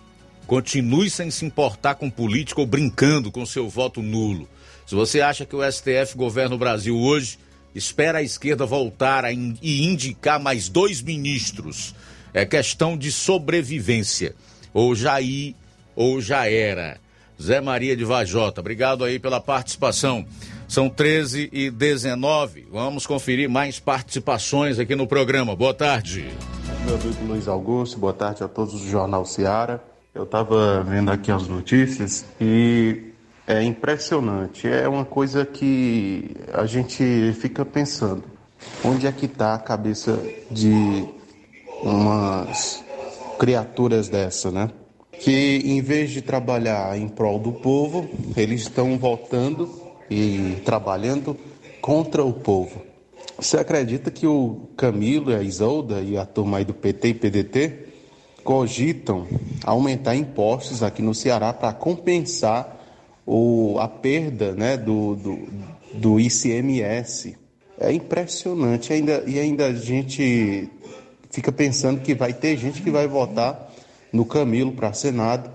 Continue 0.47 1.09
sem 1.09 1.31
se 1.31 1.45
importar 1.45 1.95
com 1.95 2.11
político 2.11 2.61
ou 2.61 2.67
brincando 2.67 3.31
com 3.31 3.47
seu 3.47 3.69
voto 3.69 4.03
nulo. 4.03 4.49
Se 4.87 4.95
você 4.95 5.21
acha 5.21 5.47
que 5.47 5.57
o 5.57 5.73
STF 5.73 6.17
governa 6.17 6.55
o 6.55 6.59
Brasil 6.59 6.99
hoje, 6.99 7.39
espera 7.75 8.19
a 8.19 8.23
esquerda 8.23 8.67
voltar 8.67 9.25
a 9.25 9.33
in 9.33 9.57
e 9.63 9.87
indicar 9.87 10.41
mais 10.41 10.69
dois 10.69 11.01
ministros. 11.01 11.95
É 12.35 12.45
questão 12.45 12.97
de 12.97 13.11
sobrevivência. 13.11 14.35
Ou 14.75 14.95
já 14.95 15.21
ir, 15.21 15.55
ou 15.95 16.21
já 16.21 16.49
era. 16.49 16.99
Zé 17.41 17.61
Maria 17.61 17.97
de 17.97 18.05
Vajota, 18.05 18.61
obrigado 18.61 19.05
aí 19.05 19.19
pela 19.19 19.41
participação. 19.41 20.25
São 20.69 20.89
13 20.89 21.51
e 21.53 21.71
19. 21.71 22.69
Vamos 22.71 23.07
conferir 23.07 23.49
mais 23.51 23.79
participações 23.79 24.79
aqui 24.79 24.95
no 24.95 25.07
programa. 25.07 25.55
Boa 25.55 25.75
tarde. 25.75 26.27
Meu 26.87 26.95
amigo 26.95 27.25
Luiz 27.27 27.49
Augusto, 27.49 27.99
boa 27.99 28.13
tarde 28.13 28.43
a 28.43 28.49
todos 28.49 28.81
do 28.81 28.89
Jornal 28.89 29.27
Seara. 29.27 29.92
Eu 30.15 30.25
estava 30.25 30.83
vendo 30.83 31.11
aqui 31.11 31.33
as 31.33 31.49
notícias 31.49 32.27
e 32.39 33.13
é 33.47 33.63
impressionante. 33.63 34.69
É 34.69 34.87
uma 34.87 35.07
coisa 35.07 35.47
que 35.47 36.37
a 36.53 36.67
gente 36.67 37.33
fica 37.41 37.65
pensando. 37.65 38.23
Onde 38.85 39.07
é 39.07 39.13
que 39.13 39.25
está 39.25 39.55
a 39.55 39.59
cabeça 39.59 40.23
de 40.51 41.09
umas 41.83 42.85
criaturas 43.39 44.11
dessa, 44.11 44.51
né? 44.51 44.69
Que 45.13 45.63
em 45.65 45.81
vez 45.81 46.11
de 46.11 46.21
trabalhar 46.21 46.95
em 46.99 47.09
prol 47.09 47.39
do 47.39 47.53
povo, 47.53 48.07
eles 48.37 48.61
estão 48.61 48.99
votando 48.99 49.67
e 50.11 50.61
trabalhando 50.63 51.35
contra 51.81 52.23
o 52.23 52.35
povo. 52.35 52.83
Você 53.39 53.57
acredita 53.57 54.11
que 54.11 54.27
o 54.27 54.69
Camilo, 54.77 55.35
a 55.35 55.43
Isolda 55.43 56.03
e 56.03 56.19
a 56.19 56.27
turma 56.27 56.59
aí 56.59 56.67
do 56.67 56.75
PT 56.75 57.09
e 57.09 57.15
PDT 57.15 57.92
cogitam 58.43 59.27
aumentar 59.65 60.15
impostos 60.15 60.83
aqui 60.83 61.03
no 61.03 61.15
Ceará 61.15 61.53
para 61.53 61.73
compensar 61.73 62.81
o, 63.27 63.79
a 63.79 63.89
perda 63.89 64.53
né, 64.53 64.77
do, 64.77 65.17
do, 65.17 65.49
do 65.95 66.21
ICMS? 66.21 67.37
É 67.79 67.93
impressionante. 67.93 68.93
Ainda, 68.93 69.25
e 69.27 69.39
ainda 69.39 69.67
a 69.67 69.75
gente 69.75 70.69
fica 71.31 71.51
pensando 71.51 72.01
que 72.01 72.15
vai 72.15 72.33
ter 72.33 72.57
gente 72.57 72.83
que 72.83 72.91
vai 72.91 73.07
votar 73.09 73.73
no 74.13 74.25
Camilo 74.25 74.73
para 74.73 74.93
Senado 74.93 75.51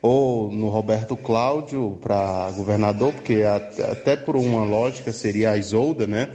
ou 0.00 0.50
no 0.50 0.68
Roberto 0.68 1.16
Cláudio 1.16 1.98
para 2.00 2.50
governador, 2.52 3.12
porque 3.12 3.42
até 3.90 4.16
por 4.16 4.36
uma 4.36 4.64
lógica 4.64 5.12
seria 5.12 5.50
a 5.50 5.58
Isolda, 5.58 6.06
né? 6.06 6.30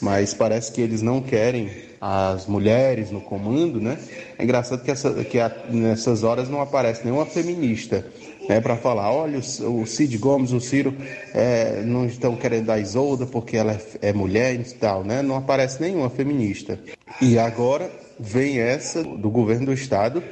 Mas 0.00 0.32
parece 0.32 0.72
que 0.72 0.80
eles 0.80 1.02
não 1.02 1.20
querem 1.20 1.70
as 2.00 2.46
mulheres 2.46 3.10
no 3.10 3.20
comando, 3.20 3.80
né? 3.80 3.98
É 4.38 4.42
engraçado 4.42 4.82
que, 4.82 4.90
essa, 4.90 5.12
que 5.24 5.38
a, 5.38 5.54
nessas 5.68 6.22
horas 6.22 6.48
não 6.48 6.62
aparece 6.62 7.04
nenhuma 7.04 7.26
feminista, 7.26 8.06
né? 8.48 8.60
Para 8.60 8.76
falar, 8.76 9.12
olha, 9.12 9.38
o, 9.38 9.82
o, 9.82 9.86
Cid 9.86 10.16
Gomes, 10.16 10.52
o 10.52 10.60
Ciro 10.60 10.94
é, 11.34 11.82
não 11.84 12.06
estão 12.06 12.36
querendo 12.36 12.70
a 12.70 12.78
Isolda 12.78 13.26
porque 13.26 13.56
ela 13.56 13.72
é, 13.72 14.08
é 14.08 14.12
mulher 14.12 14.54
e 14.54 14.64
tal, 14.74 15.04
né? 15.04 15.20
Não 15.20 15.36
aparece 15.36 15.80
nenhuma 15.82 16.08
feminista. 16.08 16.78
E 17.20 17.38
agora 17.38 17.90
vem 18.18 18.58
essa 18.58 19.02
do 19.02 19.28
governo 19.28 19.66
do 19.66 19.72
estado 19.72 20.22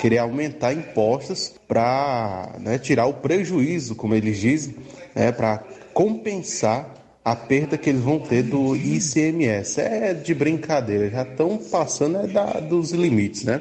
querer 0.00 0.18
aumentar 0.18 0.72
impostos 0.72 1.52
para 1.68 2.54
né, 2.58 2.78
tirar 2.78 3.06
o 3.06 3.14
prejuízo, 3.14 3.94
como 3.94 4.14
eles 4.14 4.38
dizem, 4.38 4.74
né, 5.14 5.30
para 5.30 5.62
compensar 5.92 6.99
a 7.24 7.36
perda 7.36 7.76
que 7.76 7.90
eles 7.90 8.02
vão 8.02 8.18
ter 8.18 8.42
do 8.42 8.74
ICMS. 8.74 9.80
É 9.80 10.14
de 10.14 10.34
brincadeira, 10.34 11.10
já 11.10 11.22
estão 11.22 11.58
passando 11.58 12.18
é 12.18 12.26
da, 12.26 12.60
dos 12.60 12.92
limites, 12.92 13.44
né? 13.44 13.60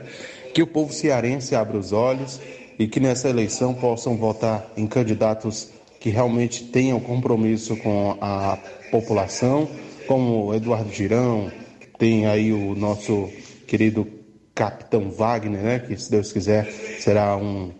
Que 0.53 0.64
o 0.64 0.68
povo 0.68 0.94
cearense 0.94 1.56
abra 1.56 1.77
os 1.77 1.91
olhos 1.91 2.40
e 2.77 2.88
que 2.88 2.99
nessa 2.99 3.30
eleição 3.30 3.73
possam 3.73 4.15
votar 4.15 4.72
em 4.77 4.88
candidatos 4.88 5.69
que 5.99 6.10
realmente 6.10 6.64
tenham 6.64 6.99
compromisso 6.99 7.76
com 7.76 8.18
a 8.22 8.57
população, 8.90 9.69
como 10.07 10.53
Eduardo 10.53 10.91
Girão, 10.91 11.52
tem 11.98 12.26
aí 12.26 12.53
o 12.53 12.73
nosso 12.73 13.30
querido 13.68 14.07
Capitão 14.56 15.11
Wagner, 15.11 15.61
né, 15.61 15.80
que 15.80 15.95
se 15.98 16.10
Deus 16.10 16.31
quiser 16.31 16.72
será 16.99 17.36
um, 17.36 17.72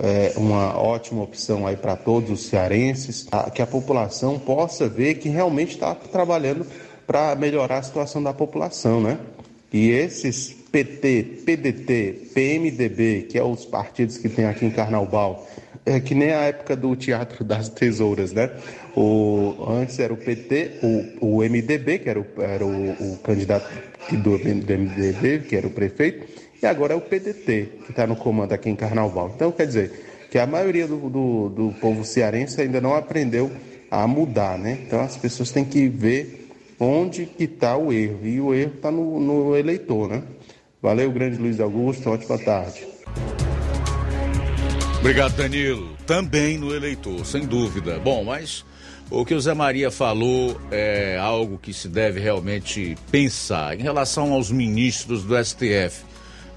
é, 0.00 0.32
uma 0.36 0.76
ótima 0.76 1.22
opção 1.22 1.66
aí 1.66 1.76
para 1.76 1.96
todos 1.96 2.30
os 2.30 2.46
cearenses, 2.46 3.26
a, 3.30 3.50
que 3.50 3.62
a 3.62 3.66
população 3.66 4.38
possa 4.38 4.88
ver 4.88 5.14
que 5.14 5.28
realmente 5.28 5.74
está 5.74 5.94
trabalhando 5.94 6.66
para 7.06 7.34
melhorar 7.36 7.78
a 7.78 7.82
situação 7.82 8.22
da 8.22 8.32
população, 8.32 9.00
né? 9.00 9.18
E 9.72 9.90
esses 9.90 10.56
PT, 10.72 11.42
PDT, 11.44 12.30
PMDB, 12.34 13.26
que 13.30 13.38
é 13.38 13.44
os 13.44 13.64
partidos 13.64 14.18
que 14.18 14.28
tem 14.28 14.44
aqui 14.44 14.66
em 14.66 14.70
Carnaubal, 14.70 15.46
é 15.84 16.00
que 16.00 16.14
nem 16.14 16.32
a 16.32 16.40
época 16.40 16.74
do 16.74 16.96
Teatro 16.96 17.44
das 17.44 17.68
Tesouras, 17.68 18.32
né? 18.32 18.50
O, 18.96 19.54
antes 19.68 19.98
era 19.98 20.12
o 20.12 20.16
PT, 20.16 20.80
o, 21.20 21.36
o 21.36 21.38
MDB, 21.42 22.00
que 22.00 22.10
era 22.10 22.20
o, 22.20 22.26
era 22.38 22.66
o, 22.66 22.90
o 22.90 23.18
candidato 23.18 23.70
do 24.10 24.30
MDB, 24.32 25.40
que 25.48 25.54
era 25.54 25.66
o 25.66 25.70
prefeito, 25.70 26.26
e 26.62 26.66
agora 26.66 26.94
é 26.94 26.96
o 26.96 27.00
PDT, 27.00 27.68
que 27.84 27.90
está 27.90 28.06
no 28.06 28.16
comando 28.16 28.52
aqui 28.52 28.70
em 28.70 28.76
Carnaval. 28.76 29.32
Então, 29.34 29.52
quer 29.52 29.66
dizer, 29.66 30.06
que 30.30 30.38
a 30.38 30.46
maioria 30.46 30.86
do, 30.86 31.08
do, 31.08 31.48
do 31.48 31.74
povo 31.80 32.04
cearense 32.04 32.60
ainda 32.60 32.80
não 32.80 32.94
aprendeu 32.94 33.50
a 33.90 34.06
mudar, 34.06 34.58
né? 34.58 34.78
Então, 34.86 35.00
as 35.00 35.16
pessoas 35.16 35.50
têm 35.50 35.64
que 35.64 35.88
ver 35.88 36.50
onde 36.78 37.26
que 37.26 37.44
está 37.44 37.76
o 37.76 37.92
erro, 37.92 38.20
e 38.22 38.40
o 38.40 38.54
erro 38.54 38.72
está 38.74 38.90
no, 38.90 39.20
no 39.20 39.56
eleitor, 39.56 40.08
né? 40.08 40.22
Valeu, 40.82 41.10
grande 41.10 41.36
Luiz 41.38 41.58
Augusto, 41.58 42.10
ótima 42.10 42.38
tarde. 42.38 42.86
Obrigado, 45.00 45.36
Danilo. 45.36 45.96
Também 46.06 46.58
no 46.58 46.74
eleitor, 46.74 47.24
sem 47.24 47.46
dúvida. 47.46 47.98
Bom, 47.98 48.24
mas 48.24 48.64
o 49.10 49.24
que 49.24 49.34
o 49.34 49.40
Zé 49.40 49.54
Maria 49.54 49.90
falou 49.90 50.60
é 50.70 51.16
algo 51.16 51.58
que 51.58 51.72
se 51.72 51.88
deve 51.88 52.20
realmente 52.20 52.96
pensar 53.10 53.78
em 53.78 53.82
relação 53.82 54.32
aos 54.32 54.50
ministros 54.50 55.22
do 55.22 55.42
STF. 55.42 56.04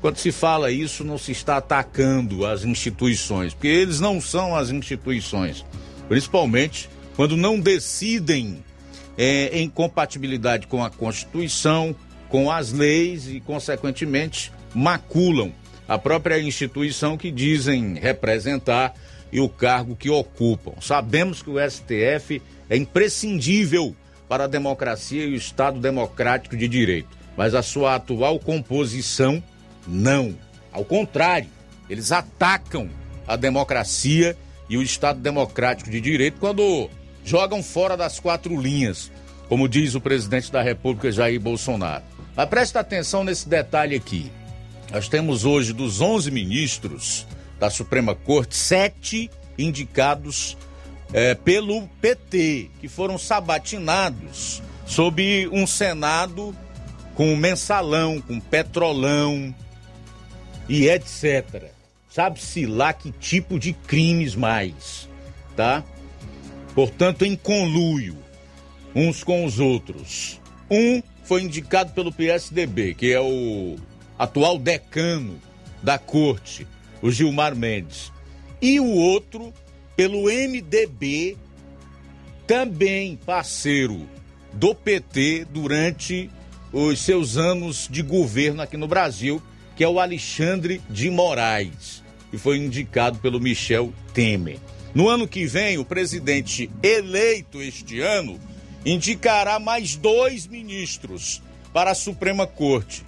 Quando 0.01 0.17
se 0.17 0.31
fala 0.31 0.71
isso, 0.71 1.03
não 1.03 1.17
se 1.17 1.31
está 1.31 1.57
atacando 1.57 2.45
as 2.45 2.63
instituições, 2.63 3.53
porque 3.53 3.67
eles 3.67 3.99
não 3.99 4.21
são 4.21 4.55
as 4.55 4.69
instituições. 4.69 5.65
Principalmente 6.07 6.89
quando 7.15 7.35
não 7.35 7.59
decidem 7.59 8.63
é, 9.17 9.49
em 9.59 9.69
compatibilidade 9.69 10.67
com 10.67 10.81
a 10.81 10.89
Constituição, 10.89 11.93
com 12.29 12.49
as 12.49 12.71
leis 12.71 13.27
e, 13.27 13.41
consequentemente, 13.41 14.53
maculam 14.73 15.51
a 15.85 15.97
própria 15.97 16.39
instituição 16.39 17.17
que 17.17 17.29
dizem 17.29 17.95
representar 17.95 18.93
e 19.33 19.41
o 19.41 19.49
cargo 19.49 19.97
que 19.97 20.09
ocupam. 20.09 20.73
Sabemos 20.79 21.41
que 21.41 21.49
o 21.49 21.57
STF 21.59 22.41
é 22.69 22.77
imprescindível 22.77 23.93
para 24.29 24.45
a 24.45 24.47
democracia 24.47 25.25
e 25.25 25.33
o 25.33 25.35
Estado 25.35 25.77
democrático 25.77 26.55
de 26.55 26.69
direito, 26.69 27.09
mas 27.35 27.53
a 27.53 27.61
sua 27.61 27.95
atual 27.95 28.39
composição 28.39 29.43
não. 29.89 30.35
Ao 30.71 30.85
contrário, 30.85 31.49
eles 31.89 32.11
atacam 32.11 32.89
a 33.27 33.35
democracia 33.35 34.37
e 34.69 34.77
o 34.77 34.81
Estado 34.81 35.19
democrático 35.19 35.89
de 35.89 35.99
direito 35.99 36.39
quando 36.39 36.89
jogam 37.25 37.61
fora 37.63 37.97
das 37.97 38.19
quatro 38.19 38.59
linhas, 38.59 39.11
como 39.47 39.67
diz 39.67 39.95
o 39.95 40.01
presidente 40.01 40.51
da 40.51 40.61
República 40.61 41.11
Jair 41.11 41.39
Bolsonaro. 41.39 42.03
Mas 42.35 42.49
preste 42.49 42.77
atenção 42.77 43.23
nesse 43.23 43.49
detalhe 43.49 43.95
aqui. 43.95 44.31
Nós 44.91 45.07
temos 45.07 45.45
hoje, 45.45 45.73
dos 45.73 46.01
11 46.01 46.31
ministros 46.31 47.27
da 47.59 47.69
Suprema 47.69 48.15
Corte, 48.15 48.55
sete 48.55 49.29
indicados 49.57 50.57
é, 51.11 51.35
pelo 51.35 51.87
PT, 52.01 52.69
que 52.79 52.87
foram 52.87 53.17
sabatinados 53.17 54.61
sob 54.85 55.47
um 55.51 55.67
Senado 55.67 56.55
com 57.13 57.35
mensalão, 57.35 58.21
com 58.21 58.39
petrolão 58.39 59.53
e 60.69 60.87
etc. 60.87 61.71
Sabe-se 62.09 62.65
lá 62.65 62.93
que 62.93 63.11
tipo 63.11 63.59
de 63.59 63.73
crimes 63.73 64.35
mais, 64.35 65.09
tá? 65.55 65.83
Portanto, 66.73 67.25
em 67.25 67.35
conluio 67.35 68.15
uns 68.95 69.23
com 69.23 69.43
os 69.45 69.59
outros. 69.59 70.39
Um 70.69 71.01
foi 71.23 71.41
indicado 71.41 71.91
pelo 71.93 72.11
PSDB, 72.11 72.93
que 72.93 73.11
é 73.11 73.19
o 73.19 73.75
atual 74.17 74.57
decano 74.57 75.39
da 75.81 75.97
corte, 75.97 76.67
o 77.01 77.11
Gilmar 77.11 77.55
Mendes. 77.55 78.11
E 78.61 78.79
o 78.79 78.87
outro 78.87 79.53
pelo 79.95 80.23
MDB, 80.23 81.37
também 82.47 83.17
parceiro 83.17 84.07
do 84.53 84.73
PT 84.73 85.45
durante 85.51 86.29
os 86.71 86.99
seus 86.99 87.37
anos 87.37 87.87
de 87.89 88.01
governo 88.01 88.61
aqui 88.61 88.77
no 88.77 88.87
Brasil, 88.87 89.41
que 89.79 89.83
é 89.85 89.87
o 89.87 89.97
Alexandre 89.97 90.81
de 90.89 91.09
Moraes, 91.09 92.03
e 92.33 92.37
foi 92.37 92.57
indicado 92.57 93.17
pelo 93.19 93.39
Michel 93.39 93.93
Temer. 94.13 94.59
No 94.93 95.07
ano 95.07 95.25
que 95.25 95.45
vem, 95.45 95.77
o 95.77 95.85
presidente 95.85 96.69
eleito 96.83 97.61
este 97.61 98.01
ano 98.01 98.37
indicará 98.85 99.57
mais 99.57 99.95
dois 99.95 100.45
ministros 100.45 101.41
para 101.71 101.91
a 101.91 101.95
Suprema 101.95 102.45
Corte. 102.45 103.05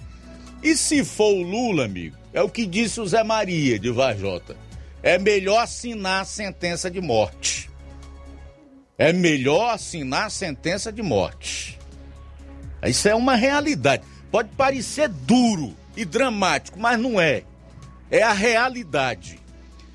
E 0.62 0.74
se 0.74 1.04
for 1.04 1.34
o 1.34 1.42
Lula, 1.42 1.84
amigo, 1.84 2.16
é 2.32 2.40
o 2.40 2.48
que 2.48 2.64
disse 2.64 3.02
o 3.02 3.06
Zé 3.06 3.22
Maria 3.22 3.78
de 3.78 3.90
Vajota. 3.90 4.56
É 5.02 5.18
melhor 5.18 5.64
assinar 5.64 6.22
a 6.22 6.24
sentença 6.24 6.90
de 6.90 7.02
morte. 7.02 7.68
É 8.96 9.12
melhor 9.12 9.74
assinar 9.74 10.28
a 10.28 10.30
sentença 10.30 10.90
de 10.90 11.02
morte. 11.02 11.78
Isso 12.82 13.10
é 13.10 13.14
uma 13.14 13.36
realidade. 13.36 14.04
Pode 14.30 14.48
parecer 14.56 15.10
duro 15.10 15.81
e 15.96 16.04
dramático, 16.04 16.78
mas 16.78 16.98
não 16.98 17.20
é. 17.20 17.44
É 18.10 18.22
a 18.22 18.32
realidade. 18.32 19.38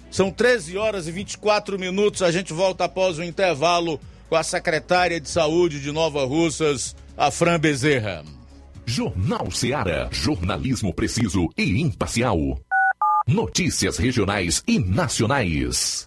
São 0.09 0.31
13 0.31 0.77
horas 0.77 1.07
e 1.07 1.11
24 1.11 1.77
minutos. 1.77 2.21
A 2.21 2.31
gente 2.31 2.53
volta 2.53 2.85
após 2.85 3.17
o 3.19 3.23
intervalo 3.23 3.99
com 4.29 4.35
a 4.35 4.43
secretária 4.43 5.19
de 5.19 5.29
Saúde 5.29 5.79
de 5.79 5.91
Nova 5.91 6.25
Russas, 6.25 6.95
a 7.15 7.29
Fran 7.31 7.59
Bezerra. 7.59 8.23
Jornal 8.85 9.51
Seara. 9.51 10.07
Jornalismo 10.11 10.93
preciso 10.93 11.49
e 11.57 11.81
imparcial. 11.81 12.59
Notícias 13.27 13.97
regionais 13.97 14.63
e 14.65 14.79
nacionais. 14.79 16.06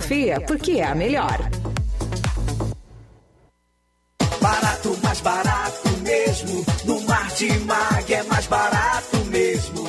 porque 0.47 0.73
é 0.73 0.83
a 0.83 0.95
melhor. 0.95 1.37
Barato, 4.41 4.97
mais 5.03 5.21
barato 5.21 5.89
mesmo. 6.01 6.65
No 6.85 7.01
Martimag 7.01 8.13
é 8.13 8.23
mais 8.23 8.47
barato 8.47 9.17
mesmo. 9.25 9.87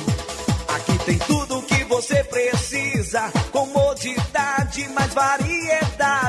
Aqui 0.67 0.97
tem 1.05 1.17
tudo 1.19 1.57
o 1.57 1.63
que 1.63 1.83
você 1.85 2.23
precisa. 2.23 3.31
Comodidade, 3.51 4.87
mais 4.89 5.13
variedade. 5.13 5.92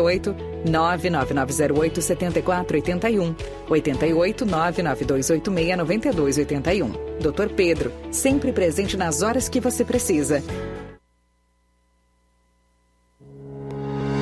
99908 0.00 2.02
7481 2.02 3.34
88 3.68 4.44
99286 4.44 5.76
9281. 5.76 6.92
Dr. 7.20 7.48
Pedro, 7.54 7.92
sempre 8.10 8.52
presente 8.52 8.96
nas 8.96 9.22
horas 9.22 9.48
que 9.48 9.60
você 9.60 9.84
precisa. 9.84 10.42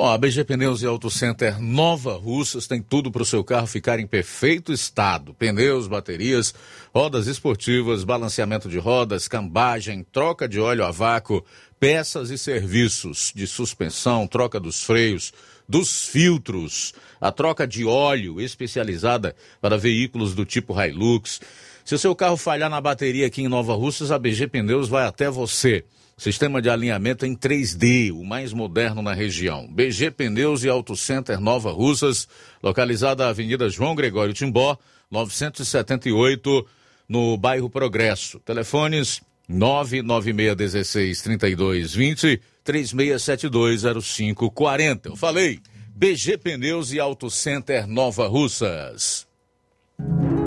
A 0.00 0.16
BG 0.16 0.44
Pneus 0.44 0.80
e 0.80 0.86
Auto 0.86 1.10
Center 1.10 1.60
Nova 1.60 2.16
Russas 2.16 2.68
tem 2.68 2.80
tudo 2.80 3.10
para 3.10 3.22
o 3.22 3.26
seu 3.26 3.42
carro 3.42 3.66
ficar 3.66 3.98
em 3.98 4.06
perfeito 4.06 4.72
estado: 4.72 5.34
pneus, 5.34 5.88
baterias, 5.88 6.54
rodas 6.94 7.26
esportivas, 7.26 8.04
balanceamento 8.04 8.68
de 8.68 8.78
rodas, 8.78 9.26
cambagem, 9.26 10.06
troca 10.12 10.48
de 10.48 10.60
óleo 10.60 10.84
a 10.84 10.92
vácuo, 10.92 11.44
peças 11.80 12.30
e 12.30 12.38
serviços 12.38 13.32
de 13.34 13.44
suspensão, 13.44 14.24
troca 14.28 14.60
dos 14.60 14.84
freios, 14.84 15.32
dos 15.68 16.06
filtros, 16.06 16.94
a 17.20 17.32
troca 17.32 17.66
de 17.66 17.84
óleo 17.84 18.40
especializada 18.40 19.34
para 19.60 19.76
veículos 19.76 20.32
do 20.32 20.44
tipo 20.44 20.80
Hilux. 20.80 21.40
Se 21.84 21.96
o 21.96 21.98
seu 21.98 22.14
carro 22.14 22.36
falhar 22.36 22.70
na 22.70 22.80
bateria 22.80 23.26
aqui 23.26 23.42
em 23.42 23.48
Nova 23.48 23.74
Russas, 23.74 24.12
a 24.12 24.18
BG 24.18 24.46
Pneus 24.46 24.88
vai 24.88 25.04
até 25.04 25.28
você. 25.28 25.84
Sistema 26.18 26.60
de 26.60 26.68
alinhamento 26.68 27.24
em 27.24 27.34
3D, 27.36 28.12
o 28.12 28.24
mais 28.24 28.52
moderno 28.52 29.00
na 29.00 29.14
região. 29.14 29.68
BG 29.70 30.10
Pneus 30.10 30.64
e 30.64 30.68
Auto 30.68 30.96
Center 30.96 31.40
Nova 31.40 31.70
Russas, 31.70 32.26
localizada 32.60 33.22
na 33.22 33.30
Avenida 33.30 33.70
João 33.70 33.94
Gregório 33.94 34.34
Timbó, 34.34 34.76
978, 35.08 36.66
no 37.08 37.36
bairro 37.36 37.70
Progresso. 37.70 38.40
Telefones 38.40 39.20
996163220, 39.48 42.40
36720540. 42.66 45.06
Eu 45.06 45.14
falei, 45.14 45.60
BG 45.94 46.38
Pneus 46.38 46.92
e 46.92 46.98
Auto 46.98 47.30
Center 47.30 47.86
Nova 47.86 48.26
Russas. 48.26 49.24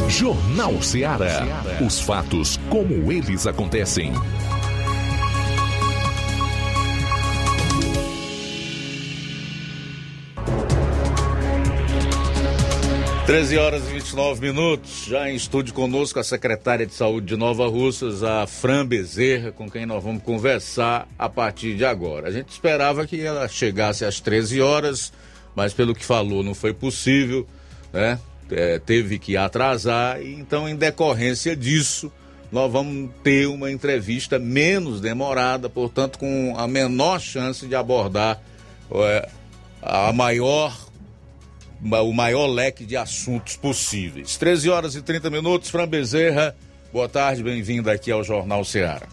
Jornal 0.09 0.81
Ceará. 0.81 1.45
Os 1.85 2.01
fatos 2.01 2.57
como 2.69 3.09
eles 3.09 3.47
acontecem. 3.47 4.11
13 13.31 13.57
horas 13.59 13.87
e 13.87 13.93
29 13.93 14.41
minutos, 14.41 15.05
já 15.07 15.31
em 15.31 15.35
estúdio 15.37 15.73
conosco 15.73 16.19
a 16.19 16.23
secretária 16.23 16.85
de 16.85 16.93
saúde 16.93 17.27
de 17.27 17.37
Nova 17.37 17.65
Russas, 17.65 18.23
a 18.23 18.45
Fran 18.45 18.85
Bezerra, 18.85 19.53
com 19.53 19.71
quem 19.71 19.85
nós 19.85 20.03
vamos 20.03 20.21
conversar 20.21 21.07
a 21.17 21.29
partir 21.29 21.77
de 21.77 21.85
agora. 21.85 22.27
A 22.27 22.31
gente 22.31 22.49
esperava 22.49 23.07
que 23.07 23.21
ela 23.21 23.47
chegasse 23.47 24.03
às 24.03 24.19
13 24.19 24.59
horas, 24.59 25.13
mas 25.55 25.73
pelo 25.73 25.95
que 25.95 26.03
falou 26.03 26.43
não 26.43 26.53
foi 26.53 26.73
possível, 26.73 27.47
né? 27.93 28.19
É, 28.51 28.79
teve 28.79 29.17
que 29.17 29.37
atrasar, 29.37 30.21
então 30.21 30.67
em 30.67 30.75
decorrência 30.75 31.55
disso, 31.55 32.11
nós 32.51 32.69
vamos 32.69 33.11
ter 33.23 33.47
uma 33.47 33.71
entrevista 33.71 34.37
menos 34.37 34.99
demorada, 34.99 35.69
portanto 35.69 36.19
com 36.19 36.53
a 36.57 36.67
menor 36.67 37.21
chance 37.21 37.65
de 37.65 37.75
abordar 37.75 38.41
é, 38.93 39.29
a 39.81 40.11
maior 40.11 40.90
o 41.83 42.13
maior 42.13 42.47
leque 42.47 42.85
de 42.85 42.95
assuntos 42.95 43.55
possíveis. 43.55 44.37
13 44.37 44.69
horas 44.69 44.95
e 44.95 45.01
30 45.01 45.29
minutos, 45.29 45.69
Fran 45.69 45.87
Bezerra, 45.87 46.55
boa 46.93 47.09
tarde, 47.09 47.41
bem-vinda 47.41 47.91
aqui 47.91 48.11
ao 48.11 48.23
Jornal 48.23 48.63
Ceará. 48.63 49.07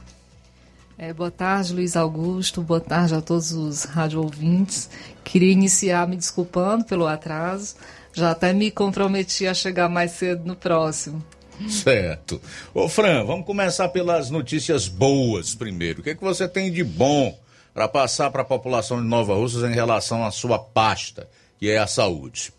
É, 0.99 1.12
boa 1.12 1.31
tarde, 1.31 1.73
Luiz 1.73 1.97
Augusto, 1.97 2.61
boa 2.61 2.81
tarde 2.81 3.15
a 3.15 3.20
todos 3.20 3.53
os 3.53 3.85
rádio 3.85 4.20
ouvintes. 4.20 4.90
Queria 5.24 5.53
iniciar 5.53 6.07
me 6.09 6.16
desculpando 6.16 6.85
pelo 6.85 7.07
atraso, 7.07 7.77
já 8.12 8.32
até 8.32 8.53
me 8.53 8.70
comprometi 8.70 9.47
a 9.47 9.55
chegar 9.55 9.89
mais 9.89 10.12
cedo 10.12 10.45
no 10.45 10.57
próximo. 10.57 11.24
Certo. 11.69 12.40
Ô 12.74 12.89
Fran, 12.89 13.24
vamos 13.24 13.47
começar 13.47 13.89
pelas 13.89 14.28
notícias 14.28 14.89
boas 14.89 15.55
primeiro. 15.55 16.01
O 16.01 16.03
que, 16.03 16.11
é 16.11 16.15
que 16.15 16.23
você 16.23 16.49
tem 16.49 16.70
de 16.70 16.85
bom 16.85 17.36
para 17.73 17.89
passar 17.89 18.31
para 18.31 18.43
a 18.43 18.45
população 18.45 19.01
de 19.01 19.07
Nova 19.07 19.35
Russas 19.35 19.69
em 19.69 19.74
relação 19.74 20.24
à 20.24 20.31
sua 20.31 20.59
pasta, 20.59 21.28
que 21.59 21.70
é 21.70 21.78
a 21.78 21.86
saúde? 21.86 22.53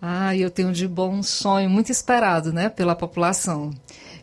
Ah, 0.00 0.34
eu 0.36 0.50
tenho 0.50 0.72
de 0.72 0.86
bom 0.86 1.10
um 1.10 1.22
sonho 1.22 1.68
muito 1.68 1.90
esperado, 1.90 2.52
né, 2.52 2.68
pela 2.68 2.94
população. 2.94 3.70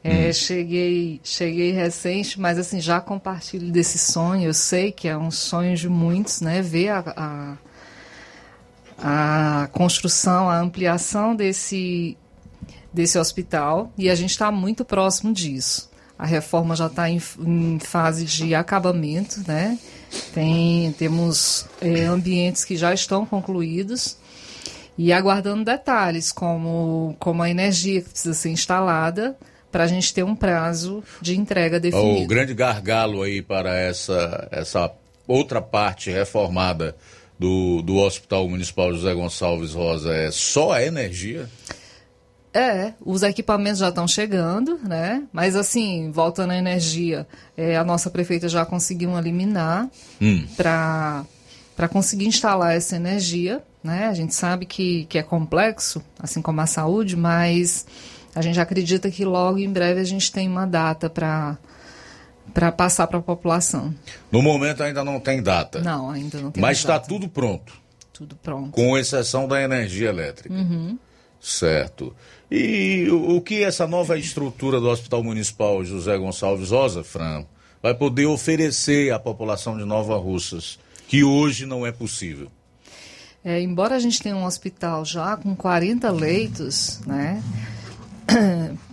É, 0.03 0.30
hum. 0.30 0.34
Cheguei, 0.34 1.19
cheguei 1.23 1.72
recente, 1.72 2.39
mas 2.39 2.57
assim 2.57 2.80
já 2.80 3.02
compartilho 3.02 3.72
desse 3.72 3.97
sonho. 3.97 4.45
Eu 4.45 4.53
sei 4.53 4.91
que 4.91 5.07
é 5.07 5.18
um 5.18 5.31
sonho 5.31 5.76
de 5.76 5.89
muitos, 5.89 6.41
né, 6.41 6.61
ver 6.61 6.89
a, 6.89 7.57
a, 8.97 9.64
a 9.64 9.68
construção, 9.68 10.49
a 10.49 10.60
ampliação 10.60 11.35
desse 11.35 12.18
desse 12.93 13.19
hospital 13.19 13.91
e 13.97 14.10
a 14.10 14.15
gente 14.15 14.30
está 14.30 14.49
muito 14.49 14.85
próximo 14.85 15.34
disso. 15.34 15.91
A 16.18 16.26
reforma 16.26 16.77
já 16.77 16.85
está 16.88 17.10
em, 17.10 17.22
em, 17.39 17.77
fase 17.77 18.23
de 18.23 18.56
acabamento, 18.56 19.43
né? 19.45 19.77
Tem, 20.34 20.93
temos 20.93 21.65
é, 21.81 22.06
ambientes 22.06 22.64
que 22.64 22.77
já 22.77 22.93
estão 22.93 23.26
concluídos 23.26 24.15
e 24.98 25.12
aguardando 25.12 25.64
detalhes, 25.64 26.32
como, 26.32 27.16
como 27.20 27.44
a 27.44 27.50
energia 27.50 28.02
que 28.02 28.10
precisa 28.10 28.34
ser 28.34 28.50
instalada 28.50 29.36
para 29.72 29.84
a 29.84 29.88
gente 29.88 30.14
ter 30.14 30.24
um 30.24 30.36
prazo 30.36 31.04
de 31.22 31.38
entrega 31.38 31.80
definido. 31.80 32.24
O 32.24 32.28
grande 32.28 32.54
gargalo 32.54 33.22
aí 33.24 33.42
para 33.42 33.78
essa, 33.78 34.48
essa 34.52 34.92
outra 35.28 35.62
parte 35.62 36.10
reformada 36.10 36.96
do, 37.38 37.82
do 37.82 37.98
Hospital 37.98 38.48
Municipal 38.48 38.94
José 38.94 39.14
Gonçalves 39.14 39.74
Rosa 39.74 40.14
é 40.14 40.32
só 40.32 40.72
a 40.72 40.84
energia? 40.84 41.50
É, 42.54 42.94
os 43.06 43.22
equipamentos 43.22 43.80
já 43.80 43.90
estão 43.90 44.08
chegando, 44.08 44.80
né? 44.82 45.24
Mas 45.34 45.58
assim, 45.58 46.10
voltando 46.10 46.52
à 46.52 46.58
energia, 46.58 47.28
é, 47.58 47.76
a 47.76 47.84
nossa 47.84 48.10
prefeita 48.10 48.48
já 48.48 48.66
conseguiu 48.66 49.10
um 49.10 49.20
liminar 49.20 49.90
hum. 50.22 50.46
para 50.56 51.26
conseguir 51.90 52.28
instalar 52.28 52.74
essa 52.74 52.96
energia 52.96 53.62
né? 53.86 54.07
A 54.07 54.14
gente 54.14 54.34
sabe 54.34 54.66
que, 54.66 55.06
que 55.06 55.18
é 55.18 55.24
complexo, 55.24 56.02
assim 56.20 56.41
como 56.41 56.60
a 56.60 56.66
saúde, 56.66 57.16
mas 57.16 57.86
a 58.34 58.41
gente 58.41 58.60
acredita 58.60 59.10
que 59.10 59.24
logo 59.24 59.60
em 59.60 59.72
breve 59.72 60.02
a 60.02 60.03
gente 60.03 60.32
tem 60.32 60.48
uma 60.49 60.66
data 60.66 61.10
para 61.10 61.57
para 62.53 62.72
passar 62.72 63.07
para 63.07 63.18
a 63.18 63.22
população. 63.22 63.94
No 64.32 64.41
momento 64.41 64.84
ainda 64.84 65.03
não 65.03 65.20
tem 65.20 65.41
data. 65.41 65.82
Não, 65.82 66.10
ainda 66.10 66.40
não 66.40 66.52
tem. 66.52 66.62
Mas 66.62 66.78
está 66.78 66.99
tudo 66.99 67.28
pronto. 67.28 67.74
Tudo 68.14 68.36
pronto. 68.36 68.70
Com 68.70 68.98
exceção 68.98 69.48
da 69.48 69.62
energia 69.62 70.10
elétrica. 70.10 70.53
Uhum. 70.53 70.98
Certo. 71.41 72.16
E 72.49 73.07
o, 73.10 73.38
o 73.38 73.41
que 73.41 73.64
essa 73.64 73.88
nova 73.88 74.18
estrutura 74.18 74.80
do 74.80 74.88
Hospital 74.88 75.24
Municipal 75.24 75.84
José 75.84 76.18
Gonçalves 76.18 76.70
Rosa, 76.70 77.03
Fran, 77.03 77.45
vai 77.82 77.94
poder 77.94 78.26
oferecer 78.26 79.12
à 79.12 79.20
população 79.20 79.78
de 79.78 79.84
Nova 79.84 80.18
Russas, 80.18 80.80
que 81.07 81.24
hoje 81.24 81.66
não 81.66 81.86
é 81.86 81.91
possível? 81.91 82.49
É, 83.46 83.62
embora 83.62 83.96
a 83.96 84.00
gente 84.00 84.20
tenha 84.20 84.36
um 84.36 84.44
hospital 84.44 85.06
já 85.06 85.38
com 85.38 85.56
40 85.56 86.10
leitos, 86.10 87.00
né? 87.06 87.44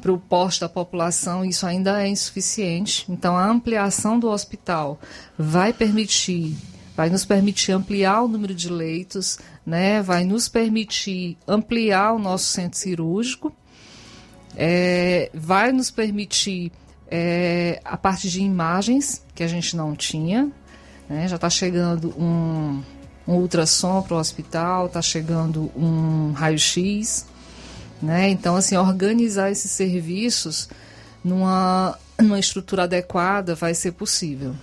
para 0.02 0.12
o 0.12 0.18
posto 0.18 0.60
da 0.60 0.68
população, 0.68 1.42
isso 1.42 1.66
ainda 1.66 2.02
é 2.02 2.06
insuficiente. 2.06 3.06
Então, 3.08 3.34
a 3.34 3.48
ampliação 3.48 4.18
do 4.18 4.28
hospital 4.28 5.00
vai 5.38 5.72
permitir, 5.72 6.54
vai 6.94 7.08
nos 7.08 7.24
permitir 7.24 7.72
ampliar 7.72 8.20
o 8.20 8.28
número 8.28 8.54
de 8.54 8.68
leitos, 8.68 9.38
né? 9.64 10.02
vai 10.02 10.22
nos 10.22 10.50
permitir 10.50 11.38
ampliar 11.48 12.12
o 12.12 12.18
nosso 12.18 12.44
centro 12.44 12.78
cirúrgico, 12.78 13.50
é, 14.54 15.30
vai 15.32 15.72
nos 15.72 15.90
permitir 15.90 16.70
é, 17.10 17.80
a 17.82 17.96
parte 17.96 18.28
de 18.28 18.42
imagens, 18.42 19.24
que 19.34 19.42
a 19.42 19.48
gente 19.48 19.74
não 19.74 19.96
tinha. 19.96 20.52
Né? 21.08 21.26
Já 21.26 21.36
está 21.36 21.48
chegando 21.48 22.10
um 22.20 22.82
um 23.32 23.40
ultrassom 23.40 24.02
para 24.02 24.16
o 24.16 24.20
hospital, 24.20 24.86
está 24.86 25.02
chegando 25.02 25.70
um 25.76 26.32
raio-x. 26.32 27.26
Né? 28.00 28.30
Então, 28.30 28.56
assim, 28.56 28.76
organizar 28.76 29.50
esses 29.50 29.70
serviços 29.70 30.68
numa, 31.24 31.96
numa 32.20 32.38
estrutura 32.38 32.84
adequada 32.84 33.54
vai 33.54 33.74
ser 33.74 33.92
possível. 33.92 34.54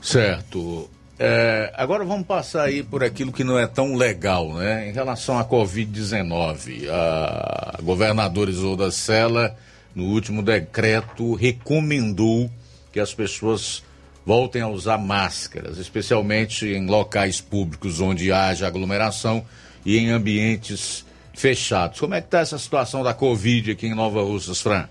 Certo. 0.00 0.88
É, 1.18 1.72
agora 1.76 2.04
vamos 2.04 2.26
passar 2.26 2.64
aí 2.64 2.82
por 2.82 3.04
aquilo 3.04 3.32
que 3.32 3.44
não 3.44 3.58
é 3.58 3.66
tão 3.66 3.94
legal, 3.94 4.54
né? 4.54 4.88
Em 4.88 4.92
relação 4.92 5.38
à 5.38 5.44
Covid-19, 5.44 6.88
a 6.90 7.78
governadora 7.82 8.50
Isolda 8.50 8.90
Sela, 8.90 9.56
no 9.94 10.04
último 10.04 10.42
decreto, 10.42 11.34
recomendou 11.34 12.50
que 12.92 12.98
as 12.98 13.14
pessoas 13.14 13.84
voltem 14.24 14.62
a 14.62 14.68
usar 14.68 14.98
máscaras, 14.98 15.78
especialmente 15.78 16.66
em 16.66 16.86
locais 16.86 17.40
públicos 17.40 18.00
onde 18.00 18.32
haja 18.32 18.66
aglomeração 18.66 19.44
e 19.84 19.98
em 19.98 20.10
ambientes 20.10 21.04
fechados. 21.34 22.00
Como 22.00 22.14
é 22.14 22.20
que 22.20 22.26
está 22.26 22.40
essa 22.40 22.58
situação 22.58 23.02
da 23.02 23.14
Covid 23.14 23.72
aqui 23.72 23.86
em 23.86 23.94
Nova 23.94 24.22
Russas, 24.22 24.60
Fran? 24.60 24.86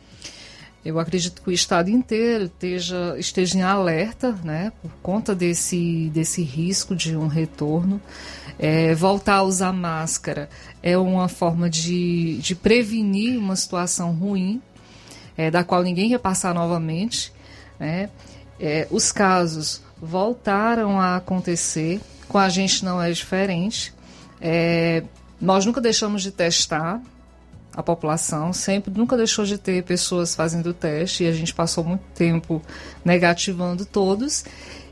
Eu 0.83 0.97
acredito 0.97 1.43
que 1.43 1.49
o 1.49 1.53
estado 1.53 1.91
inteiro 1.91 2.45
esteja, 2.45 3.15
esteja 3.19 3.57
em 3.57 3.61
alerta, 3.61 4.31
né, 4.43 4.71
por 4.81 4.91
conta 5.03 5.35
desse, 5.35 6.09
desse 6.11 6.41
risco 6.41 6.95
de 6.95 7.15
um 7.15 7.27
retorno. 7.27 8.01
É, 8.57 8.93
voltar 8.95 9.35
a 9.35 9.43
usar 9.43 9.71
máscara 9.73 10.49
é 10.81 10.97
uma 10.97 11.27
forma 11.27 11.69
de, 11.69 12.37
de 12.39 12.55
prevenir 12.55 13.37
uma 13.37 13.55
situação 13.55 14.11
ruim, 14.11 14.59
é, 15.37 15.51
da 15.51 15.63
qual 15.63 15.83
ninguém 15.83 16.09
quer 16.09 16.19
passar 16.19 16.53
novamente. 16.53 17.31
Né? 17.79 18.09
É, 18.63 18.87
os 18.91 19.11
casos 19.11 19.81
voltaram 19.99 20.99
a 20.99 21.15
acontecer, 21.15 21.99
com 22.27 22.37
a 22.37 22.47
gente 22.47 22.85
não 22.85 23.01
é 23.01 23.11
diferente. 23.11 23.91
É, 24.39 25.03
nós 25.39 25.65
nunca 25.65 25.81
deixamos 25.81 26.21
de 26.21 26.29
testar 26.29 27.01
a 27.75 27.81
população, 27.81 28.53
sempre 28.53 28.93
nunca 28.95 29.17
deixou 29.17 29.45
de 29.45 29.57
ter 29.57 29.83
pessoas 29.83 30.35
fazendo 30.35 30.73
teste 30.75 31.23
e 31.23 31.27
a 31.27 31.31
gente 31.31 31.55
passou 31.55 31.83
muito 31.83 32.03
tempo 32.13 32.61
negativando 33.03 33.83
todos. 33.83 34.45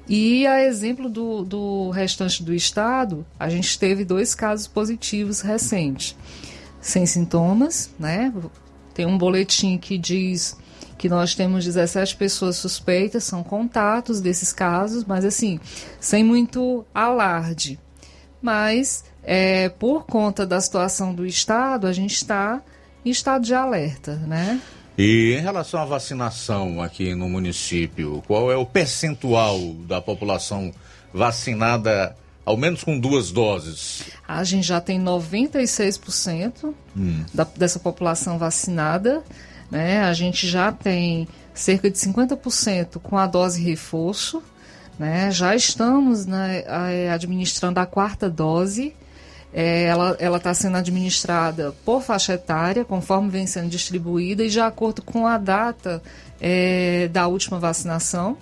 E 0.07 0.47
a 0.47 0.63
exemplo 0.63 1.07
do, 1.07 1.43
do 1.43 1.89
restante 1.91 2.41
do 2.41 2.51
estado, 2.55 3.23
a 3.39 3.49
gente 3.49 3.77
teve 3.77 4.03
dois 4.03 4.33
casos 4.33 4.65
positivos 4.65 5.41
recentes, 5.41 6.15
sem 6.81 7.05
sintomas, 7.05 7.91
né? 7.99 8.33
Tem 8.95 9.05
um 9.05 9.15
boletim 9.17 9.77
que 9.77 9.95
diz 9.95 10.57
que 10.99 11.07
nós 11.07 11.33
temos 11.33 11.63
17 11.63 12.17
pessoas 12.17 12.57
suspeitas, 12.57 13.23
são 13.23 13.41
contatos 13.41 14.19
desses 14.19 14.51
casos, 14.51 15.05
mas 15.05 15.23
assim, 15.23 15.57
sem 15.97 16.25
muito 16.25 16.85
alarde. 16.93 17.79
Mas, 18.41 19.05
é, 19.23 19.69
por 19.69 20.05
conta 20.05 20.45
da 20.45 20.59
situação 20.59 21.15
do 21.15 21.25
Estado, 21.25 21.87
a 21.87 21.93
gente 21.93 22.15
está 22.15 22.61
em 23.05 23.09
estado 23.09 23.45
de 23.45 23.53
alerta, 23.53 24.17
né? 24.27 24.59
E 24.97 25.37
em 25.39 25.41
relação 25.41 25.81
à 25.81 25.85
vacinação 25.85 26.81
aqui 26.81 27.15
no 27.15 27.29
município, 27.29 28.21
qual 28.27 28.51
é 28.51 28.57
o 28.57 28.65
percentual 28.65 29.57
da 29.87 30.01
população 30.01 30.73
vacinada, 31.13 32.13
ao 32.45 32.57
menos 32.57 32.83
com 32.83 32.99
duas 32.99 33.31
doses? 33.31 34.03
A 34.27 34.43
gente 34.43 34.67
já 34.67 34.81
tem 34.81 35.01
96% 35.01 36.73
hum. 36.97 37.23
da, 37.33 37.45
dessa 37.55 37.79
população 37.79 38.37
vacinada, 38.37 39.23
né? 39.69 40.03
A 40.03 40.13
gente 40.13 40.47
já 40.47 40.71
tem 40.71 41.27
cerca 41.53 41.89
de 41.89 41.97
50% 41.97 42.99
com 42.99 43.17
a 43.17 43.27
dose 43.27 43.61
reforço, 43.61 44.41
né? 44.97 45.31
Já 45.31 45.55
estamos 45.55 46.25
né, 46.25 46.63
administrando 47.13 47.79
a 47.79 47.85
quarta 47.85 48.29
dose. 48.29 48.93
É, 49.51 49.85
ela 50.19 50.37
está 50.37 50.53
sendo 50.53 50.77
administrada 50.77 51.73
por 51.83 52.03
faixa 52.03 52.33
etária, 52.33 52.85
conforme 52.85 53.29
vem 53.29 53.47
sendo 53.47 53.67
distribuída, 53.67 54.43
e 54.43 54.49
de 54.49 54.59
acordo 54.59 55.01
com 55.01 55.25
a 55.25 55.39
data 55.39 56.03
é, 56.39 57.07
da 57.07 57.25
última 57.25 57.57
vacinação, 57.57 58.37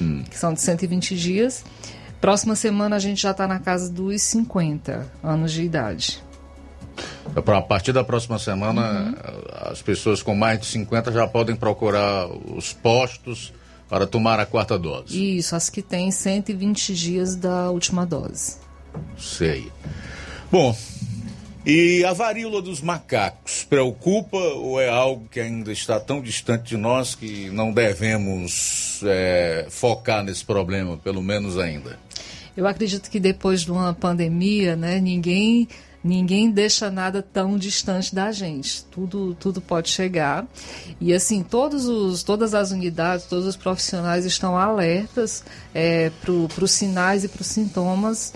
hum. 0.00 0.24
que 0.28 0.36
são 0.36 0.52
de 0.52 0.60
120 0.60 1.14
dias. 1.16 1.64
Próxima 2.20 2.56
semana 2.56 2.96
a 2.96 2.98
gente 2.98 3.22
já 3.22 3.30
está 3.30 3.46
na 3.46 3.60
casa 3.60 3.88
dos 3.88 4.20
50 4.22 5.06
anos 5.22 5.52
de 5.52 5.62
idade. 5.62 6.20
Então, 7.30 7.56
a 7.56 7.62
partir 7.62 7.92
da 7.92 8.02
próxima 8.02 8.38
semana, 8.38 9.14
uhum. 9.16 9.70
as 9.70 9.82
pessoas 9.82 10.22
com 10.22 10.34
mais 10.34 10.60
de 10.60 10.66
50 10.66 11.12
já 11.12 11.26
podem 11.26 11.54
procurar 11.54 12.26
os 12.28 12.72
postos 12.72 13.52
para 13.88 14.06
tomar 14.06 14.38
a 14.38 14.46
quarta 14.46 14.78
dose. 14.78 15.38
Isso, 15.38 15.56
as 15.56 15.70
que 15.70 15.82
têm 15.82 16.10
120 16.10 16.94
dias 16.94 17.34
da 17.34 17.70
última 17.70 18.04
dose. 18.04 18.56
Sei. 19.16 19.70
Bom, 20.50 20.76
e 21.64 22.04
a 22.04 22.12
varíola 22.12 22.62
dos 22.62 22.80
macacos 22.80 23.64
preocupa 23.64 24.36
ou 24.36 24.80
é 24.80 24.88
algo 24.88 25.28
que 25.30 25.40
ainda 25.40 25.70
está 25.72 26.00
tão 26.00 26.20
distante 26.20 26.70
de 26.70 26.76
nós 26.76 27.14
que 27.14 27.50
não 27.50 27.72
devemos 27.72 29.00
é, 29.04 29.66
focar 29.68 30.24
nesse 30.24 30.44
problema, 30.44 30.96
pelo 30.96 31.22
menos 31.22 31.58
ainda? 31.58 31.98
Eu 32.56 32.66
acredito 32.66 33.10
que 33.10 33.20
depois 33.20 33.62
de 33.62 33.70
uma 33.70 33.94
pandemia, 33.94 34.76
né, 34.76 34.98
ninguém 34.98 35.68
ninguém 36.02 36.50
deixa 36.50 36.90
nada 36.90 37.22
tão 37.22 37.56
distante 37.56 38.14
da 38.14 38.30
gente. 38.32 38.84
Tudo, 38.84 39.34
tudo 39.34 39.60
pode 39.60 39.88
chegar. 39.88 40.46
E 41.00 41.12
assim, 41.12 41.42
todos 41.42 41.86
os, 41.86 42.22
todas 42.22 42.54
as 42.54 42.70
unidades, 42.70 43.26
todos 43.26 43.46
os 43.46 43.56
profissionais 43.56 44.24
estão 44.24 44.56
alertas 44.56 45.44
é, 45.74 46.10
para 46.20 46.64
os 46.64 46.70
sinais 46.70 47.24
e 47.24 47.28
para 47.28 47.42
os 47.42 47.46
sintomas 47.46 48.32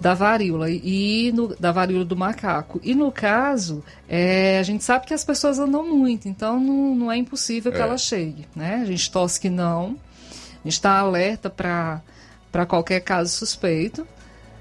da 0.00 0.12
varíola 0.12 0.68
e 0.70 1.32
no, 1.32 1.56
da 1.56 1.72
varíola 1.72 2.04
do 2.04 2.16
macaco. 2.16 2.80
E 2.82 2.94
no 2.94 3.10
caso, 3.10 3.82
é, 4.08 4.58
a 4.58 4.62
gente 4.62 4.84
sabe 4.84 5.06
que 5.06 5.14
as 5.14 5.24
pessoas 5.24 5.58
andam 5.58 5.86
muito, 5.88 6.28
então 6.28 6.60
não, 6.60 6.94
não 6.94 7.12
é 7.12 7.16
impossível 7.16 7.72
que 7.72 7.78
é. 7.78 7.80
ela 7.80 7.96
chegue. 7.96 8.46
Né? 8.54 8.80
A 8.82 8.84
gente 8.84 9.10
torce 9.10 9.40
que 9.40 9.48
não. 9.48 9.96
A 10.60 10.64
gente 10.64 10.74
está 10.74 10.98
alerta 10.98 11.48
para 11.48 12.66
qualquer 12.66 13.00
caso 13.00 13.30
suspeito. 13.30 14.06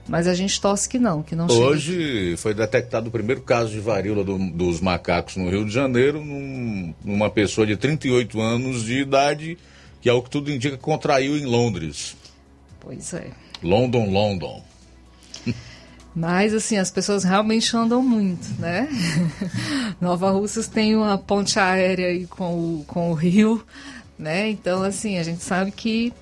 Mas 0.08 0.28
a 0.28 0.34
gente 0.34 0.60
torce 0.60 0.88
que 0.90 1.00
não, 1.00 1.24
que 1.24 1.36
não 1.36 1.48
Hoje 1.48 1.94
chegue. 1.94 2.38
foi 2.38 2.54
detectado 2.54 3.08
o 3.08 3.12
primeiro 3.12 3.42
caso 3.42 3.72
de 3.72 3.80
varíola 3.80 4.24
do, 4.24 4.38
dos 4.38 4.82
macacos 4.82 5.38
no 5.38 5.50
Rio 5.50 5.66
de 5.66 5.72
Janeiro, 5.72 6.24
num, 6.24 6.94
numa 7.04 7.30
pessoa 7.30 7.66
de 7.66 7.78
38 7.78 8.40
anos 8.42 8.84
de 8.84 9.00
idade, 9.00 9.58
que 10.02 10.10
é 10.10 10.14
o 10.14 10.22
que 10.22 10.30
tudo 10.30 10.52
indica 10.52 10.78
contraiu 10.78 11.38
em 11.38 11.46
Londres. 11.46 12.18
Pois 12.82 13.14
é. 13.14 13.32
London, 13.62 14.10
London. 14.10 14.62
Mas, 16.16 16.54
assim, 16.54 16.78
as 16.78 16.92
pessoas 16.92 17.24
realmente 17.24 17.76
andam 17.76 18.04
muito, 18.04 18.48
né? 18.60 18.88
Nova 20.00 20.30
Russas 20.30 20.68
tem 20.68 20.96
uma 20.96 21.18
ponte 21.18 21.58
aérea 21.58 22.08
aí 22.08 22.28
com 22.28 22.54
o, 22.54 22.86
com 22.86 23.10
o 23.10 23.14
Rio, 23.14 23.66
né? 24.18 24.48
Então, 24.50 24.84
assim, 24.84 25.18
a 25.18 25.24
gente 25.24 25.44
sabe 25.44 25.72
que, 25.72 26.14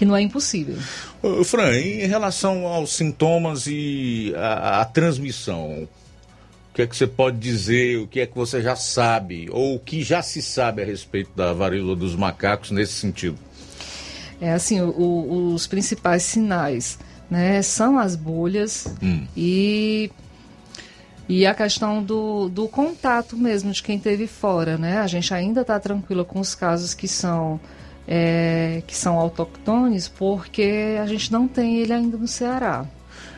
que 0.00 0.06
não 0.06 0.16
é 0.16 0.22
impossível. 0.22 0.78
Ô, 1.22 1.44
Fran, 1.44 1.76
em 1.76 2.06
relação 2.06 2.66
aos 2.66 2.96
sintomas 2.96 3.66
e 3.66 4.32
a, 4.34 4.80
a 4.80 4.84
transmissão, 4.86 5.82
o 5.82 5.88
que 6.72 6.80
é 6.80 6.86
que 6.86 6.96
você 6.96 7.06
pode 7.06 7.36
dizer, 7.36 7.98
o 7.98 8.06
que 8.06 8.20
é 8.20 8.26
que 8.26 8.34
você 8.34 8.62
já 8.62 8.74
sabe, 8.74 9.50
ou 9.50 9.74
o 9.74 9.78
que 9.78 10.02
já 10.02 10.22
se 10.22 10.40
sabe 10.40 10.80
a 10.80 10.86
respeito 10.86 11.32
da 11.36 11.52
varíola 11.52 11.94
dos 11.94 12.16
macacos 12.16 12.70
nesse 12.70 12.94
sentido? 12.94 13.36
É 14.40 14.54
assim, 14.54 14.80
o, 14.80 15.52
os 15.52 15.66
principais 15.66 16.22
sinais 16.22 16.98
né, 17.30 17.60
são 17.60 17.98
as 17.98 18.16
bolhas 18.16 18.86
hum. 19.02 19.26
e 19.36 20.10
e 21.28 21.44
a 21.46 21.52
questão 21.52 22.02
do, 22.02 22.48
do 22.48 22.66
contato 22.68 23.36
mesmo 23.36 23.70
de 23.70 23.82
quem 23.82 23.98
teve 23.98 24.26
fora, 24.26 24.78
né? 24.78 24.96
A 24.96 25.06
gente 25.06 25.34
ainda 25.34 25.60
está 25.60 25.78
tranquila 25.78 26.24
com 26.24 26.40
os 26.40 26.54
casos 26.54 26.94
que 26.94 27.06
são 27.06 27.60
é, 28.12 28.82
que 28.88 28.96
são 28.96 29.16
autoctones, 29.16 30.08
porque 30.08 30.98
a 31.00 31.06
gente 31.06 31.30
não 31.30 31.46
tem 31.46 31.78
ele 31.78 31.92
ainda 31.92 32.16
no 32.16 32.26
Ceará. 32.26 32.84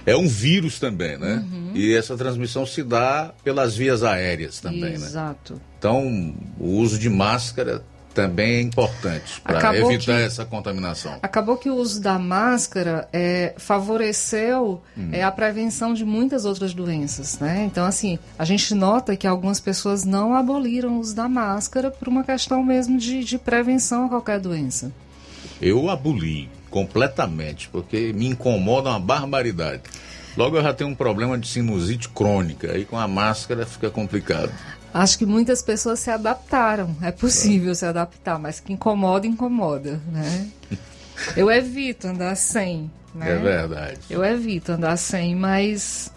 É 0.07 0.17
um 0.17 0.27
vírus 0.27 0.81
também, 0.81 1.19
né? 1.19 1.45
Uhum. 1.53 1.73
E 1.75 1.95
essa 1.95 2.17
transmissão 2.17 2.65
se 2.65 2.83
dá 2.83 3.33
pelas 3.45 3.77
vias 3.77 4.03
aéreas 4.03 4.59
também, 4.59 4.95
Exato. 4.95 5.01
né? 5.01 5.07
Exato. 5.07 5.61
Então, 5.79 6.35
o 6.59 6.71
uso 6.79 6.99
de 6.99 7.11
máscara 7.11 7.85
também 8.13 8.55
é 8.55 8.61
importante 8.61 9.41
para 9.41 9.77
evitar 9.77 10.19
que, 10.19 10.23
essa 10.23 10.45
contaminação. 10.45 11.19
Acabou 11.23 11.57
que 11.57 11.71
o 11.71 11.75
uso 11.75 12.01
da 12.01 12.19
máscara 12.19 13.09
é, 13.13 13.55
favoreceu 13.57 14.83
hum. 14.97 15.09
é, 15.13 15.23
a 15.23 15.31
prevenção 15.31 15.95
de 15.95 16.05
muitas 16.05 16.45
outras 16.45 16.75
doenças, 16.75 17.39
né? 17.39 17.65
Então, 17.65 17.85
assim, 17.85 18.19
a 18.39 18.45
gente 18.45 18.75
nota 18.75 19.17
que 19.17 19.27
algumas 19.27 19.61
pessoas 19.61 20.05
não 20.05 20.35
aboliram 20.35 20.97
o 20.97 21.01
uso 21.01 21.15
da 21.15 21.29
máscara 21.29 21.91
por 21.91 22.09
uma 22.09 22.25
questão 22.25 22.63
mesmo 22.63 22.99
de, 22.99 23.25
de 23.25 23.39
prevenção 23.39 24.07
a 24.07 24.09
qualquer 24.09 24.39
doença. 24.39 24.93
Eu 25.61 25.89
aboli 25.89 26.49
completamente, 26.71 27.69
porque 27.69 28.13
me 28.13 28.27
incomoda 28.27 28.91
uma 28.91 29.01
barbaridade. 29.01 29.83
Logo 30.37 30.57
eu 30.57 30.63
já 30.63 30.73
tenho 30.73 30.91
um 30.91 30.95
problema 30.95 31.39
de 31.39 31.47
sinusite 31.47 32.09
crônica, 32.09 32.73
aí 32.73 32.85
com 32.85 32.99
a 32.99 33.07
máscara 33.07 33.67
fica 33.67 33.91
complicado. 33.91 34.51
Acho 34.93 35.19
que 35.19 35.27
muitas 35.27 35.63
pessoas 35.63 36.01
se 36.01 36.11
adaptaram. 36.11 36.95
É 37.01 37.11
possível 37.11 37.75
se 37.75 37.87
adaptar, 37.87 38.39
mas 38.39 38.61
que 38.61 38.73
incomoda, 38.73 39.27
incomoda, 39.27 40.01
né? 40.11 40.49
Eu 41.37 41.51
evito 41.51 42.09
andar 42.09 42.35
sem, 42.35 42.91
né? 43.15 43.33
É 43.33 43.37
verdade. 43.37 44.01
Eu 44.11 44.25
evito 44.25 44.73
andar 44.73 44.97
sem, 44.97 45.35
mas 45.35 46.13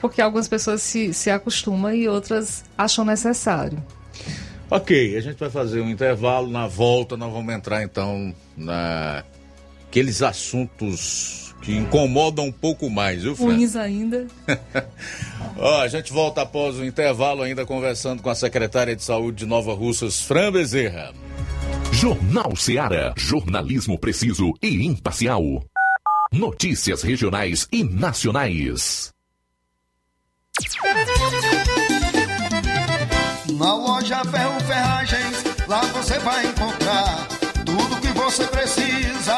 porque 0.00 0.20
algumas 0.20 0.48
pessoas 0.48 0.82
se, 0.82 1.12
se 1.12 1.30
acostumam 1.30 1.92
e 1.92 2.08
outras 2.08 2.64
acham 2.76 3.04
necessário. 3.04 3.82
Ok, 4.70 5.16
a 5.16 5.20
gente 5.20 5.38
vai 5.38 5.50
fazer 5.50 5.80
um 5.80 5.88
intervalo. 5.88 6.48
Na 6.48 6.66
volta, 6.66 7.16
nós 7.16 7.32
vamos 7.32 7.54
entrar 7.54 7.82
então 7.82 8.34
naqueles 8.56 10.22
assuntos 10.22 11.47
que 11.68 11.76
incomodam 11.76 12.46
um 12.46 12.52
pouco 12.52 12.88
mais, 12.88 13.22
viu, 13.22 13.36
Fran? 13.36 13.44
Ruins 13.44 13.76
ainda. 13.76 14.26
Ó, 15.58 15.82
a 15.82 15.88
gente 15.88 16.10
volta 16.10 16.40
após 16.40 16.76
o 16.76 16.84
intervalo, 16.84 17.42
ainda 17.42 17.66
conversando 17.66 18.22
com 18.22 18.30
a 18.30 18.34
secretária 18.34 18.96
de 18.96 19.02
Saúde 19.02 19.40
de 19.40 19.46
Nova 19.46 19.74
Russas, 19.74 20.22
Fran 20.22 20.50
Bezerra. 20.50 21.12
Jornal 21.92 22.56
Seara. 22.56 23.12
Jornalismo 23.18 23.98
preciso 23.98 24.54
e 24.62 24.86
imparcial. 24.86 25.42
Notícias 26.32 27.02
regionais 27.02 27.68
e 27.70 27.84
nacionais. 27.84 29.12
Na 33.58 33.74
loja 33.74 34.24
Ferro 34.24 34.60
Ferragens 34.60 35.44
Lá 35.68 35.82
você 35.82 36.18
vai 36.20 36.46
encontrar 36.46 37.28
tudo 37.66 38.00
que 38.00 38.08
você 38.18 38.46
precisa. 38.46 39.37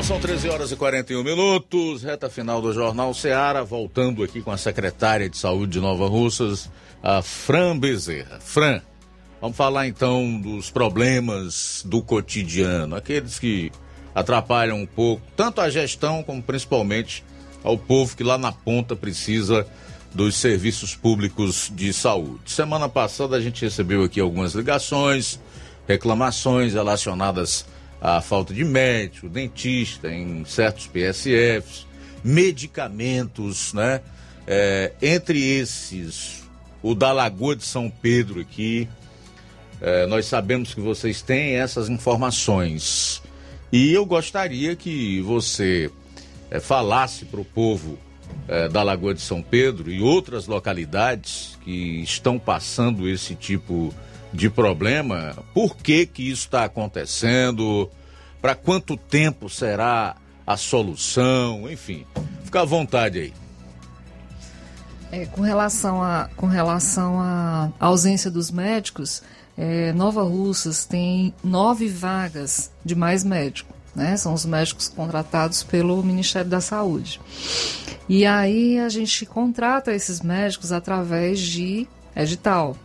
Bom, 0.00 0.04
são 0.04 0.18
13 0.18 0.48
horas 0.48 0.72
e 0.72 0.76
41 0.76 1.22
minutos, 1.22 2.02
reta 2.02 2.30
final 2.30 2.62
do 2.62 2.72
Jornal 2.72 3.12
Seara, 3.12 3.62
voltando 3.62 4.22
aqui 4.22 4.40
com 4.40 4.50
a 4.50 4.56
secretária 4.56 5.28
de 5.28 5.36
Saúde 5.36 5.72
de 5.72 5.78
Nova 5.78 6.08
Russas, 6.08 6.70
a 7.02 7.20
Fran 7.20 7.78
Bezerra. 7.78 8.40
Fran, 8.40 8.80
vamos 9.42 9.58
falar 9.58 9.86
então 9.86 10.40
dos 10.40 10.70
problemas 10.70 11.82
do 11.84 12.00
cotidiano, 12.00 12.96
aqueles 12.96 13.38
que 13.38 13.70
atrapalham 14.14 14.78
um 14.78 14.86
pouco, 14.86 15.22
tanto 15.36 15.60
a 15.60 15.68
gestão 15.68 16.22
como 16.22 16.42
principalmente 16.42 17.22
ao 17.62 17.76
povo 17.76 18.16
que 18.16 18.24
lá 18.24 18.38
na 18.38 18.52
ponta 18.52 18.96
precisa 18.96 19.66
dos 20.14 20.34
serviços 20.34 20.96
públicos 20.96 21.70
de 21.74 21.92
saúde. 21.92 22.40
Semana 22.46 22.88
passada 22.88 23.36
a 23.36 23.40
gente 23.40 23.66
recebeu 23.66 24.02
aqui 24.02 24.18
algumas 24.18 24.54
ligações, 24.54 25.38
reclamações 25.86 26.72
relacionadas 26.72 27.66
à 28.00 28.20
falta 28.20 28.54
de 28.54 28.64
médico, 28.64 29.28
dentista 29.28 30.10
em 30.10 30.44
certos 30.44 30.86
PSFs, 30.86 31.86
medicamentos, 32.24 33.72
né? 33.72 34.00
É, 34.46 34.92
entre 35.02 35.38
esses, 35.38 36.42
o 36.82 36.94
da 36.94 37.12
Lagoa 37.12 37.54
de 37.54 37.64
São 37.64 37.90
Pedro 37.90 38.40
aqui, 38.40 38.88
é, 39.80 40.06
nós 40.06 40.26
sabemos 40.26 40.74
que 40.74 40.80
vocês 40.80 41.22
têm 41.22 41.56
essas 41.56 41.88
informações. 41.88 43.22
E 43.72 43.92
eu 43.92 44.04
gostaria 44.04 44.74
que 44.74 45.20
você 45.20 45.90
é, 46.50 46.58
falasse 46.58 47.24
para 47.24 47.40
o 47.40 47.44
povo 47.44 47.98
é, 48.48 48.68
da 48.68 48.82
Lagoa 48.82 49.14
de 49.14 49.20
São 49.20 49.42
Pedro 49.42 49.90
e 49.90 50.00
outras 50.00 50.46
localidades 50.46 51.58
que 51.64 52.02
estão 52.02 52.38
passando 52.38 53.08
esse 53.08 53.34
tipo 53.34 53.94
de 53.94 54.09
problema, 54.50 55.36
por 55.52 55.76
que 55.76 56.06
que 56.06 56.28
isso 56.30 56.44
está 56.44 56.64
acontecendo, 56.64 57.90
para 58.40 58.54
quanto 58.54 58.96
tempo 58.96 59.48
será 59.48 60.16
a 60.46 60.56
solução, 60.56 61.70
enfim, 61.70 62.06
fica 62.44 62.62
à 62.62 62.64
vontade 62.64 63.18
aí. 63.18 63.32
É, 65.12 65.26
com 65.26 65.42
relação 65.42 66.02
a 66.02 66.28
com 66.36 66.46
relação 66.46 67.20
à 67.20 67.70
ausência 67.80 68.30
dos 68.30 68.50
médicos, 68.50 69.22
é, 69.58 69.92
Nova 69.92 70.22
Russas 70.22 70.86
tem 70.86 71.34
nove 71.42 71.88
vagas 71.88 72.70
de 72.84 72.94
mais 72.94 73.24
médico. 73.24 73.74
Né? 73.94 74.16
São 74.16 74.32
os 74.32 74.44
médicos 74.44 74.88
contratados 74.88 75.62
pelo 75.62 76.02
Ministério 76.02 76.48
da 76.48 76.60
Saúde. 76.60 77.20
E 78.08 78.24
aí 78.24 78.78
a 78.78 78.88
gente 78.88 79.26
contrata 79.26 79.92
esses 79.92 80.20
médicos 80.20 80.72
através 80.72 81.40
de 81.40 81.86
edital. 82.14 82.76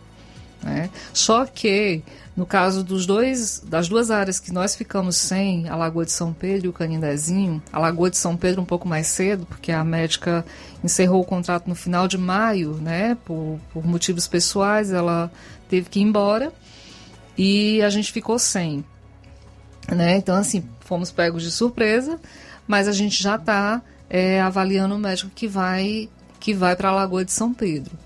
Né? 0.66 0.90
Só 1.14 1.46
que, 1.46 2.02
no 2.36 2.44
caso 2.44 2.82
dos 2.82 3.06
dois, 3.06 3.62
das 3.64 3.88
duas 3.88 4.10
áreas 4.10 4.40
que 4.40 4.52
nós 4.52 4.74
ficamos 4.74 5.14
sem, 5.14 5.68
a 5.68 5.76
Lagoa 5.76 6.04
de 6.04 6.10
São 6.10 6.32
Pedro 6.32 6.66
e 6.66 6.68
o 6.68 6.72
Canindezinho, 6.72 7.62
a 7.72 7.78
Lagoa 7.78 8.10
de 8.10 8.16
São 8.16 8.36
Pedro 8.36 8.60
um 8.60 8.64
pouco 8.64 8.88
mais 8.88 9.06
cedo, 9.06 9.46
porque 9.46 9.70
a 9.70 9.84
médica 9.84 10.44
encerrou 10.82 11.22
o 11.22 11.24
contrato 11.24 11.68
no 11.68 11.76
final 11.76 12.08
de 12.08 12.18
maio, 12.18 12.72
né, 12.74 13.16
por, 13.24 13.60
por 13.72 13.86
motivos 13.86 14.26
pessoais, 14.26 14.90
ela 14.90 15.30
teve 15.68 15.88
que 15.88 16.00
ir 16.00 16.02
embora 16.02 16.52
e 17.38 17.80
a 17.80 17.88
gente 17.88 18.10
ficou 18.10 18.36
sem. 18.36 18.84
Né? 19.88 20.16
Então, 20.16 20.34
assim, 20.34 20.68
fomos 20.80 21.12
pegos 21.12 21.44
de 21.44 21.52
surpresa, 21.52 22.18
mas 22.66 22.88
a 22.88 22.92
gente 22.92 23.22
já 23.22 23.36
está 23.36 23.80
é, 24.10 24.40
avaliando 24.40 24.96
o 24.96 24.98
médico 24.98 25.30
que 25.32 25.46
vai, 25.46 26.08
que 26.40 26.52
vai 26.52 26.74
para 26.74 26.88
a 26.88 26.92
Lagoa 26.92 27.24
de 27.24 27.30
São 27.30 27.54
Pedro. 27.54 27.96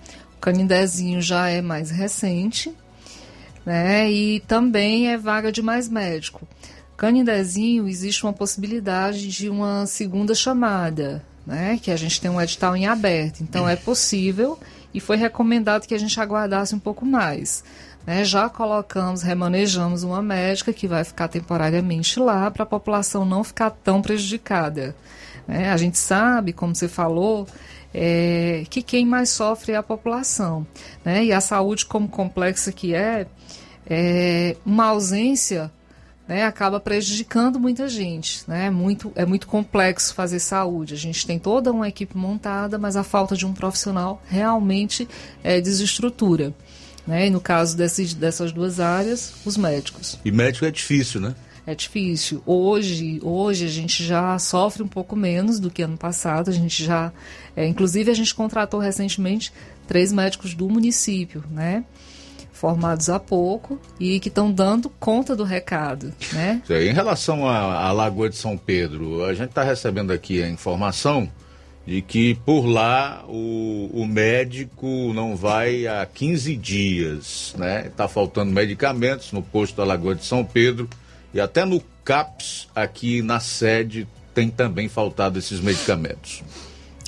Canindezinho 0.41 1.21
já 1.21 1.49
é 1.49 1.61
mais 1.61 1.91
recente, 1.91 2.75
né? 3.65 4.11
E 4.11 4.41
também 4.41 5.09
é 5.09 5.17
vaga 5.17 5.53
de 5.53 5.63
mais 5.63 5.89
médico. 5.89 6.47
Canindezinho 6.97 7.89
existe 7.89 8.25
uma 8.25 8.33
possibilidade 8.33 9.29
de 9.29 9.49
uma 9.49 9.87
segunda 9.87 10.35
chamada, 10.35 11.25
né? 11.47 11.79
Que 11.83 11.91
a 11.91 11.97
gente 11.97 12.21
tem 12.21 12.31
um 12.31 12.41
edital 12.41 12.77
em 12.77 12.87
aberto. 12.87 13.43
Então 13.43 13.69
é 13.69 13.77
possível 13.77 14.59
e 14.93 15.01
foi 15.01 15.17
recomendado 15.17 15.87
que 15.87 15.95
a 15.95 15.99
gente 15.99 16.19
aguardasse 16.21 16.75
um 16.75 16.79
pouco 16.79 17.07
mais. 17.07 17.63
Né? 18.07 18.25
Já 18.25 18.49
colocamos, 18.49 19.23
remanejamos 19.23 20.03
uma 20.03 20.23
médica 20.23 20.73
que 20.73 20.89
vai 20.89 21.05
ficar 21.05 21.29
temporariamente 21.29 22.19
lá 22.19 22.51
para 22.51 22.63
a 22.63 22.67
população 22.67 23.25
não 23.25 23.45
ficar 23.45 23.71
tão 23.71 24.03
prejudicada. 24.03 24.97
Né? 25.47 25.71
A 25.71 25.77
gente 25.77 25.99
sabe, 25.99 26.53
como 26.53 26.75
você 26.75 26.89
falou, 26.89 27.47
é, 27.93 28.65
que 28.71 28.83
quem 28.83 29.05
mais 29.05 29.31
sofre 29.31 29.73
é 29.73 29.77
a 29.77 29.83
população. 29.83 30.67
Né? 31.05 31.25
E 31.25 31.33
a 31.33 31.41
saúde, 31.41 31.87
como 31.87 32.09
complexa 32.09 32.73
que 32.73 32.95
é, 32.95 33.27
é 33.89 34.57
uma 34.65 34.87
ausência 34.87 35.71
né, 36.31 36.45
acaba 36.45 36.79
prejudicando 36.79 37.59
muita 37.59 37.89
gente. 37.89 38.45
Né? 38.47 38.67
É, 38.67 38.71
muito, 38.71 39.13
é 39.17 39.27
muito 39.27 39.49
complexo 39.49 40.15
fazer 40.15 40.39
saúde. 40.39 40.95
A 40.95 40.97
gente 40.97 41.27
tem 41.27 41.41
toda 41.41 41.73
uma 41.73 41.89
equipe 41.89 42.17
montada, 42.17 42.79
mas 42.79 42.95
a 42.95 43.03
falta 43.03 43.37
de 43.37 43.45
um 43.45 43.53
profissional 43.53 44.23
realmente 44.29 45.09
é, 45.43 45.61
desestrutura. 45.61 46.55
Né? 47.05 47.27
E 47.27 47.31
no 47.31 47.41
caso 47.41 47.77
desses, 47.77 48.15
dessas 48.15 48.53
duas 48.53 48.79
áreas, 48.79 49.33
os 49.45 49.57
médicos. 49.57 50.21
E 50.25 50.31
médico 50.31 50.65
é 50.65 50.71
difícil, 50.71 51.21
né? 51.21 51.35
É 51.67 51.75
difícil. 51.75 52.43
Hoje, 52.47 53.21
hoje 53.23 53.67
a 53.67 53.69
gente 53.69 54.03
já 54.05 54.39
sofre 54.39 54.83
um 54.83 54.89
pouco 54.89 55.15
menos 55.15 55.61
do 55.61 55.71
que 55.71 55.83
ano 55.83 55.97
passado. 55.97 56.49
A 56.49 56.53
gente 56.53 56.85
já, 56.85 57.13
é, 57.55 57.67
inclusive, 57.67 58.11
a 58.11 58.15
gente 58.15 58.35
contratou 58.35 58.81
recentemente 58.81 59.53
três 59.87 60.13
médicos 60.13 60.55
do 60.55 60.69
município, 60.69 61.45
né? 61.51 61.85
Formados 62.53 63.09
há 63.09 63.19
pouco 63.19 63.81
e 63.99 64.21
que 64.21 64.29
estão 64.29 64.53
dando 64.53 64.89
conta 64.89 65.35
do 65.35 65.45
recado, 65.45 66.13
né? 66.33 66.63
Em 66.69 66.93
relação 66.93 67.47
à, 67.49 67.91
Lagoa 67.91 68.29
de 68.29 68.37
São 68.37 68.57
Pedro, 68.57 69.25
a 69.25 69.33
gente 69.33 69.49
está 69.49 69.63
recebendo 69.63 70.13
aqui 70.13 70.43
a 70.43 70.49
informação 70.49 71.29
de 71.87 72.03
que 72.03 72.35
por 72.47 72.67
lá 72.67 73.25
o, 73.27 73.91
o 73.93 74.07
médico 74.07 75.13
não 75.15 75.35
vai 75.35 75.87
há 75.87 76.07
15 76.07 76.55
dias, 76.57 77.55
né? 77.57 77.87
Está 77.87 78.07
faltando 78.07 78.53
medicamentos 78.53 79.33
no 79.33 79.43
posto 79.43 79.77
da 79.77 79.85
Lagoa 79.85 80.15
de 80.15 80.25
São 80.25 80.45
Pedro 80.45 80.89
e 81.33 81.41
até 81.41 81.65
no 81.65 81.81
CAPS 82.05 82.69
aqui 82.75 83.23
na 83.23 83.41
sede 83.41 84.07
tem 84.35 84.49
também 84.49 84.89
faltado 84.89 85.39
esses 85.39 85.61
medicamentos. 85.61 86.43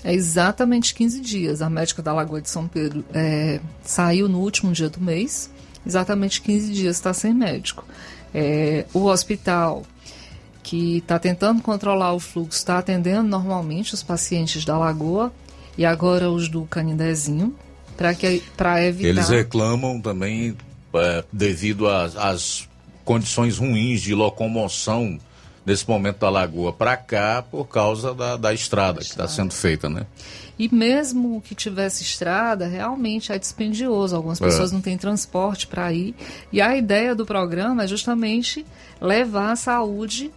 É 0.05 0.13
exatamente 0.13 0.95
15 0.95 1.21
dias. 1.21 1.63
A 1.63 1.71
médica 1.71 2.03
da 2.03 2.13
Lagoa 2.13 2.41
de 2.41 2.51
São 2.51 2.67
Pedro 2.67 3.05
é, 3.15 3.61
saiu 3.85 4.29
no 4.29 4.41
último 4.41 4.73
dia 4.73 4.89
do 4.89 5.01
mês. 5.01 5.51
Exatamente 5.87 6.41
15 6.41 6.73
dias 6.73 6.97
está 6.97 7.15
sem 7.15 7.33
médico. 7.33 7.85
É, 8.35 8.85
o 8.93 9.05
hospital 9.05 9.85
que 10.63 10.99
está 10.99 11.19
tentando 11.19 11.61
controlar 11.61 12.13
o 12.15 12.21
fluxo 12.21 12.59
está 12.59 12.79
atendendo 12.79 13.29
normalmente 13.29 13.95
os 13.95 14.03
pacientes 14.03 14.65
da 14.65 14.79
Lagoa 14.79 15.33
e 15.77 15.85
agora 15.85 16.31
os 16.31 16.49
do 16.49 16.65
Canindezinho 16.65 17.55
para 18.57 18.85
evitar. 18.85 19.09
Eles 19.09 19.29
reclamam 19.29 20.01
também 20.01 20.57
é, 20.95 21.25
devido 21.33 21.89
às 21.89 22.69
condições 23.05 23.59
ruins 23.59 24.01
de 24.01 24.15
locomoção 24.15 25.19
nesse 25.65 25.89
momento 25.89 26.19
da 26.19 26.29
lagoa 26.29 26.73
para 26.73 26.97
cá 26.97 27.43
por 27.43 27.67
causa 27.67 28.15
da, 28.15 28.37
da 28.37 28.53
estrada 28.53 28.99
que 28.99 29.07
está 29.07 29.29
sendo 29.29 29.53
feita, 29.53 29.89
né? 29.89 30.07
E 30.59 30.73
mesmo 30.73 31.41
que 31.41 31.55
tivesse 31.55 32.03
estrada, 32.03 32.67
realmente 32.67 33.33
é 33.33 33.39
dispendioso. 33.39 34.15
Algumas 34.15 34.41
é. 34.41 34.45
pessoas 34.45 34.71
é. 34.71 34.75
não 34.75 34.81
têm 34.81 34.99
transporte 34.99 35.67
para 35.67 35.93
ir. 35.93 36.15
E 36.53 36.61
a 36.61 36.77
ideia 36.77 37.15
do 37.15 37.25
programa 37.25 37.85
é 37.85 37.87
justamente 37.87 38.65
levar 39.01 39.53
a 39.53 39.57
saúde 39.57 40.31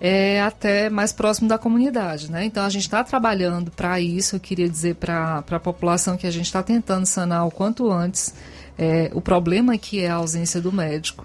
é, 0.00 0.42
até 0.42 0.88
mais 0.88 1.12
próximo 1.12 1.48
da 1.48 1.58
comunidade. 1.58 2.30
Né? 2.30 2.46
Então 2.46 2.64
a 2.64 2.68
gente 2.68 2.82
está 2.82 3.04
trabalhando 3.04 3.70
para 3.70 4.00
isso. 4.00 4.36
Eu 4.36 4.40
queria 4.40 4.68
dizer 4.68 4.96
para 4.96 5.44
a 5.48 5.60
população 5.60 6.16
que 6.16 6.26
a 6.26 6.30
gente 6.30 6.46
está 6.46 6.62
tentando 6.62 7.06
sanar 7.06 7.46
o 7.46 7.50
quanto 7.50 7.90
antes 7.90 8.34
é, 8.78 9.10
o 9.14 9.20
problema 9.20 9.76
que 9.78 10.00
é 10.00 10.10
a 10.10 10.14
ausência 10.14 10.60
do 10.60 10.72
médico. 10.72 11.24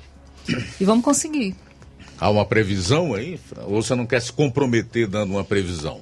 E 0.79 0.85
vamos 0.85 1.03
conseguir. 1.03 1.55
Há 2.19 2.29
uma 2.29 2.45
previsão 2.45 3.13
aí? 3.13 3.39
Ou 3.65 3.81
você 3.81 3.95
não 3.95 4.05
quer 4.05 4.21
se 4.21 4.31
comprometer 4.31 5.07
dando 5.07 5.31
uma 5.31 5.43
previsão? 5.43 6.01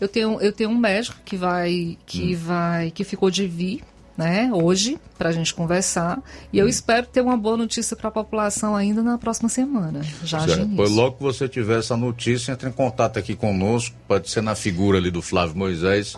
Eu 0.00 0.08
tenho, 0.08 0.40
eu 0.40 0.52
tenho 0.52 0.70
um 0.70 0.76
médico 0.76 1.16
que 1.24 1.36
vai, 1.36 1.96
que 2.04 2.34
hum. 2.34 2.38
vai, 2.38 2.90
que 2.90 3.04
ficou 3.04 3.30
de 3.30 3.46
vir, 3.46 3.82
né, 4.16 4.50
hoje, 4.52 4.98
para 5.16 5.28
a 5.28 5.32
gente 5.32 5.54
conversar. 5.54 6.20
E 6.52 6.58
eu 6.58 6.66
hum. 6.66 6.68
espero 6.68 7.06
ter 7.06 7.20
uma 7.20 7.36
boa 7.36 7.56
notícia 7.56 7.96
para 7.96 8.08
a 8.08 8.10
população 8.10 8.74
ainda 8.74 9.00
na 9.00 9.16
próxima 9.16 9.48
semana. 9.48 10.02
Já 10.24 10.40
Pois 10.74 10.90
logo 10.90 11.18
que 11.18 11.22
você 11.22 11.48
tiver 11.48 11.78
essa 11.78 11.96
notícia, 11.96 12.50
entre 12.50 12.68
em 12.68 12.72
contato 12.72 13.18
aqui 13.18 13.36
conosco. 13.36 13.94
Pode 14.08 14.28
ser 14.28 14.42
na 14.42 14.56
figura 14.56 14.98
ali 14.98 15.12
do 15.12 15.22
Flávio 15.22 15.56
Moisés, 15.56 16.16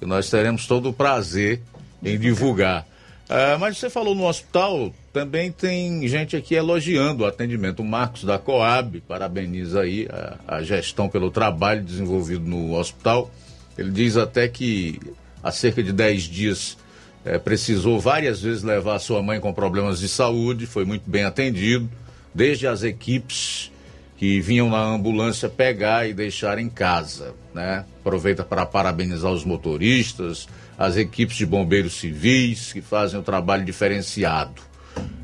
que 0.00 0.06
nós 0.06 0.28
teremos 0.28 0.66
todo 0.66 0.88
o 0.88 0.92
prazer 0.92 1.62
em 2.02 2.18
divulgar. 2.18 2.84
Uh, 3.28 3.56
mas 3.60 3.78
você 3.78 3.88
falou 3.88 4.12
no 4.12 4.26
hospital, 4.26 4.92
também 5.12 5.50
tem 5.50 6.06
gente 6.06 6.36
aqui 6.36 6.54
elogiando 6.54 7.24
o 7.24 7.26
atendimento. 7.26 7.80
O 7.80 7.84
Marcos 7.84 8.24
da 8.24 8.38
Coab 8.38 9.00
parabeniza 9.00 9.80
aí 9.82 10.08
a, 10.10 10.56
a 10.56 10.62
gestão 10.62 11.08
pelo 11.08 11.30
trabalho 11.30 11.82
desenvolvido 11.82 12.44
no 12.44 12.76
hospital. 12.76 13.30
Ele 13.76 13.90
diz 13.90 14.16
até 14.16 14.46
que 14.46 15.00
há 15.42 15.50
cerca 15.50 15.82
de 15.82 15.92
10 15.92 16.22
dias 16.24 16.76
é, 17.24 17.38
precisou 17.38 17.98
várias 17.98 18.40
vezes 18.40 18.62
levar 18.62 18.98
sua 18.98 19.22
mãe 19.22 19.40
com 19.40 19.52
problemas 19.52 19.98
de 19.98 20.08
saúde, 20.08 20.66
foi 20.66 20.84
muito 20.84 21.08
bem 21.08 21.24
atendido, 21.24 21.88
desde 22.34 22.66
as 22.66 22.82
equipes 22.82 23.70
que 24.16 24.40
vinham 24.40 24.68
na 24.68 24.82
ambulância 24.82 25.48
pegar 25.48 26.06
e 26.08 26.12
deixar 26.12 26.58
em 26.58 26.68
casa. 26.68 27.34
Né? 27.54 27.84
Aproveita 28.00 28.44
para 28.44 28.64
parabenizar 28.64 29.32
os 29.32 29.44
motoristas, 29.44 30.46
as 30.78 30.96
equipes 30.96 31.36
de 31.36 31.46
bombeiros 31.46 31.94
civis 31.94 32.72
que 32.72 32.80
fazem 32.80 33.18
o 33.18 33.22
trabalho 33.22 33.64
diferenciado. 33.64 34.69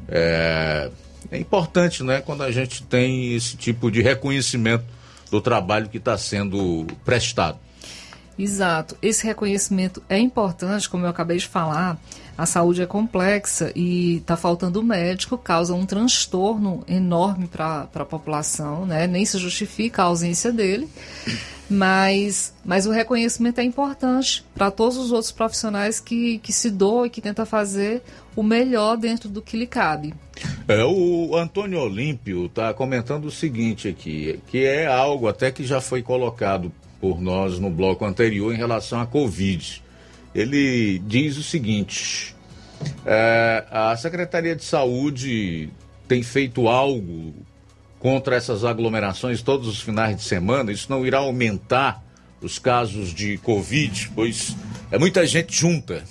É, 0.08 0.90
é 1.30 1.38
importante, 1.38 2.02
né, 2.02 2.20
quando 2.20 2.42
a 2.42 2.50
gente 2.50 2.82
tem 2.82 3.34
esse 3.34 3.56
tipo 3.56 3.90
de 3.90 4.00
reconhecimento 4.00 4.84
do 5.30 5.40
trabalho 5.40 5.88
que 5.88 5.98
está 5.98 6.16
sendo 6.16 6.86
prestado. 7.04 7.58
Exato. 8.38 8.96
Esse 9.00 9.24
reconhecimento 9.26 10.02
é 10.08 10.18
importante, 10.18 10.88
como 10.88 11.04
eu 11.04 11.10
acabei 11.10 11.38
de 11.38 11.48
falar. 11.48 11.98
A 12.36 12.44
saúde 12.44 12.82
é 12.82 12.86
complexa 12.86 13.72
e 13.74 14.16
está 14.16 14.36
faltando 14.36 14.82
médico, 14.82 15.38
causa 15.38 15.72
um 15.72 15.86
transtorno 15.86 16.84
enorme 16.86 17.46
para 17.46 17.88
a 17.94 18.04
população, 18.04 18.84
né? 18.84 19.06
Nem 19.06 19.24
se 19.24 19.38
justifica 19.38 20.02
a 20.02 20.06
ausência 20.06 20.52
dele. 20.52 20.86
Mas, 21.68 22.54
mas 22.64 22.86
o 22.86 22.92
reconhecimento 22.92 23.58
é 23.58 23.64
importante 23.64 24.44
para 24.54 24.70
todos 24.70 24.96
os 24.96 25.10
outros 25.10 25.32
profissionais 25.32 25.98
que, 25.98 26.38
que 26.38 26.52
se 26.52 26.70
doam 26.70 27.06
e 27.06 27.10
que 27.10 27.20
tentam 27.20 27.44
fazer 27.44 28.02
o 28.36 28.42
melhor 28.42 28.96
dentro 28.96 29.28
do 29.28 29.42
que 29.42 29.56
lhe 29.56 29.66
cabe. 29.66 30.14
É, 30.68 30.84
o 30.84 31.34
Antônio 31.36 31.80
Olímpio 31.80 32.46
está 32.46 32.72
comentando 32.72 33.24
o 33.24 33.30
seguinte 33.30 33.88
aqui, 33.88 34.38
que 34.46 34.64
é 34.64 34.86
algo 34.86 35.26
até 35.26 35.50
que 35.50 35.64
já 35.64 35.80
foi 35.80 36.02
colocado 36.02 36.70
por 37.00 37.20
nós 37.20 37.58
no 37.58 37.70
bloco 37.70 38.04
anterior 38.04 38.54
em 38.54 38.56
relação 38.56 39.00
à 39.00 39.06
Covid. 39.06 39.82
Ele 40.34 40.98
diz 41.06 41.36
o 41.36 41.42
seguinte: 41.42 42.34
é, 43.04 43.64
a 43.70 43.96
Secretaria 43.96 44.54
de 44.54 44.64
Saúde 44.64 45.70
tem 46.06 46.22
feito 46.22 46.68
algo 46.68 47.34
contra 47.98 48.36
essas 48.36 48.64
aglomerações 48.64 49.42
todos 49.42 49.66
os 49.66 49.80
finais 49.80 50.16
de 50.16 50.22
semana, 50.22 50.70
isso 50.70 50.86
não 50.90 51.06
irá 51.06 51.18
aumentar 51.18 52.04
os 52.40 52.58
casos 52.58 53.12
de 53.12 53.38
Covid, 53.38 54.12
pois 54.14 54.54
é 54.90 54.98
muita 54.98 55.26
gente 55.26 55.54
junta. 55.58 56.04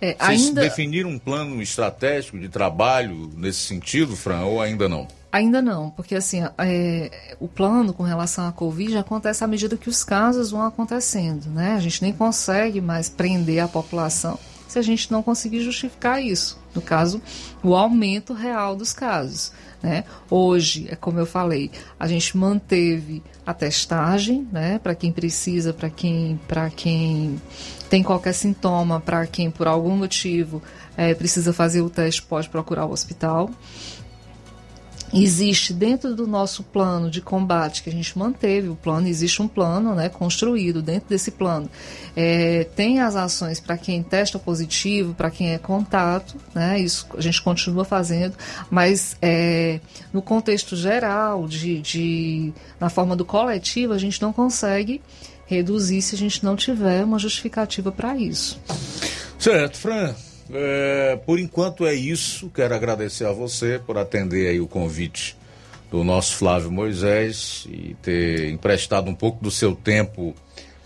É, 0.00 0.14
Vocês 0.14 0.46
ainda... 0.46 0.60
definiram 0.60 1.08
um 1.10 1.18
plano 1.18 1.60
estratégico 1.62 2.38
de 2.38 2.48
trabalho 2.48 3.32
nesse 3.34 3.60
sentido, 3.60 4.14
Fran, 4.14 4.42
ou 4.42 4.60
ainda 4.60 4.88
não? 4.88 5.08
Ainda 5.30 5.60
não, 5.60 5.90
porque 5.90 6.14
assim, 6.14 6.42
é, 6.56 7.36
o 7.38 7.48
plano 7.48 7.92
com 7.92 8.02
relação 8.02 8.46
à 8.46 8.52
Covid 8.52 8.96
acontece 8.96 9.44
à 9.44 9.46
medida 9.46 9.76
que 9.76 9.88
os 9.88 10.02
casos 10.02 10.50
vão 10.50 10.62
acontecendo, 10.62 11.46
né? 11.50 11.74
A 11.74 11.80
gente 11.80 12.00
nem 12.02 12.12
consegue 12.12 12.80
mais 12.80 13.08
prender 13.08 13.58
a 13.58 13.68
população 13.68 14.38
se 14.68 14.78
a 14.78 14.82
gente 14.82 15.10
não 15.10 15.22
conseguir 15.22 15.60
justificar 15.60 16.22
isso. 16.22 16.58
No 16.74 16.82
caso, 16.82 17.22
o 17.62 17.74
aumento 17.74 18.34
real 18.34 18.76
dos 18.76 18.92
casos. 18.92 19.52
Né? 19.82 20.04
Hoje, 20.28 20.86
é 20.90 20.96
como 20.96 21.18
eu 21.18 21.26
falei, 21.26 21.70
a 21.98 22.06
gente 22.06 22.36
manteve 22.36 23.22
a 23.46 23.54
testagem 23.54 24.46
né, 24.50 24.78
para 24.78 24.94
quem 24.94 25.12
precisa, 25.12 25.72
para 25.72 25.88
quem, 25.88 26.40
quem 26.74 27.40
tem 27.88 28.02
qualquer 28.02 28.32
sintoma, 28.32 29.00
para 29.00 29.26
quem 29.26 29.50
por 29.50 29.68
algum 29.68 29.96
motivo 29.96 30.62
é, 30.96 31.14
precisa 31.14 31.52
fazer 31.52 31.82
o 31.82 31.90
teste, 31.90 32.22
pode 32.22 32.48
procurar 32.48 32.86
o 32.86 32.92
hospital. 32.92 33.50
Existe 35.14 35.72
dentro 35.72 36.14
do 36.14 36.26
nosso 36.26 36.62
plano 36.62 37.10
de 37.10 37.20
combate 37.20 37.82
que 37.82 37.88
a 37.88 37.92
gente 37.92 38.18
manteve, 38.18 38.68
o 38.68 38.74
plano, 38.74 39.06
existe 39.06 39.40
um 39.40 39.48
plano 39.48 39.94
né, 39.94 40.08
construído 40.08 40.82
dentro 40.82 41.08
desse 41.08 41.30
plano. 41.30 41.70
É, 42.14 42.64
tem 42.74 43.00
as 43.00 43.14
ações 43.14 43.60
para 43.60 43.78
quem 43.78 44.02
testa 44.02 44.38
positivo, 44.38 45.14
para 45.14 45.30
quem 45.30 45.52
é 45.54 45.58
contato, 45.58 46.36
né, 46.54 46.80
isso 46.80 47.06
a 47.16 47.20
gente 47.20 47.40
continua 47.40 47.84
fazendo, 47.84 48.34
mas 48.70 49.16
é, 49.22 49.80
no 50.12 50.20
contexto 50.20 50.74
geral, 50.74 51.46
de, 51.46 51.80
de, 51.80 52.52
na 52.80 52.88
forma 52.88 53.14
do 53.14 53.24
coletivo, 53.24 53.92
a 53.92 53.98
gente 53.98 54.20
não 54.20 54.32
consegue 54.32 55.00
reduzir 55.46 56.02
se 56.02 56.14
a 56.14 56.18
gente 56.18 56.44
não 56.44 56.56
tiver 56.56 57.04
uma 57.04 57.18
justificativa 57.18 57.92
para 57.92 58.16
isso. 58.16 58.60
Certo, 59.38 59.78
Fran. 59.78 60.14
É, 60.52 61.18
por 61.24 61.38
enquanto 61.38 61.86
é 61.86 61.94
isso. 61.94 62.50
Quero 62.50 62.74
agradecer 62.74 63.26
a 63.26 63.32
você 63.32 63.80
por 63.84 63.98
atender 63.98 64.48
aí 64.48 64.60
o 64.60 64.66
convite 64.66 65.36
do 65.90 66.04
nosso 66.04 66.36
Flávio 66.36 66.70
Moisés 66.70 67.66
e 67.68 67.96
ter 68.02 68.50
emprestado 68.50 69.10
um 69.10 69.14
pouco 69.14 69.42
do 69.42 69.50
seu 69.50 69.74
tempo 69.74 70.34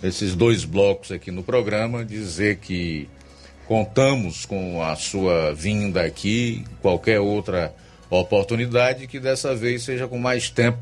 nesses 0.03 0.35
dois 0.35 0.65
blocos 0.65 1.13
aqui 1.13 1.31
no 1.31 1.43
programa. 1.43 2.05
Dizer 2.05 2.57
que 2.57 3.09
contamos 3.67 4.47
com 4.47 4.83
a 4.83 4.97
sua 4.97 5.53
vinda 5.55 6.03
aqui, 6.03 6.65
qualquer 6.81 7.21
outra 7.21 7.75
oportunidade, 8.09 9.07
que 9.07 9.21
dessa 9.21 9.55
vez 9.55 9.85
seja 9.85 10.09
com 10.09 10.19
mais 10.19 10.51
tempo 10.51 10.79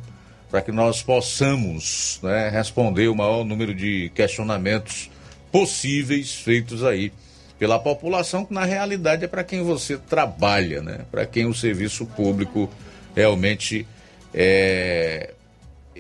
para 0.51 0.63
que 0.63 0.73
nós 0.73 1.03
possamos 1.03 2.19
né, 2.23 2.49
responder 2.49 3.09
o 3.09 3.15
maior 3.15 3.45
número 3.45 3.75
de 3.75 4.11
questionamentos 4.15 5.11
possíveis 5.53 6.33
feitos 6.33 6.83
aí 6.83 7.13
pela 7.59 7.79
população, 7.79 8.45
que 8.45 8.55
na 8.55 8.65
realidade 8.65 9.25
é 9.25 9.29
para 9.29 9.43
quem 9.43 9.63
você 9.63 9.97
trabalha, 9.97 10.81
né? 10.81 11.01
Para 11.11 11.27
quem 11.27 11.47
o 11.47 11.55
serviço 11.55 12.07
público 12.07 12.71
realmente 13.15 13.87
é 14.33 15.35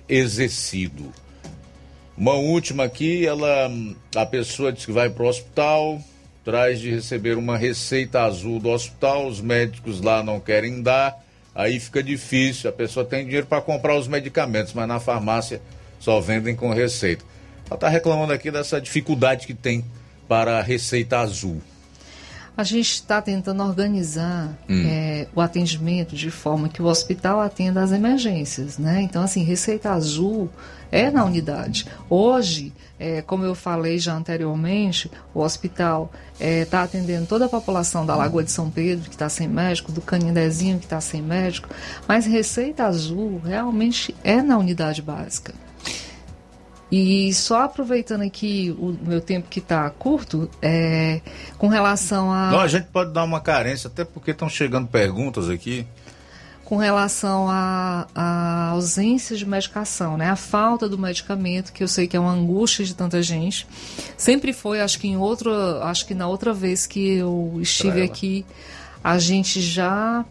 exercido. 0.08 1.12
Uma 2.16 2.34
última 2.34 2.84
aqui, 2.84 3.26
ela, 3.26 3.70
a 4.14 4.26
pessoa 4.26 4.72
diz 4.72 4.86
que 4.86 4.92
vai 4.92 5.10
para 5.10 5.24
o 5.24 5.28
hospital, 5.28 6.00
traz 6.44 6.80
de 6.80 6.90
receber 6.90 7.36
uma 7.36 7.56
receita 7.56 8.22
azul 8.22 8.58
do 8.58 8.70
hospital, 8.70 9.26
os 9.26 9.40
médicos 9.40 10.00
lá 10.00 10.22
não 10.22 10.40
querem 10.40 10.82
dar, 10.82 11.24
aí 11.54 11.78
fica 11.78 12.02
difícil, 12.02 12.70
a 12.70 12.72
pessoa 12.72 13.04
tem 13.04 13.24
dinheiro 13.24 13.46
para 13.46 13.60
comprar 13.60 13.96
os 13.96 14.08
medicamentos, 14.08 14.72
mas 14.72 14.88
na 14.88 14.98
farmácia 14.98 15.60
só 16.00 16.20
vendem 16.20 16.56
com 16.56 16.72
receita. 16.72 17.24
Ela 17.66 17.74
está 17.74 17.88
reclamando 17.88 18.32
aqui 18.32 18.50
dessa 18.50 18.80
dificuldade 18.80 19.46
que 19.46 19.54
tem 19.54 19.84
para 20.28 20.58
a 20.58 20.62
Receita 20.62 21.18
Azul? 21.18 21.60
A 22.56 22.64
gente 22.64 22.90
está 22.90 23.22
tentando 23.22 23.62
organizar 23.62 24.52
hum. 24.68 24.82
é, 24.84 25.28
o 25.32 25.40
atendimento 25.40 26.16
de 26.16 26.28
forma 26.28 26.68
que 26.68 26.82
o 26.82 26.86
hospital 26.86 27.40
atenda 27.40 27.80
às 27.80 27.92
emergências, 27.92 28.78
né? 28.78 29.00
Então, 29.00 29.22
assim, 29.22 29.44
Receita 29.44 29.92
Azul 29.92 30.50
é 30.90 31.08
na 31.08 31.24
unidade. 31.24 31.86
Hoje, 32.10 32.72
é, 32.98 33.22
como 33.22 33.44
eu 33.44 33.54
falei 33.54 34.00
já 34.00 34.12
anteriormente, 34.12 35.08
o 35.32 35.40
hospital 35.40 36.10
está 36.32 36.44
é, 36.44 36.64
tá 36.64 36.82
atendendo 36.82 37.26
toda 37.26 37.44
a 37.44 37.48
população 37.48 38.04
da 38.04 38.16
Lagoa 38.16 38.42
de 38.42 38.50
São 38.50 38.68
Pedro, 38.68 39.08
que 39.08 39.14
está 39.14 39.28
sem 39.28 39.46
médico, 39.46 39.92
do 39.92 40.00
Canindezinho, 40.00 40.80
que 40.80 40.86
está 40.86 41.00
sem 41.00 41.22
médico, 41.22 41.68
mas 42.08 42.26
Receita 42.26 42.86
Azul 42.86 43.40
realmente 43.44 44.12
é 44.24 44.42
na 44.42 44.58
unidade 44.58 45.00
básica. 45.00 45.54
E 46.90 47.32
só 47.34 47.64
aproveitando 47.64 48.22
aqui 48.22 48.74
o 48.78 48.96
meu 49.02 49.20
tempo 49.20 49.48
que 49.48 49.58
está 49.58 49.88
curto, 49.90 50.50
é, 50.62 51.20
com 51.58 51.68
relação 51.68 52.32
a. 52.32 52.50
Não, 52.50 52.60
a 52.60 52.68
gente 52.68 52.86
pode 52.86 53.12
dar 53.12 53.24
uma 53.24 53.40
carência, 53.40 53.88
até 53.88 54.04
porque 54.04 54.30
estão 54.30 54.48
chegando 54.48 54.88
perguntas 54.88 55.50
aqui. 55.50 55.86
Com 56.64 56.76
relação 56.76 57.46
à 57.50 58.68
ausência 58.72 59.34
de 59.36 59.46
medicação, 59.46 60.18
né? 60.18 60.28
A 60.28 60.36
falta 60.36 60.86
do 60.86 60.98
medicamento, 60.98 61.72
que 61.72 61.82
eu 61.82 61.88
sei 61.88 62.06
que 62.06 62.14
é 62.14 62.20
uma 62.20 62.32
angústia 62.32 62.84
de 62.84 62.94
tanta 62.94 63.22
gente. 63.22 63.66
Sempre 64.18 64.52
foi, 64.52 64.80
acho 64.82 64.98
que 64.98 65.08
em 65.08 65.16
outra, 65.16 65.82
acho 65.84 66.06
que 66.06 66.14
na 66.14 66.28
outra 66.28 66.52
vez 66.52 66.86
que 66.86 67.16
eu 67.16 67.58
estive 67.58 68.02
aqui, 68.02 68.44
a 69.02 69.18
gente 69.18 69.62
já 69.62 70.26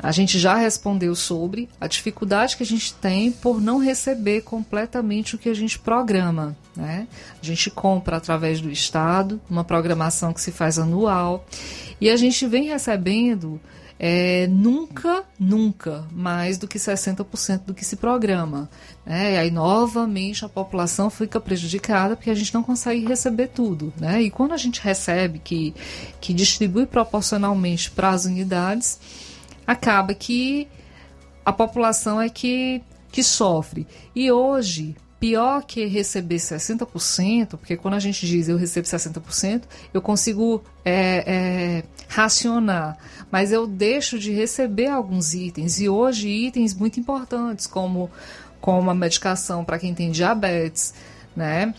a 0.00 0.12
gente 0.12 0.38
já 0.38 0.54
respondeu 0.54 1.14
sobre 1.14 1.68
a 1.80 1.86
dificuldade 1.86 2.56
que 2.56 2.62
a 2.62 2.66
gente 2.66 2.94
tem 2.94 3.32
por 3.32 3.60
não 3.60 3.78
receber 3.78 4.42
completamente 4.42 5.34
o 5.34 5.38
que 5.38 5.48
a 5.48 5.54
gente 5.54 5.78
programa. 5.78 6.56
Né? 6.76 7.08
A 7.42 7.44
gente 7.44 7.70
compra 7.70 8.16
através 8.16 8.60
do 8.60 8.70
Estado, 8.70 9.40
uma 9.50 9.64
programação 9.64 10.32
que 10.32 10.40
se 10.40 10.52
faz 10.52 10.78
anual, 10.78 11.44
e 12.00 12.08
a 12.08 12.16
gente 12.16 12.46
vem 12.46 12.68
recebendo 12.68 13.60
é, 13.98 14.46
nunca, 14.46 15.24
nunca 15.38 16.04
mais 16.12 16.56
do 16.56 16.68
que 16.68 16.78
60% 16.78 17.62
do 17.66 17.74
que 17.74 17.84
se 17.84 17.96
programa. 17.96 18.70
Né? 19.04 19.34
E 19.34 19.36
aí, 19.36 19.50
novamente, 19.50 20.44
a 20.44 20.48
população 20.48 21.10
fica 21.10 21.40
prejudicada 21.40 22.14
porque 22.14 22.30
a 22.30 22.34
gente 22.34 22.54
não 22.54 22.62
consegue 22.62 23.04
receber 23.04 23.48
tudo. 23.48 23.92
Né? 23.98 24.22
E 24.22 24.30
quando 24.30 24.52
a 24.52 24.56
gente 24.56 24.80
recebe, 24.80 25.40
que, 25.40 25.74
que 26.20 26.32
distribui 26.32 26.86
proporcionalmente 26.86 27.90
para 27.90 28.10
as 28.10 28.24
unidades 28.24 29.00
acaba 29.68 30.14
que 30.14 30.66
a 31.44 31.52
população 31.52 32.18
é 32.18 32.30
que, 32.30 32.82
que 33.12 33.22
sofre. 33.22 33.86
E 34.16 34.32
hoje, 34.32 34.96
pior 35.20 35.62
que 35.62 35.84
receber 35.84 36.36
60%, 36.36 37.50
porque 37.50 37.76
quando 37.76 37.92
a 37.92 37.98
gente 37.98 38.26
diz 38.26 38.48
eu 38.48 38.56
recebo 38.56 38.88
60%, 38.88 39.64
eu 39.92 40.00
consigo 40.00 40.64
é, 40.82 41.24
é, 41.26 41.84
racionar, 42.08 42.96
mas 43.30 43.52
eu 43.52 43.66
deixo 43.66 44.18
de 44.18 44.32
receber 44.32 44.86
alguns 44.86 45.34
itens, 45.34 45.78
e 45.78 45.88
hoje 45.88 46.30
itens 46.30 46.72
muito 46.72 46.98
importantes, 46.98 47.66
como, 47.66 48.10
como 48.62 48.90
a 48.90 48.94
medicação 48.94 49.66
para 49.66 49.78
quem 49.78 49.92
tem 49.92 50.10
diabetes, 50.10 50.94
né? 51.36 51.74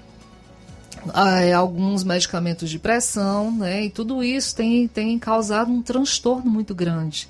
Ah, 1.14 1.40
alguns 1.56 2.04
medicamentos 2.04 2.70
de 2.70 2.78
pressão, 2.78 3.52
né? 3.52 3.86
E 3.86 3.90
tudo 3.90 4.24
isso 4.24 4.56
tem, 4.56 4.88
tem 4.88 5.18
causado 5.18 5.72
um 5.72 5.82
transtorno 5.82 6.52
muito 6.52 6.76
grande. 6.76 7.28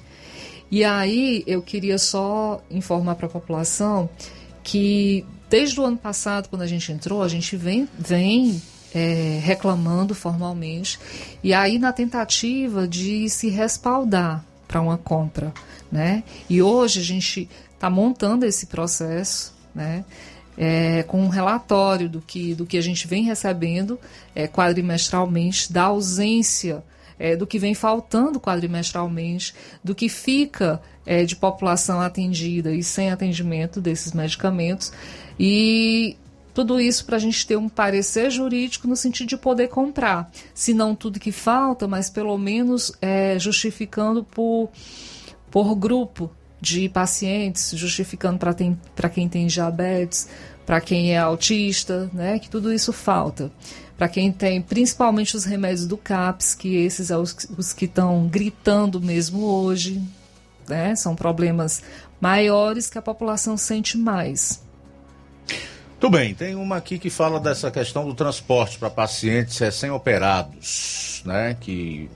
E 0.71 0.83
aí 0.83 1.43
eu 1.47 1.61
queria 1.61 1.97
só 1.97 2.61
informar 2.69 3.15
para 3.15 3.25
a 3.25 3.29
população 3.29 4.09
que 4.63 5.25
desde 5.49 5.79
o 5.79 5.85
ano 5.85 5.97
passado, 5.97 6.47
quando 6.47 6.61
a 6.61 6.67
gente 6.67 6.91
entrou, 6.91 7.23
a 7.23 7.27
gente 7.27 7.57
vem, 7.57 7.89
vem 7.97 8.61
é, 8.93 9.39
reclamando 9.41 10.13
formalmente, 10.13 10.99
e 11.43 11.53
aí 11.53 11.79
na 11.79 11.91
tentativa 11.91 12.87
de 12.87 13.27
se 13.29 13.49
respaldar 13.49 14.45
para 14.67 14.79
uma 14.79 14.97
compra. 14.97 15.51
Né? 15.91 16.23
E 16.47 16.61
hoje 16.61 16.99
a 16.99 17.03
gente 17.03 17.49
está 17.73 17.89
montando 17.89 18.45
esse 18.45 18.67
processo, 18.67 19.55
né? 19.73 20.05
É, 20.61 21.03
com 21.03 21.21
um 21.21 21.29
relatório 21.29 22.09
do 22.09 22.19
que, 22.19 22.53
do 22.53 22.65
que 22.65 22.77
a 22.77 22.81
gente 22.81 23.07
vem 23.07 23.23
recebendo 23.23 23.97
é, 24.35 24.45
quadrimestralmente 24.45 25.71
da 25.71 25.83
ausência 25.83 26.83
é, 27.19 27.35
do 27.35 27.45
que 27.45 27.59
vem 27.59 27.75
faltando 27.75 28.39
quadrimestralmente, 28.39 29.53
do 29.83 29.93
que 29.93 30.07
fica 30.07 30.81
é, 31.05 31.25
de 31.25 31.35
população 31.35 31.99
atendida 31.99 32.73
e 32.73 32.81
sem 32.81 33.11
atendimento 33.11 33.81
desses 33.81 34.13
medicamentos. 34.13 34.93
E 35.37 36.17
tudo 36.53 36.79
isso 36.79 37.05
para 37.05 37.17
a 37.17 37.19
gente 37.19 37.45
ter 37.45 37.57
um 37.57 37.67
parecer 37.67 38.31
jurídico 38.31 38.87
no 38.87 38.95
sentido 38.95 39.27
de 39.27 39.37
poder 39.37 39.67
comprar. 39.67 40.31
Se 40.53 40.73
não 40.73 40.95
tudo 40.95 41.19
que 41.19 41.31
falta, 41.31 41.87
mas 41.87 42.09
pelo 42.09 42.37
menos 42.37 42.91
é, 43.01 43.37
justificando 43.37 44.23
por, 44.23 44.69
por 45.51 45.75
grupo 45.75 46.31
de 46.61 46.89
pacientes, 46.89 47.71
justificando 47.75 48.37
para 48.37 49.09
quem 49.09 49.29
tem 49.29 49.47
diabetes, 49.47 50.27
para 50.65 50.81
quem 50.81 51.13
é 51.13 51.17
autista, 51.17 52.09
né, 52.13 52.37
que 52.37 52.49
tudo 52.49 52.71
isso 52.71 52.91
falta 52.91 53.51
para 53.99 54.07
quem 54.07 54.31
tem 54.31 54.61
principalmente 54.61 55.35
os 55.35 55.43
remédios 55.43 55.85
do 55.85 55.97
CAPS, 55.97 56.55
que 56.55 56.73
esses 56.77 57.07
são 57.07 57.21
os, 57.21 57.35
os 57.57 57.73
que 57.73 57.84
estão 57.84 58.30
gritando 58.30 59.01
mesmo 59.01 59.43
hoje, 59.43 60.01
né? 60.69 60.95
São 60.95 61.17
problemas 61.17 61.84
maiores 62.21 62.89
que 62.89 62.97
a 62.97 63.01
população 63.01 63.57
sente 63.57 63.97
mais. 63.97 64.63
Tudo 65.99 66.11
bem, 66.15 66.34
tem 66.34 66.55
uma 66.55 66.77
aqui 66.77 66.97
que 66.97 67.09
fala 67.09 67.41
dessa 67.41 67.69
questão 67.69 68.07
do 68.07 68.13
transporte 68.13 68.80
para 68.80 68.89
pacientes 68.89 69.57
recém-operados, 69.57 71.21
né? 71.26 71.57
Que 71.59 72.09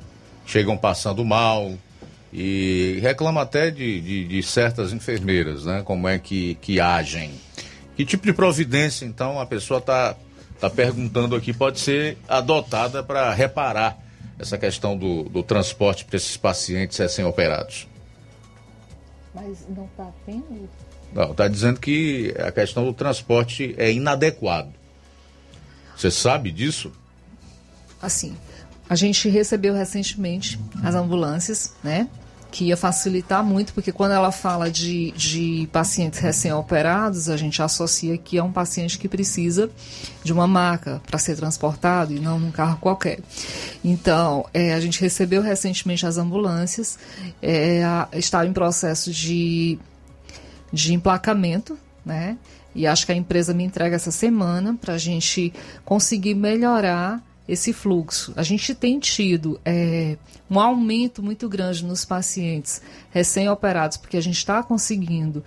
chegam 0.45 0.77
passando 0.77 1.25
mal 1.25 1.69
e 2.31 2.97
reclama 3.01 3.41
até 3.41 3.69
de, 3.69 3.99
de, 3.99 4.27
de, 4.29 4.41
certas 4.41 4.93
enfermeiras, 4.93 5.65
né? 5.65 5.81
Como 5.83 6.07
é 6.07 6.17
que, 6.17 6.55
que 6.61 6.79
agem. 6.79 7.31
Que 7.97 8.05
tipo 8.05 8.25
de 8.25 8.31
providência, 8.31 9.05
então, 9.05 9.37
a 9.37 9.45
pessoa 9.45 9.79
está 9.79 10.15
está 10.55 10.69
perguntando 10.69 11.35
aqui, 11.35 11.53
pode 11.53 11.79
ser 11.79 12.17
adotada 12.27 13.03
para 13.03 13.33
reparar 13.33 13.97
essa 14.39 14.57
questão 14.57 14.97
do, 14.97 15.23
do 15.23 15.43
transporte 15.43 16.05
para 16.05 16.17
esses 16.17 16.37
pacientes 16.37 16.97
recém-operados? 16.97 17.87
Mas 19.33 19.65
não 19.69 19.85
está 19.85 20.11
tendo? 20.25 20.69
Não, 21.13 21.31
está 21.31 21.47
dizendo 21.47 21.79
que 21.79 22.33
a 22.39 22.51
questão 22.51 22.85
do 22.85 22.93
transporte 22.93 23.75
é 23.77 23.91
inadequado. 23.91 24.73
Você 25.95 26.09
sabe 26.09 26.51
disso? 26.51 26.91
Assim, 28.01 28.35
a 28.89 28.95
gente 28.95 29.29
recebeu 29.29 29.73
recentemente 29.73 30.59
as 30.83 30.95
ambulâncias, 30.95 31.75
né? 31.83 32.07
Que 32.53 32.65
ia 32.65 32.77
facilitar 32.77 33.43
muito, 33.43 33.73
porque 33.73 33.91
quando 33.91 34.11
ela 34.11 34.31
fala 34.31 34.69
de, 34.69 35.09
de 35.13 35.67
pacientes 35.71 36.19
recém-operados, 36.19 37.27
a 37.27 37.35
gente 37.35 37.59
associa 37.63 38.15
que 38.15 38.37
é 38.37 38.43
um 38.43 38.51
paciente 38.51 38.99
que 38.99 39.09
precisa 39.09 39.71
de 40.23 40.31
uma 40.31 40.45
maca 40.45 41.01
para 41.07 41.17
ser 41.17 41.35
transportado 41.35 42.13
e 42.13 42.19
não 42.19 42.37
num 42.37 42.51
carro 42.51 42.77
qualquer. 42.77 43.21
Então, 43.83 44.45
é, 44.53 44.71
a 44.75 44.79
gente 44.79 45.01
recebeu 45.01 45.41
recentemente 45.41 46.05
as 46.05 46.19
ambulâncias, 46.19 46.99
é, 47.41 47.83
a, 47.83 48.07
está 48.13 48.45
em 48.45 48.53
processo 48.53 49.11
de, 49.11 49.79
de 50.71 50.93
emplacamento, 50.93 51.75
né? 52.05 52.37
E 52.75 52.85
acho 52.85 53.03
que 53.07 53.11
a 53.11 53.15
empresa 53.15 53.51
me 53.51 53.63
entrega 53.63 53.95
essa 53.95 54.11
semana 54.11 54.77
para 54.79 54.93
a 54.93 54.97
gente 54.99 55.51
conseguir 55.83 56.35
melhorar 56.35 57.19
esse 57.47 57.73
fluxo. 57.73 58.33
A 58.35 58.43
gente 58.43 58.73
tem 58.73 58.99
tido 58.99 59.59
é, 59.65 60.17
um 60.49 60.59
aumento 60.59 61.21
muito 61.21 61.49
grande 61.49 61.85
nos 61.85 62.05
pacientes 62.05 62.81
recém-operados, 63.11 63.97
porque 63.97 64.17
a 64.17 64.21
gente 64.21 64.37
está 64.37 64.63
conseguindo 64.63 65.43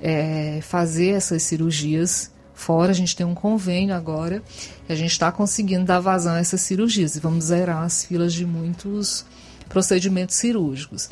é, 0.00 0.60
fazer 0.62 1.10
essas 1.10 1.42
cirurgias 1.42 2.30
fora. 2.54 2.90
A 2.90 2.94
gente 2.94 3.16
tem 3.16 3.24
um 3.24 3.34
convênio 3.34 3.94
agora 3.94 4.42
e 4.88 4.92
a 4.92 4.96
gente 4.96 5.12
está 5.12 5.32
conseguindo 5.32 5.84
dar 5.84 6.00
vazão 6.00 6.34
a 6.34 6.38
essas 6.38 6.60
cirurgias 6.60 7.16
e 7.16 7.20
vamos 7.20 7.46
zerar 7.46 7.84
as 7.84 8.04
filas 8.04 8.34
de 8.34 8.44
muitos 8.44 9.24
procedimentos 9.68 10.36
cirúrgicos. 10.36 11.08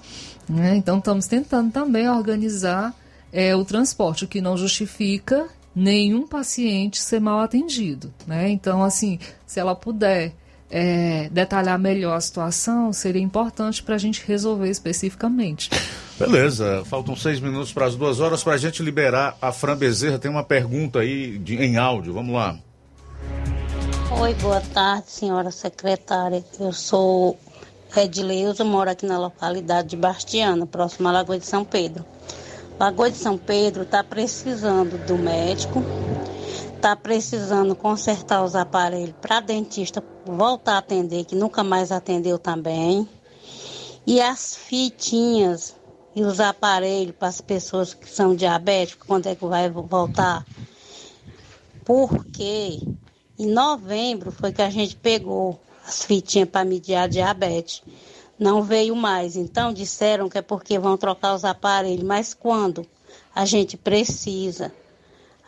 Né? 0.48 0.76
Então, 0.76 0.98
estamos 0.98 1.26
tentando 1.26 1.72
também 1.72 2.08
organizar 2.08 2.94
é, 3.32 3.54
o 3.54 3.64
transporte, 3.64 4.24
o 4.24 4.28
que 4.28 4.40
não 4.40 4.56
justifica 4.56 5.46
nenhum 5.76 6.26
paciente 6.26 6.98
ser 6.98 7.20
mal 7.20 7.40
atendido, 7.40 8.12
né? 8.26 8.48
Então, 8.48 8.82
assim, 8.82 9.18
se 9.46 9.60
ela 9.60 9.74
puder 9.76 10.32
é, 10.70 11.28
detalhar 11.30 11.78
melhor 11.78 12.16
a 12.16 12.20
situação, 12.20 12.94
seria 12.94 13.20
importante 13.20 13.82
para 13.82 13.94
a 13.94 13.98
gente 13.98 14.24
resolver 14.26 14.70
especificamente. 14.70 15.68
Beleza, 16.18 16.82
faltam 16.86 17.14
seis 17.14 17.38
minutos 17.38 17.74
para 17.74 17.84
as 17.84 17.94
duas 17.94 18.20
horas 18.20 18.42
para 18.42 18.54
a 18.54 18.56
gente 18.56 18.82
liberar 18.82 19.36
a 19.40 19.52
Fran 19.52 19.76
Bezerra. 19.76 20.18
Tem 20.18 20.30
uma 20.30 20.42
pergunta 20.42 21.00
aí 21.00 21.36
de, 21.36 21.56
em 21.56 21.76
áudio, 21.76 22.14
vamos 22.14 22.34
lá. 22.34 22.58
Oi, 24.18 24.32
boa 24.34 24.62
tarde, 24.72 25.10
senhora 25.10 25.50
secretária. 25.50 26.42
Eu 26.58 26.72
sou 26.72 27.38
Edileuza, 27.94 28.64
moro 28.64 28.88
aqui 28.88 29.04
na 29.04 29.18
localidade 29.18 29.88
de 29.88 29.96
Bastiana, 29.96 30.66
próximo 30.66 31.08
à 31.08 31.12
Lagoa 31.12 31.38
de 31.38 31.44
São 31.44 31.64
Pedro. 31.64 32.04
Lagoa 32.78 33.10
de 33.10 33.16
São 33.16 33.38
Pedro 33.38 33.84
está 33.84 34.04
precisando 34.04 34.98
do 35.06 35.16
médico, 35.16 35.82
está 36.74 36.94
precisando 36.94 37.74
consertar 37.74 38.44
os 38.44 38.54
aparelhos 38.54 39.14
para 39.20 39.40
dentista 39.40 40.04
voltar 40.26 40.74
a 40.74 40.78
atender, 40.78 41.24
que 41.24 41.34
nunca 41.34 41.64
mais 41.64 41.90
atendeu 41.90 42.38
também. 42.38 43.08
E 44.06 44.20
as 44.20 44.54
fitinhas 44.54 45.74
e 46.14 46.22
os 46.22 46.38
aparelhos 46.38 47.14
para 47.18 47.28
as 47.28 47.40
pessoas 47.40 47.94
que 47.94 48.10
são 48.10 48.36
diabéticas, 48.36 49.06
quando 49.06 49.26
é 49.26 49.34
que 49.34 49.46
vai 49.46 49.70
voltar? 49.70 50.44
Porque 51.82 52.80
em 53.38 53.46
novembro 53.46 54.30
foi 54.30 54.52
que 54.52 54.62
a 54.62 54.70
gente 54.70 54.96
pegou 54.96 55.58
as 55.86 56.04
fitinhas 56.04 56.50
para 56.50 56.64
medir 56.64 56.96
a 56.96 57.06
diabetes 57.06 57.82
não 58.38 58.62
veio 58.62 58.94
mais. 58.94 59.36
Então 59.36 59.72
disseram 59.72 60.28
que 60.28 60.38
é 60.38 60.42
porque 60.42 60.78
vão 60.78 60.96
trocar 60.96 61.34
os 61.34 61.44
aparelhos, 61.44 62.04
mas 62.04 62.34
quando 62.34 62.86
a 63.34 63.44
gente 63.44 63.76
precisa, 63.76 64.72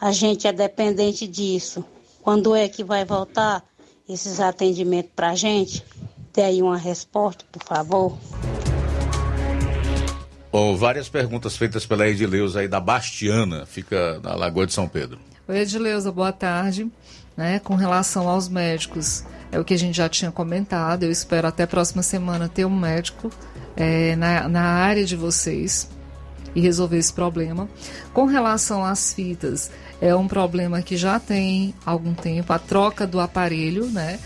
a 0.01 0.13
gente 0.13 0.47
é 0.47 0.53
dependente 0.53 1.27
disso. 1.27 1.85
Quando 2.23 2.55
é 2.55 2.69
que 2.69 2.85
vai 2.85 3.05
voltar 3.05 3.65
esses 4.09 4.41
atendimentos 4.41 5.11
para 5.15 5.31
a 5.31 5.35
gente? 5.35 5.85
Dê 6.33 6.43
aí 6.43 6.63
uma 6.63 6.77
resposta, 6.77 7.45
por 7.51 7.63
favor. 7.63 8.17
Oh, 10.51 10.77
várias 10.77 11.09
perguntas 11.09 11.57
feitas 11.57 11.85
pela 11.85 12.09
Edileuza 12.09 12.61
aí 12.61 12.69
da 12.69 12.81
Bastiana, 12.81 13.67
fica 13.67 14.19
na 14.21 14.35
Lagoa 14.35 14.67
de 14.67 14.73
São 14.73 14.89
Pedro. 14.89 15.19
Oi, 15.47 15.59
Edileuza, 15.59 16.11
boa 16.11 16.33
tarde. 16.33 16.91
Né, 17.39 17.61
com 17.61 17.77
relação 17.77 18.29
aos 18.29 18.49
médicos, 18.49 19.23
é 19.53 19.61
o 19.61 19.65
que 19.65 19.73
a 19.73 19.79
gente 19.79 19.97
já 19.97 20.09
tinha 20.09 20.33
comentado. 20.33 21.05
Eu 21.05 21.11
espero 21.13 21.47
até 21.47 21.63
a 21.63 21.69
próxima 21.69 22.03
semana 22.03 22.49
ter 22.49 22.65
um 22.65 22.77
médico 22.77 23.31
é, 23.77 24.17
na, 24.17 24.49
na 24.49 24.63
área 24.63 25.05
de 25.05 25.15
vocês 25.15 25.89
e 26.53 26.61
resolver 26.61 26.99
esse 26.99 27.13
problema. 27.13 27.69
Com 28.13 28.25
relação 28.25 28.85
às 28.85 29.15
fitas, 29.15 29.71
é 30.01 30.13
um 30.17 30.27
problema 30.27 30.83
que 30.83 30.97
já 30.97 31.21
tem 31.21 31.73
algum 31.87 32.13
tempo, 32.13 32.53
a 32.53 32.59
troca 32.59 33.07
do 33.07 33.21
aparelho, 33.21 33.87
né? 33.87 34.19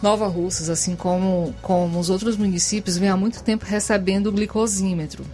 Nova 0.00 0.28
Russas, 0.28 0.70
assim 0.70 0.94
como, 0.94 1.52
como 1.62 1.98
os 1.98 2.10
outros 2.10 2.36
municípios, 2.36 2.96
vem 2.96 3.08
há 3.08 3.16
muito 3.16 3.42
tempo 3.42 3.64
recebendo 3.64 4.30
glicosímetro. 4.30 5.24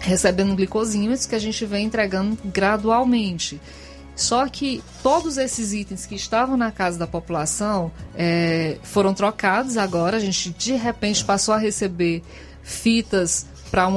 Recebendo 0.00 0.56
glicosímetros 0.56 1.26
que 1.26 1.34
a 1.34 1.38
gente 1.38 1.66
vem 1.66 1.84
entregando 1.84 2.38
gradualmente. 2.46 3.60
Só 4.22 4.48
que 4.48 4.80
todos 5.02 5.36
esses 5.36 5.72
itens 5.72 6.06
que 6.06 6.14
estavam 6.14 6.56
na 6.56 6.70
casa 6.70 6.96
da 6.96 7.08
população 7.08 7.90
é, 8.14 8.78
foram 8.84 9.12
trocados 9.12 9.76
agora. 9.76 10.16
A 10.16 10.20
gente 10.20 10.50
de 10.50 10.74
repente 10.74 11.24
passou 11.24 11.52
a 11.52 11.58
receber 11.58 12.22
fitas 12.62 13.46
para 13.68 13.88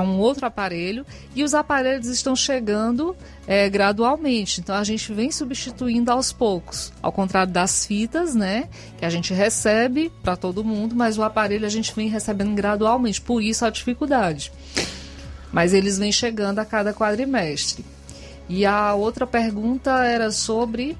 um 0.00 0.18
outro 0.18 0.46
aparelho 0.46 1.04
e 1.34 1.42
os 1.42 1.54
aparelhos 1.54 2.06
estão 2.06 2.36
chegando 2.36 3.16
é, 3.48 3.68
gradualmente. 3.68 4.60
Então 4.60 4.76
a 4.76 4.84
gente 4.84 5.12
vem 5.12 5.32
substituindo 5.32 6.12
aos 6.12 6.32
poucos, 6.32 6.92
ao 7.02 7.10
contrário 7.10 7.52
das 7.52 7.84
fitas, 7.84 8.32
né, 8.32 8.68
que 8.96 9.04
a 9.04 9.10
gente 9.10 9.34
recebe 9.34 10.12
para 10.22 10.36
todo 10.36 10.62
mundo, 10.62 10.94
mas 10.94 11.18
o 11.18 11.24
aparelho 11.24 11.66
a 11.66 11.70
gente 11.70 11.92
vem 11.96 12.08
recebendo 12.08 12.54
gradualmente. 12.54 13.20
Por 13.20 13.42
isso 13.42 13.64
a 13.64 13.70
dificuldade. 13.70 14.52
Mas 15.50 15.72
eles 15.72 15.98
vêm 15.98 16.12
chegando 16.12 16.60
a 16.60 16.64
cada 16.64 16.94
quadrimestre. 16.94 17.84
E 18.48 18.66
a 18.66 18.94
outra 18.94 19.26
pergunta 19.26 20.04
era 20.04 20.30
sobre. 20.30 20.96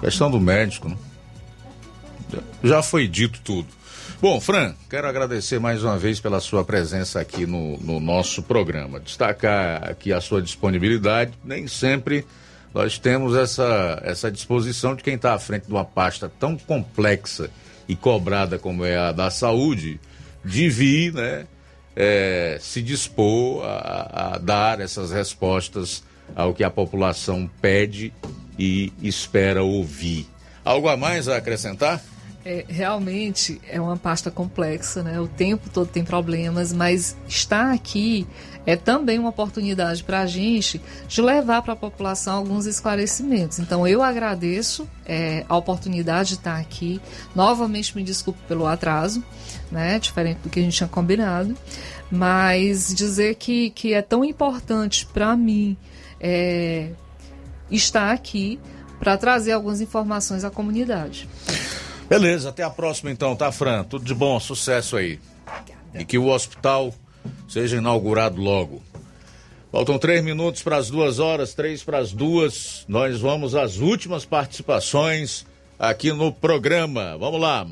Questão 0.00 0.30
do 0.30 0.40
médico, 0.40 0.88
né? 0.88 0.96
Já 2.62 2.82
foi 2.82 3.08
dito 3.08 3.40
tudo. 3.42 3.68
Bom, 4.20 4.40
Fran, 4.40 4.74
quero 4.88 5.08
agradecer 5.08 5.58
mais 5.58 5.82
uma 5.82 5.96
vez 5.96 6.20
pela 6.20 6.40
sua 6.40 6.62
presença 6.62 7.20
aqui 7.20 7.46
no, 7.46 7.78
no 7.78 7.98
nosso 7.98 8.42
programa. 8.42 9.00
Destacar 9.00 9.88
aqui 9.88 10.12
a 10.12 10.20
sua 10.20 10.42
disponibilidade. 10.42 11.32
Nem 11.42 11.66
sempre 11.66 12.26
nós 12.72 12.98
temos 12.98 13.34
essa, 13.34 14.00
essa 14.04 14.30
disposição 14.30 14.94
de 14.94 15.02
quem 15.02 15.14
está 15.14 15.34
à 15.34 15.38
frente 15.38 15.66
de 15.66 15.72
uma 15.72 15.84
pasta 15.84 16.30
tão 16.38 16.56
complexa 16.56 17.50
e 17.88 17.96
cobrada 17.96 18.58
como 18.58 18.84
é 18.84 18.96
a 18.96 19.10
da 19.10 19.30
saúde, 19.30 19.98
de 20.44 20.68
vir, 20.68 21.12
né? 21.12 21.46
É, 21.96 22.58
se 22.60 22.82
dispor 22.82 23.64
a, 23.64 24.34
a 24.34 24.38
dar 24.38 24.80
essas 24.80 25.10
respostas 25.10 26.02
ao 26.34 26.54
que 26.54 26.64
a 26.64 26.70
população 26.70 27.50
pede 27.60 28.12
e 28.58 28.92
espera 29.02 29.62
ouvir. 29.62 30.26
Algo 30.64 30.88
a 30.88 30.96
mais 30.96 31.28
a 31.28 31.36
acrescentar? 31.36 32.02
É, 32.44 32.64
realmente 32.68 33.60
é 33.68 33.78
uma 33.78 33.98
pasta 33.98 34.30
complexa, 34.30 35.02
né? 35.02 35.20
O 35.20 35.28
tempo 35.28 35.68
todo 35.68 35.88
tem 35.88 36.02
problemas, 36.02 36.72
mas 36.72 37.14
estar 37.28 37.70
aqui 37.72 38.26
é 38.64 38.76
também 38.76 39.18
uma 39.18 39.28
oportunidade 39.28 40.02
para 40.04 40.20
a 40.20 40.26
gente 40.26 40.80
de 41.06 41.20
levar 41.20 41.60
para 41.60 41.74
a 41.74 41.76
população 41.76 42.36
alguns 42.36 42.64
esclarecimentos. 42.64 43.58
Então 43.58 43.86
eu 43.86 44.02
agradeço 44.02 44.88
é, 45.04 45.44
a 45.48 45.56
oportunidade 45.56 46.30
de 46.30 46.34
estar 46.36 46.58
aqui. 46.58 47.00
Novamente 47.34 47.94
me 47.94 48.02
desculpo 48.02 48.40
pelo 48.48 48.66
atraso, 48.66 49.22
né? 49.70 49.98
Diferente 49.98 50.38
do 50.38 50.50
que 50.50 50.60
a 50.60 50.62
gente 50.62 50.76
tinha 50.76 50.88
combinado, 50.88 51.56
mas 52.10 52.94
dizer 52.94 53.36
que, 53.36 53.70
que 53.70 53.94
é 53.94 54.02
tão 54.02 54.24
importante 54.24 55.06
para 55.06 55.36
mim 55.36 55.76
é, 56.20 56.90
estar 57.70 58.12
aqui 58.12 58.58
para 58.98 59.16
trazer 59.16 59.52
algumas 59.52 59.80
informações 59.80 60.44
à 60.44 60.50
comunidade. 60.50 61.28
Beleza, 62.08 62.50
até 62.50 62.62
a 62.62 62.70
próxima 62.70 63.10
então, 63.10 63.36
tá, 63.36 63.50
Fran? 63.52 63.84
Tudo 63.84 64.04
de 64.04 64.14
bom, 64.14 64.38
sucesso 64.40 64.96
aí. 64.96 65.18
E 65.94 66.04
que 66.04 66.18
o 66.18 66.26
hospital 66.26 66.92
seja 67.48 67.78
inaugurado 67.78 68.40
logo. 68.40 68.82
Faltam 69.72 69.98
três 69.98 70.22
minutos 70.22 70.62
para 70.62 70.76
as 70.76 70.90
duas 70.90 71.20
horas, 71.20 71.54
três 71.54 71.84
para 71.84 71.98
as 71.98 72.12
duas. 72.12 72.84
Nós 72.88 73.20
vamos 73.20 73.54
às 73.54 73.78
últimas 73.78 74.24
participações 74.24 75.46
aqui 75.78 76.12
no 76.12 76.32
programa. 76.32 77.16
Vamos 77.16 77.40
lá. 77.40 77.66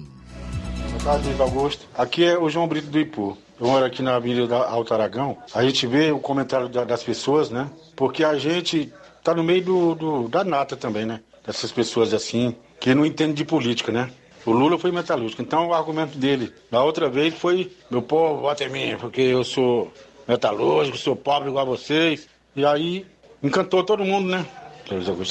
Boa 0.99 1.17
tarde, 1.19 1.41
Augusto. 1.41 1.87
Aqui 1.97 2.25
é 2.25 2.37
o 2.37 2.51
João 2.51 2.67
Brito 2.67 2.89
do 2.89 2.99
Ipu. 2.99 3.39
Eu 3.61 3.69
moro 3.69 3.85
aqui 3.85 4.03
na 4.03 4.17
Avenida 4.17 4.57
Alto 4.57 4.93
Aragão. 4.93 5.39
A 5.55 5.63
gente 5.63 5.87
vê 5.87 6.11
o 6.11 6.19
comentário 6.19 6.69
das 6.69 7.03
pessoas, 7.03 7.51
né? 7.51 7.71
Porque 7.95 8.25
a 8.25 8.37
gente 8.37 8.93
tá 9.23 9.33
no 9.33 9.43
meio 9.45 9.65
do, 9.65 9.95
do 9.95 10.29
da 10.29 10.43
nata 10.45 10.77
também, 10.77 11.07
né? 11.07 11.21
Dessas 11.47 11.71
pessoas 11.71 12.13
assim, 12.13 12.55
que 12.81 12.95
não 12.95 13.07
entende 13.07 13.35
de 13.35 13.45
política, 13.45 13.93
né? 13.93 14.11
O 14.45 14.51
Lula 14.51 14.79
foi 14.79 14.91
metalúrgico. 14.91 15.41
Então 15.41 15.69
o 15.69 15.75
argumento 15.75 16.19
dele 16.19 16.53
da 16.71 16.83
outra 16.83 17.09
vez 17.09 17.33
foi: 17.35 17.73
meu 17.91 18.03
povo, 18.03 18.43
vota 18.43 18.65
em 18.65 18.69
mim, 18.69 18.97
porque 18.99 19.21
eu 19.21 19.45
sou 19.45 19.93
metalúrgico, 20.27 20.99
sou 20.99 21.15
pobre 21.15 21.49
igual 21.49 21.65
a 21.65 21.69
vocês. 21.69 22.29
E 22.57 22.67
aí 22.67 23.07
encantou 23.43 23.85
todo 23.85 24.05
mundo, 24.05 24.29
né? 24.29 24.45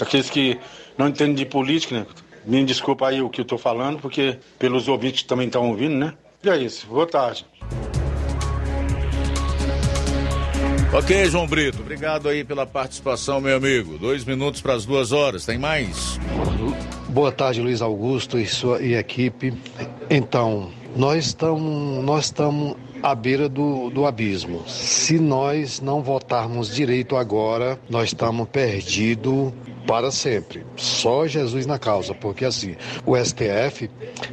Aqueles 0.01 0.29
que 0.29 0.57
não 0.97 1.09
entendem 1.09 1.35
de 1.35 1.45
política, 1.45 1.99
né? 1.99 2.05
Me 2.47 2.63
desculpa 2.63 3.09
aí 3.09 3.21
o 3.21 3.29
que 3.29 3.41
eu 3.41 3.45
tô 3.45 3.57
falando, 3.57 3.99
porque 3.99 4.37
pelos 4.57 4.87
ouvintes 4.87 5.23
que 5.23 5.27
também 5.27 5.47
estão 5.47 5.67
ouvindo, 5.67 5.95
né? 5.97 6.13
E 6.41 6.49
é 6.49 6.57
isso. 6.57 6.87
Boa 6.87 7.05
tarde. 7.05 7.45
Ok, 10.93 11.25
João 11.25 11.45
Brito, 11.45 11.81
obrigado 11.81 12.29
aí 12.29 12.45
pela 12.45 12.65
participação, 12.65 13.41
meu 13.41 13.57
amigo. 13.57 13.97
Dois 13.97 14.23
minutos 14.23 14.61
para 14.61 14.73
as 14.73 14.85
duas 14.85 15.11
horas, 15.11 15.45
tem 15.45 15.57
mais? 15.57 16.17
Boa 17.09 17.33
tarde, 17.33 17.61
Luiz 17.61 17.81
Augusto 17.81 18.39
e 18.39 18.47
sua 18.47 18.81
e 18.81 18.93
equipe. 18.93 19.53
Então, 20.09 20.71
nós 20.95 21.25
estamos 21.25 22.03
nós 22.05 22.25
estamos 22.25 22.77
à 23.03 23.13
beira 23.13 23.49
do, 23.49 23.89
do 23.89 24.05
abismo. 24.05 24.63
Se 24.69 25.19
nós 25.19 25.81
não 25.81 26.01
votarmos 26.01 26.73
direito 26.73 27.17
agora, 27.17 27.77
nós 27.89 28.05
estamos 28.07 28.47
perdidos 28.47 29.51
para 29.87 30.11
sempre. 30.11 30.65
Só 30.75 31.25
Jesus 31.25 31.65
na 31.65 31.79
causa, 31.79 32.13
porque 32.13 32.43
assim, 32.43 32.75
o 33.05 33.15
STF 33.17 33.89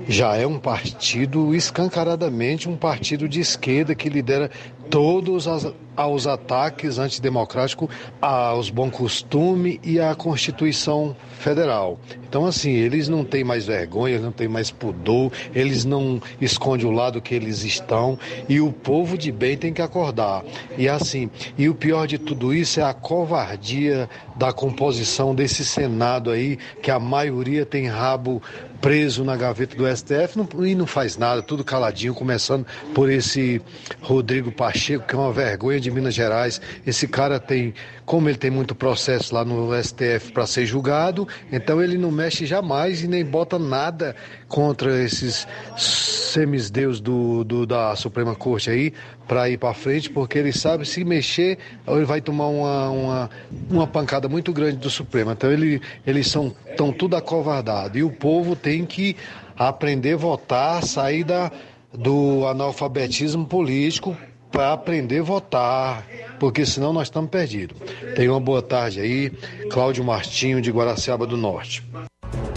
já 0.08 0.36
é 0.36 0.46
um 0.46 0.58
partido 0.58 1.54
escancaradamente 1.54 2.68
um 2.68 2.76
partido 2.76 3.28
de 3.28 3.40
esquerda 3.40 3.94
que 3.94 4.08
lidera 4.08 4.50
todos 4.90 5.46
as, 5.46 5.72
aos 5.96 6.26
ataques 6.26 6.98
antidemocráticos 6.98 7.88
aos 8.20 8.70
bons 8.70 8.90
costumes 8.90 9.78
e 9.82 10.00
à 10.00 10.14
Constituição 10.14 11.16
Federal. 11.38 11.98
Então, 12.26 12.46
assim, 12.46 12.72
eles 12.72 13.08
não 13.08 13.24
têm 13.24 13.44
mais 13.44 13.66
vergonha, 13.66 14.18
não 14.18 14.32
têm 14.32 14.48
mais 14.48 14.70
pudor, 14.70 15.30
eles 15.54 15.84
não 15.84 16.20
escondem 16.40 16.86
o 16.86 16.90
lado 16.90 17.20
que 17.20 17.34
eles 17.34 17.62
estão 17.62 18.18
e 18.48 18.60
o 18.60 18.72
povo 18.72 19.16
de 19.16 19.30
bem 19.30 19.56
tem 19.56 19.72
que 19.72 19.82
acordar. 19.82 20.44
E 20.76 20.88
assim, 20.88 21.30
e 21.56 21.68
o 21.68 21.74
pior 21.74 22.06
de 22.06 22.18
tudo 22.18 22.52
isso 22.52 22.80
é 22.80 22.82
a 22.82 22.94
covardia 22.94 24.08
da 24.36 24.52
composição 24.52 25.34
desse 25.34 25.64
Senado 25.64 26.30
aí, 26.30 26.58
que 26.82 26.90
a 26.90 26.98
maioria 26.98 27.64
tem 27.64 27.86
rabo 27.86 28.42
preso 28.80 29.24
na 29.24 29.34
gaveta 29.34 29.74
do 29.74 29.86
STF 29.96 30.36
não, 30.36 30.66
e 30.66 30.74
não 30.74 30.86
faz 30.86 31.16
nada, 31.16 31.42
tudo 31.42 31.64
caladinho, 31.64 32.12
começando 32.12 32.66
por 32.94 33.10
esse 33.10 33.62
Rodrigo 34.02 34.52
Pacheco, 34.52 35.06
que 35.06 35.14
é 35.14 35.18
uma 35.18 35.32
vergonha 35.32 35.80
de 35.84 35.90
Minas 35.90 36.14
Gerais. 36.14 36.60
Esse 36.86 37.06
cara 37.06 37.38
tem, 37.38 37.74
como 38.04 38.28
ele 38.28 38.38
tem 38.38 38.50
muito 38.50 38.74
processo 38.74 39.34
lá 39.34 39.44
no 39.44 39.70
STF 39.82 40.32
para 40.32 40.46
ser 40.46 40.66
julgado, 40.66 41.28
então 41.52 41.82
ele 41.82 41.96
não 41.96 42.10
mexe 42.10 42.46
jamais 42.46 43.02
e 43.02 43.08
nem 43.08 43.24
bota 43.24 43.58
nada 43.58 44.16
contra 44.48 45.02
esses 45.02 45.46
semisdeus 45.76 47.00
do, 47.00 47.44
do 47.44 47.66
da 47.66 47.94
Suprema 47.94 48.34
Corte 48.34 48.70
aí 48.70 48.92
para 49.28 49.48
ir 49.48 49.58
para 49.58 49.72
frente, 49.72 50.10
porque 50.10 50.38
ele 50.38 50.52
sabe 50.52 50.84
se 50.84 51.04
mexer, 51.04 51.58
ele 51.86 52.04
vai 52.04 52.20
tomar 52.20 52.48
uma, 52.48 52.90
uma, 52.90 53.30
uma 53.70 53.86
pancada 53.86 54.28
muito 54.28 54.52
grande 54.52 54.76
do 54.78 54.90
Supremo. 54.90 55.32
Então 55.32 55.50
ele, 55.50 55.80
eles 56.06 56.26
são 56.26 56.54
estão 56.68 56.92
tudo 56.92 57.16
acovardados. 57.16 57.98
E 57.98 58.02
o 58.02 58.10
povo 58.10 58.54
tem 58.54 58.84
que 58.84 59.16
aprender 59.56 60.14
a 60.14 60.16
votar, 60.16 60.82
sair 60.82 61.24
da, 61.24 61.50
do 61.92 62.46
analfabetismo 62.46 63.46
político 63.46 64.16
para 64.54 64.72
aprender 64.72 65.18
a 65.18 65.24
votar, 65.24 66.06
porque 66.38 66.64
senão 66.64 66.92
nós 66.92 67.08
estamos 67.08 67.28
perdidos. 67.28 67.76
Tenha 68.14 68.30
uma 68.30 68.38
boa 68.38 68.62
tarde 68.62 69.00
aí, 69.00 69.30
Cláudio 69.68 70.04
Martinho 70.04 70.62
de 70.62 70.70
Guaraciaba 70.70 71.26
do 71.26 71.36
Norte. 71.36 71.84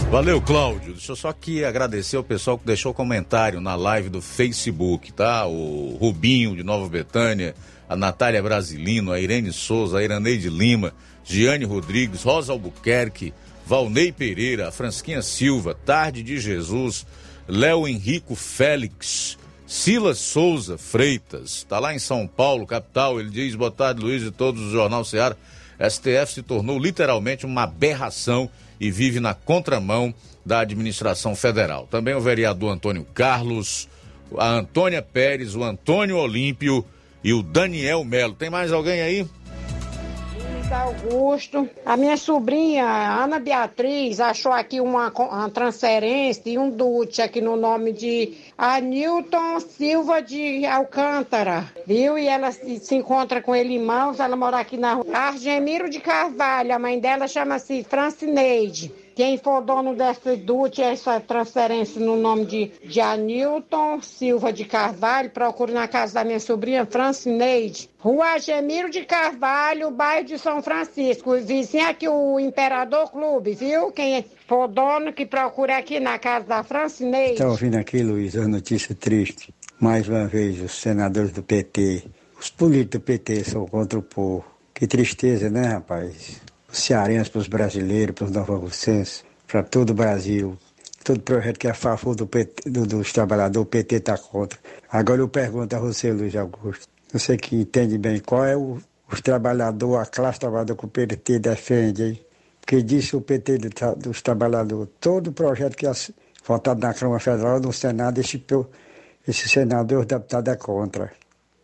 Valeu, 0.08 0.40
Cláudio. 0.40 0.92
Deixa 0.92 1.10
eu 1.10 1.16
só 1.16 1.30
aqui 1.30 1.64
agradecer 1.64 2.16
ao 2.16 2.22
pessoal 2.22 2.56
que 2.56 2.64
deixou 2.64 2.94
comentário 2.94 3.60
na 3.60 3.74
live 3.74 4.08
do 4.08 4.22
Facebook, 4.22 5.12
tá? 5.12 5.44
O 5.46 5.98
Rubinho 6.00 6.54
de 6.54 6.62
Nova 6.62 6.88
Betânia, 6.88 7.52
a 7.88 7.96
Natália 7.96 8.40
Brasilino, 8.40 9.10
a 9.10 9.18
Irene 9.18 9.52
Souza, 9.52 9.98
a 9.98 10.04
Iraneide 10.04 10.48
Lima, 10.48 10.94
Giane 11.24 11.64
Rodrigues, 11.64 12.22
Rosa 12.22 12.52
Albuquerque, 12.52 13.34
Valnei 13.66 14.12
Pereira, 14.12 14.68
a 14.68 14.72
Fransquinha 14.72 15.20
Silva, 15.20 15.74
Tarde 15.74 16.22
de 16.22 16.38
Jesus, 16.38 17.04
Léo 17.48 17.88
Henrico 17.88 18.36
Félix, 18.36 19.36
Silas 19.68 20.16
Souza 20.16 20.78
Freitas, 20.78 21.62
tá 21.68 21.78
lá 21.78 21.94
em 21.94 21.98
São 21.98 22.26
Paulo, 22.26 22.66
capital. 22.66 23.20
Ele 23.20 23.28
diz: 23.28 23.54
Boa 23.54 23.70
tarde, 23.70 24.00
Luiz 24.00 24.22
e 24.22 24.30
todos 24.30 24.62
do 24.62 24.70
Jornal 24.70 25.04
Ceará. 25.04 25.36
STF 25.78 26.32
se 26.32 26.42
tornou 26.42 26.78
literalmente 26.78 27.44
uma 27.44 27.64
aberração 27.64 28.48
e 28.80 28.90
vive 28.90 29.20
na 29.20 29.34
contramão 29.34 30.14
da 30.44 30.60
administração 30.60 31.36
federal. 31.36 31.86
Também 31.90 32.14
o 32.14 32.20
vereador 32.20 32.72
Antônio 32.72 33.06
Carlos, 33.12 33.86
a 34.38 34.48
Antônia 34.48 35.02
Pérez, 35.02 35.54
o 35.54 35.62
Antônio 35.62 36.16
Olímpio 36.16 36.82
e 37.22 37.34
o 37.34 37.42
Daniel 37.42 38.02
Melo. 38.04 38.32
Tem 38.32 38.48
mais 38.48 38.72
alguém 38.72 39.02
aí? 39.02 39.26
Augusto. 40.72 41.68
A 41.84 41.96
minha 41.96 42.16
sobrinha, 42.16 42.84
Ana 42.84 43.38
Beatriz, 43.38 44.20
achou 44.20 44.52
aqui 44.52 44.80
uma, 44.80 45.10
uma 45.10 45.50
transferência 45.50 46.42
e 46.46 46.58
um 46.58 46.70
dute 46.70 47.22
aqui 47.22 47.40
no 47.40 47.56
nome 47.56 47.92
de 47.92 48.36
Anilton 48.56 49.60
Silva 49.60 50.20
de 50.20 50.66
Alcântara, 50.66 51.72
viu? 51.86 52.18
E 52.18 52.26
ela 52.26 52.52
se, 52.52 52.78
se 52.78 52.94
encontra 52.94 53.40
com 53.40 53.54
ele 53.54 53.74
em 53.74 53.82
mãos, 53.82 54.20
ela 54.20 54.36
mora 54.36 54.58
aqui 54.58 54.76
na 54.76 54.94
rua 54.94 55.06
Argemiro 55.16 55.88
de 55.88 56.00
Carvalho, 56.00 56.74
a 56.74 56.78
mãe 56.78 56.98
dela 56.98 57.26
chama-se 57.26 57.84
Francineide. 57.84 59.07
Quem 59.18 59.36
for 59.36 59.60
dono 59.62 59.96
dessa 59.96 60.36
DUT, 60.36 60.80
essa 60.80 61.18
transferência 61.18 62.00
no 62.00 62.14
nome 62.14 62.70
de, 62.84 63.00
Anilton 63.00 64.00
Silva 64.00 64.52
de 64.52 64.64
Carvalho, 64.64 65.28
procure 65.30 65.72
na 65.72 65.88
casa 65.88 66.14
da 66.14 66.24
minha 66.24 66.38
sobrinha 66.38 66.86
Francineide, 66.86 67.90
Rua 67.98 68.38
Gemiro 68.38 68.88
de 68.88 69.04
Carvalho, 69.04 69.90
bairro 69.90 70.24
de 70.24 70.38
São 70.38 70.62
Francisco. 70.62 71.36
Vizinho 71.40 71.88
aqui 71.88 72.08
o 72.08 72.38
Imperador 72.38 73.10
Clube, 73.10 73.54
viu? 73.54 73.90
Quem 73.90 74.24
for 74.46 74.68
dono, 74.68 75.12
que 75.12 75.26
procure 75.26 75.72
aqui 75.72 75.98
na 75.98 76.16
casa 76.16 76.46
da 76.46 76.62
Francineide. 76.62 77.32
Está 77.32 77.48
ouvindo 77.48 77.76
aqui, 77.76 78.04
Luiz, 78.04 78.36
a 78.36 78.46
notícia 78.46 78.94
triste. 78.94 79.52
Mais 79.80 80.08
uma 80.08 80.28
vez, 80.28 80.62
os 80.62 80.80
senadores 80.80 81.32
do 81.32 81.42
PT, 81.42 82.04
os 82.38 82.50
políticos 82.50 83.00
do 83.00 83.04
PT 83.04 83.42
são 83.42 83.66
contra 83.66 83.98
o 83.98 84.02
povo. 84.02 84.44
Que 84.72 84.86
tristeza, 84.86 85.50
né, 85.50 85.66
rapaz? 85.66 86.40
Os 86.78 86.84
cearenses, 86.84 87.28
para 87.28 87.40
os 87.40 87.48
brasileiros, 87.48 88.14
para 88.14 88.24
os 88.26 88.30
novorussenses, 88.30 89.24
para 89.46 89.62
todo 89.62 89.90
o 89.90 89.94
Brasil. 89.94 90.56
Todo 91.04 91.20
projeto 91.20 91.58
que 91.58 91.66
é 91.66 91.70
a 91.70 91.74
favor 91.74 92.14
do 92.14 92.26
PT, 92.26 92.70
do, 92.70 92.86
dos 92.86 93.12
trabalhadores, 93.12 93.66
o 93.66 93.66
PT 93.66 93.96
está 93.96 94.16
contra. 94.16 94.58
Agora 94.90 95.20
eu 95.20 95.28
pergunto 95.28 95.74
a 95.74 95.78
você, 95.78 96.12
Luiz 96.12 96.34
Augusto, 96.36 96.86
você 97.12 97.36
que 97.36 97.56
entende 97.56 97.96
bem, 97.98 98.20
qual 98.20 98.44
é 98.44 98.56
o, 98.56 98.78
os 99.10 99.20
trabalhadores, 99.20 100.06
a 100.06 100.10
classe 100.10 100.38
trabalhadora 100.38 100.78
que 100.78 100.84
o 100.84 100.88
PT 100.88 101.38
defende, 101.38 102.02
hein? 102.04 102.20
Porque 102.60 102.82
disse 102.82 103.16
o 103.16 103.20
PT 103.22 103.58
do, 103.58 103.70
dos 103.96 104.20
trabalhadores, 104.20 104.90
todo 105.00 105.32
projeto 105.32 105.74
que 105.74 105.86
é 105.86 105.92
votado 106.44 106.80
na 106.80 106.92
Câmara 106.92 107.18
Federal, 107.18 107.60
no 107.60 107.72
Senado, 107.72 108.20
esse, 108.20 108.44
esse 109.26 109.48
senador, 109.48 110.00
os 110.00 110.06
deputados 110.06 110.52
é 110.52 110.56
contra. 110.56 111.10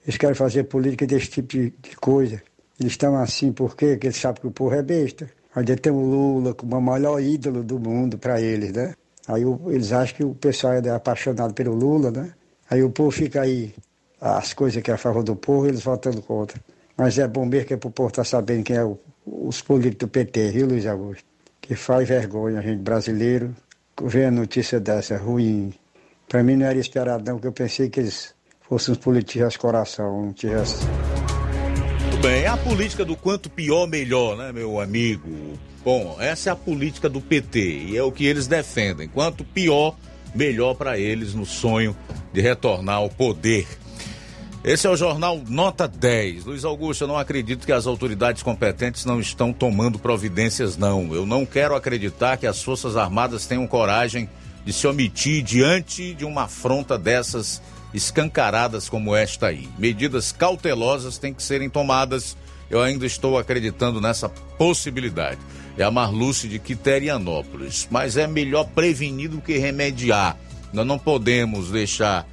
Eles 0.07 0.17
querem 0.17 0.35
fazer 0.35 0.65
política 0.65 1.07
desse 1.07 1.29
tipo 1.29 1.49
de, 1.49 1.75
de 1.83 1.97
coisa. 1.97 2.43
Eles 2.79 2.93
estão 2.93 3.17
assim 3.17 3.53
porque 3.53 3.99
eles 4.03 4.17
sabem 4.17 4.41
que 4.41 4.47
o 4.47 4.51
povo 4.51 4.75
é 4.75 4.83
besta. 4.83 5.31
Aí 5.55 5.65
tem 5.77 5.93
o 5.93 6.01
Lula 6.01 6.55
como 6.55 6.77
o 6.77 6.81
maior 6.81 7.21
ídolo 7.21 7.63
do 7.63 7.79
mundo 7.79 8.19
para 8.19 8.41
eles, 8.41 8.73
né? 8.73 8.95
Aí 9.29 9.45
o, 9.45 9.61
eles 9.71 9.93
acham 9.93 10.17
que 10.17 10.25
o 10.25 10.35
pessoal 10.35 10.75
é 10.75 10.91
apaixonado 10.91 11.55
pelo 11.55 11.75
Lula, 11.75 12.11
né? 12.11 12.33
Aí 12.69 12.83
o 12.83 12.91
povo 12.91 13.11
fica 13.11 13.43
aí, 13.43 13.75
as 14.21 14.53
coisas 14.53 14.83
que 14.83 14.91
é 14.91 14.95
a 14.95 14.99
favor 14.99 15.23
do 15.23 15.37
povo, 15.37 15.67
eles 15.67 15.83
votando 15.83 16.21
contra. 16.23 16.61
Mas 16.97 17.19
é 17.19 17.27
bom 17.29 17.47
mesmo 17.47 17.69
que 17.69 17.75
é 17.75 17.77
para 17.77 17.89
o 17.89 17.93
povo 17.93 18.09
estar 18.09 18.23
tá 18.23 18.29
sabendo 18.29 18.65
quem 18.65 18.77
é 18.77 18.85
o, 18.85 18.99
os 19.25 19.63
políticos 19.63 20.09
do 20.09 20.09
PT, 20.09 20.51
viu, 20.51 20.67
Luiz 20.67 20.87
Augusto? 20.87 21.25
Que 21.61 21.75
faz 21.75 22.09
vergonha 22.09 22.59
a 22.59 22.63
gente 22.63 22.83
brasileiro 22.83 23.55
ver 24.03 24.27
a 24.27 24.31
notícia 24.31 24.81
dessa 24.81 25.17
ruim. 25.17 25.73
Para 26.29 26.43
mim 26.43 26.57
não 26.57 26.67
era 26.67 26.79
esperado 26.79 27.25
não, 27.25 27.35
porque 27.35 27.49
eu 27.49 27.53
pensei 27.53 27.89
que 27.89 28.01
eles 28.01 28.35
fossem 28.61 28.93
uns 28.93 28.99
políticos 28.99 29.57
coração, 29.57 30.27
não 30.27 30.33
tivessem 30.33 30.87
bem, 32.25 32.47
a 32.47 32.57
política 32.57 33.05
do 33.05 33.15
quanto 33.15 33.51
pior, 33.51 33.87
melhor, 33.87 34.35
né, 34.35 34.51
meu 34.51 34.81
amigo? 34.81 35.59
Bom, 35.85 36.17
essa 36.19 36.49
é 36.49 36.53
a 36.55 36.57
política 36.57 37.07
do 37.07 37.21
PT 37.21 37.61
e 37.61 37.97
é 37.99 38.03
o 38.03 38.11
que 38.11 38.25
eles 38.25 38.47
defendem. 38.47 39.07
Quanto 39.07 39.45
pior, 39.45 39.95
melhor 40.35 40.73
para 40.73 40.99
eles 40.99 41.35
no 41.35 41.45
sonho 41.45 41.95
de 42.33 42.41
retornar 42.41 42.97
ao 42.97 43.11
poder. 43.11 43.67
Esse 44.65 44.87
é 44.87 44.91
o 44.91 44.97
jornal 44.97 45.39
Nota 45.47 45.87
10. 45.87 46.47
Luiz 46.47 46.65
Augusto, 46.65 47.05
eu 47.05 47.09
não 47.09 47.19
acredito 47.19 47.67
que 47.67 47.73
as 47.73 47.87
autoridades 47.87 48.43
competentes 48.43 49.05
não 49.05 49.21
estão 49.21 49.53
tomando 49.53 49.99
providências, 49.99 50.79
não. 50.79 51.15
Eu 51.15 51.27
não 51.27 51.45
quero 51.45 51.77
acreditar 51.77 52.39
que 52.39 52.47
as 52.47 52.63
Forças 52.63 52.97
Armadas 52.97 53.45
tenham 53.45 53.67
coragem 53.67 54.31
de 54.65 54.73
se 54.73 54.87
omitir 54.87 55.43
diante 55.43 56.15
de 56.15 56.25
uma 56.25 56.45
afronta 56.45 56.97
dessas 56.97 57.61
escancaradas 57.95 58.89
como 58.89 59.17
esta 59.17 59.47
aí. 59.47 59.69
Medidas 59.79 60.33
cautelosas 60.33 61.17
têm 61.17 61.33
que 61.33 61.43
serem 61.43 61.71
tomadas 61.71 62.37
eu 62.71 62.83
ainda 62.83 63.07
estou 63.07 63.39
acreditando 63.39 64.01
nessa 64.01 64.29
possibilidade. 64.29 65.39
É 65.77 65.85
a 65.85 65.91
Marluce 65.91 66.49
de 66.49 66.59
Quiterianópolis. 66.59 67.87
Mas 67.91 68.17
é 68.17 68.27
melhor 68.27 68.65
prevenir 68.65 69.31
do 69.31 69.41
que 69.41 69.59
remediar. 69.59 70.37
Nós 70.73 70.87
não 70.87 70.99
podemos 70.99 71.71
deixar 71.71 72.27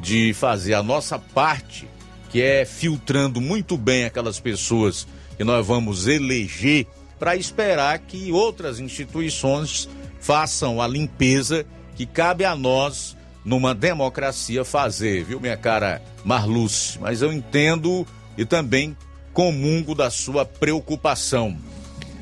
de 0.00 0.32
fazer 0.34 0.74
a 0.74 0.82
nossa 0.82 1.18
parte, 1.18 1.88
que 2.30 2.40
é 2.40 2.64
filtrando 2.64 3.40
muito 3.40 3.76
bem 3.76 4.04
aquelas 4.04 4.38
pessoas 4.38 5.06
que 5.36 5.42
nós 5.42 5.66
vamos 5.66 6.06
eleger, 6.06 6.86
para 7.18 7.34
esperar 7.34 7.98
que 7.98 8.30
outras 8.30 8.78
instituições 8.78 9.88
façam 10.20 10.80
a 10.80 10.86
limpeza 10.86 11.66
que 11.96 12.06
cabe 12.06 12.44
a 12.44 12.54
nós 12.54 13.16
numa 13.48 13.74
democracia 13.74 14.62
fazer, 14.62 15.24
viu, 15.24 15.40
minha 15.40 15.56
cara 15.56 16.02
Marluce? 16.22 16.98
Mas 17.00 17.22
eu 17.22 17.32
entendo 17.32 18.06
e 18.36 18.44
também 18.44 18.94
comungo 19.32 19.94
da 19.94 20.10
sua 20.10 20.44
preocupação. 20.44 21.56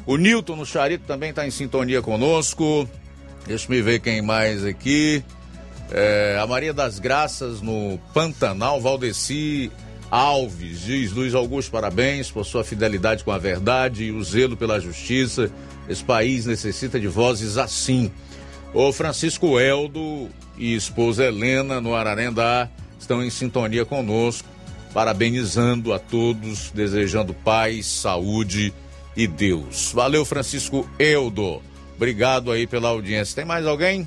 O 0.07 0.17
Newton 0.17 0.55
no 0.55 0.65
Charito 0.65 1.05
também 1.05 1.31
está 1.31 1.45
em 1.45 1.51
sintonia 1.51 2.01
conosco. 2.01 2.89
Deixa 3.45 3.69
me 3.69 3.83
ver 3.83 3.99
quem 3.99 4.23
mais 4.23 4.65
aqui. 4.65 5.25
É, 5.91 6.39
a 6.41 6.47
Maria 6.47 6.73
das 6.73 7.01
Graças 7.01 7.61
no 7.61 7.99
Pantanal, 8.15 8.81
Valdeci 8.81 9.71
Alves, 10.09 10.83
diz 10.83 11.13
Luiz 11.13 11.35
Augusto, 11.35 11.73
parabéns 11.73 12.31
por 12.31 12.47
sua 12.47 12.63
fidelidade 12.63 13.25
com 13.25 13.33
a 13.33 13.39
verdade 13.39 14.05
e 14.05 14.13
o 14.13 14.23
zelo 14.23 14.57
pela 14.57 14.81
justiça. 14.81 15.51
Esse 15.89 16.05
país 16.05 16.47
necessita 16.47 17.01
de 17.01 17.09
vozes 17.09 17.59
assim. 17.59 18.13
O 18.75 18.93
Francisco 18.93 19.59
Eldo 19.59 20.29
e 20.57 20.75
esposa 20.75 21.25
Helena 21.25 21.81
no 21.81 21.95
Ararendá 21.95 22.69
estão 22.99 23.23
em 23.23 23.31
sintonia 23.31 23.85
conosco, 23.85 24.49
parabenizando 24.93 25.93
a 25.93 25.99
todos, 25.99 26.71
desejando 26.73 27.35
paz, 27.35 27.87
saúde 27.87 28.73
e 29.17 29.27
Deus. 29.27 29.93
Valeu, 29.93 30.25
Francisco 30.25 30.89
Eldo. 30.99 31.63
Obrigado 31.97 32.53
aí 32.53 32.67
pela 32.67 32.91
audiência. 32.91 33.37
Tem 33.37 33.45
mais 33.45 33.67
alguém? 33.67 34.07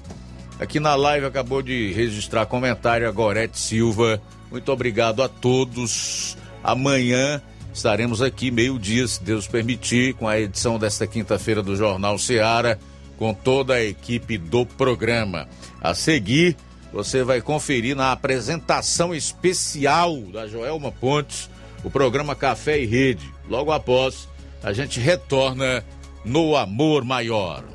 Aqui 0.59 0.79
na 0.79 0.93
live 0.93 1.25
acabou 1.25 1.61
de 1.61 1.91
registrar 1.93 2.45
comentário 2.45 3.07
a 3.07 3.11
Gorete 3.11 3.57
Silva. 3.57 4.21
Muito 4.51 4.71
obrigado 4.71 5.23
a 5.23 5.29
todos. 5.29 6.37
Amanhã 6.63 7.41
estaremos 7.73 8.21
aqui, 8.21 8.51
meio-dia, 8.51 9.07
se 9.07 9.23
Deus 9.23 9.47
permitir, 9.47 10.13
com 10.15 10.27
a 10.27 10.39
edição 10.39 10.77
desta 10.77 11.07
quinta-feira 11.07 11.63
do 11.63 11.75
Jornal 11.75 12.17
Seara, 12.17 12.77
com 13.19 13.33
toda 13.33 13.73
a 13.73 13.83
equipe 13.83 14.37
do 14.37 14.65
programa. 14.65 15.45
A 15.81 15.93
seguir, 15.93 16.55
você 16.93 17.21
vai 17.21 17.41
conferir 17.41 17.93
na 17.93 18.13
apresentação 18.13 19.13
especial 19.13 20.17
da 20.21 20.47
Joelma 20.47 20.89
Pontes 20.89 21.49
o 21.83 21.89
programa 21.89 22.33
Café 22.33 22.79
e 22.79 22.85
Rede. 22.85 23.29
Logo 23.49 23.73
após, 23.73 24.29
a 24.63 24.71
gente 24.71 25.01
retorna 25.01 25.83
no 26.23 26.55
Amor 26.55 27.03
Maior. 27.03 27.65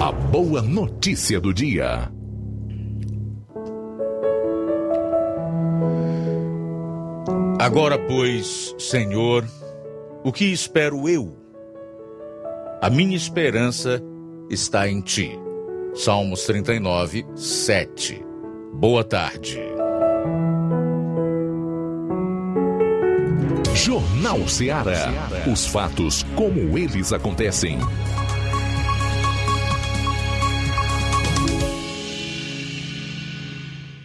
A 0.00 0.10
boa 0.10 0.60
notícia 0.60 1.40
do 1.40 1.54
dia. 1.54 2.10
Agora, 7.60 7.96
pois, 7.96 8.74
Senhor, 8.76 9.44
o 10.24 10.32
que 10.32 10.46
espero 10.46 11.08
eu? 11.08 11.36
A 12.80 12.90
minha 12.90 13.16
esperança 13.16 14.02
está 14.52 14.86
em 14.86 15.00
ti. 15.00 15.38
Salmos 15.94 16.44
39, 16.44 17.24
7. 17.34 18.22
Boa 18.74 19.02
tarde. 19.02 19.58
Jornal 23.74 24.46
Ceará. 24.46 25.10
Os 25.50 25.66
fatos 25.66 26.22
como 26.36 26.76
eles 26.76 27.12
acontecem. 27.12 27.78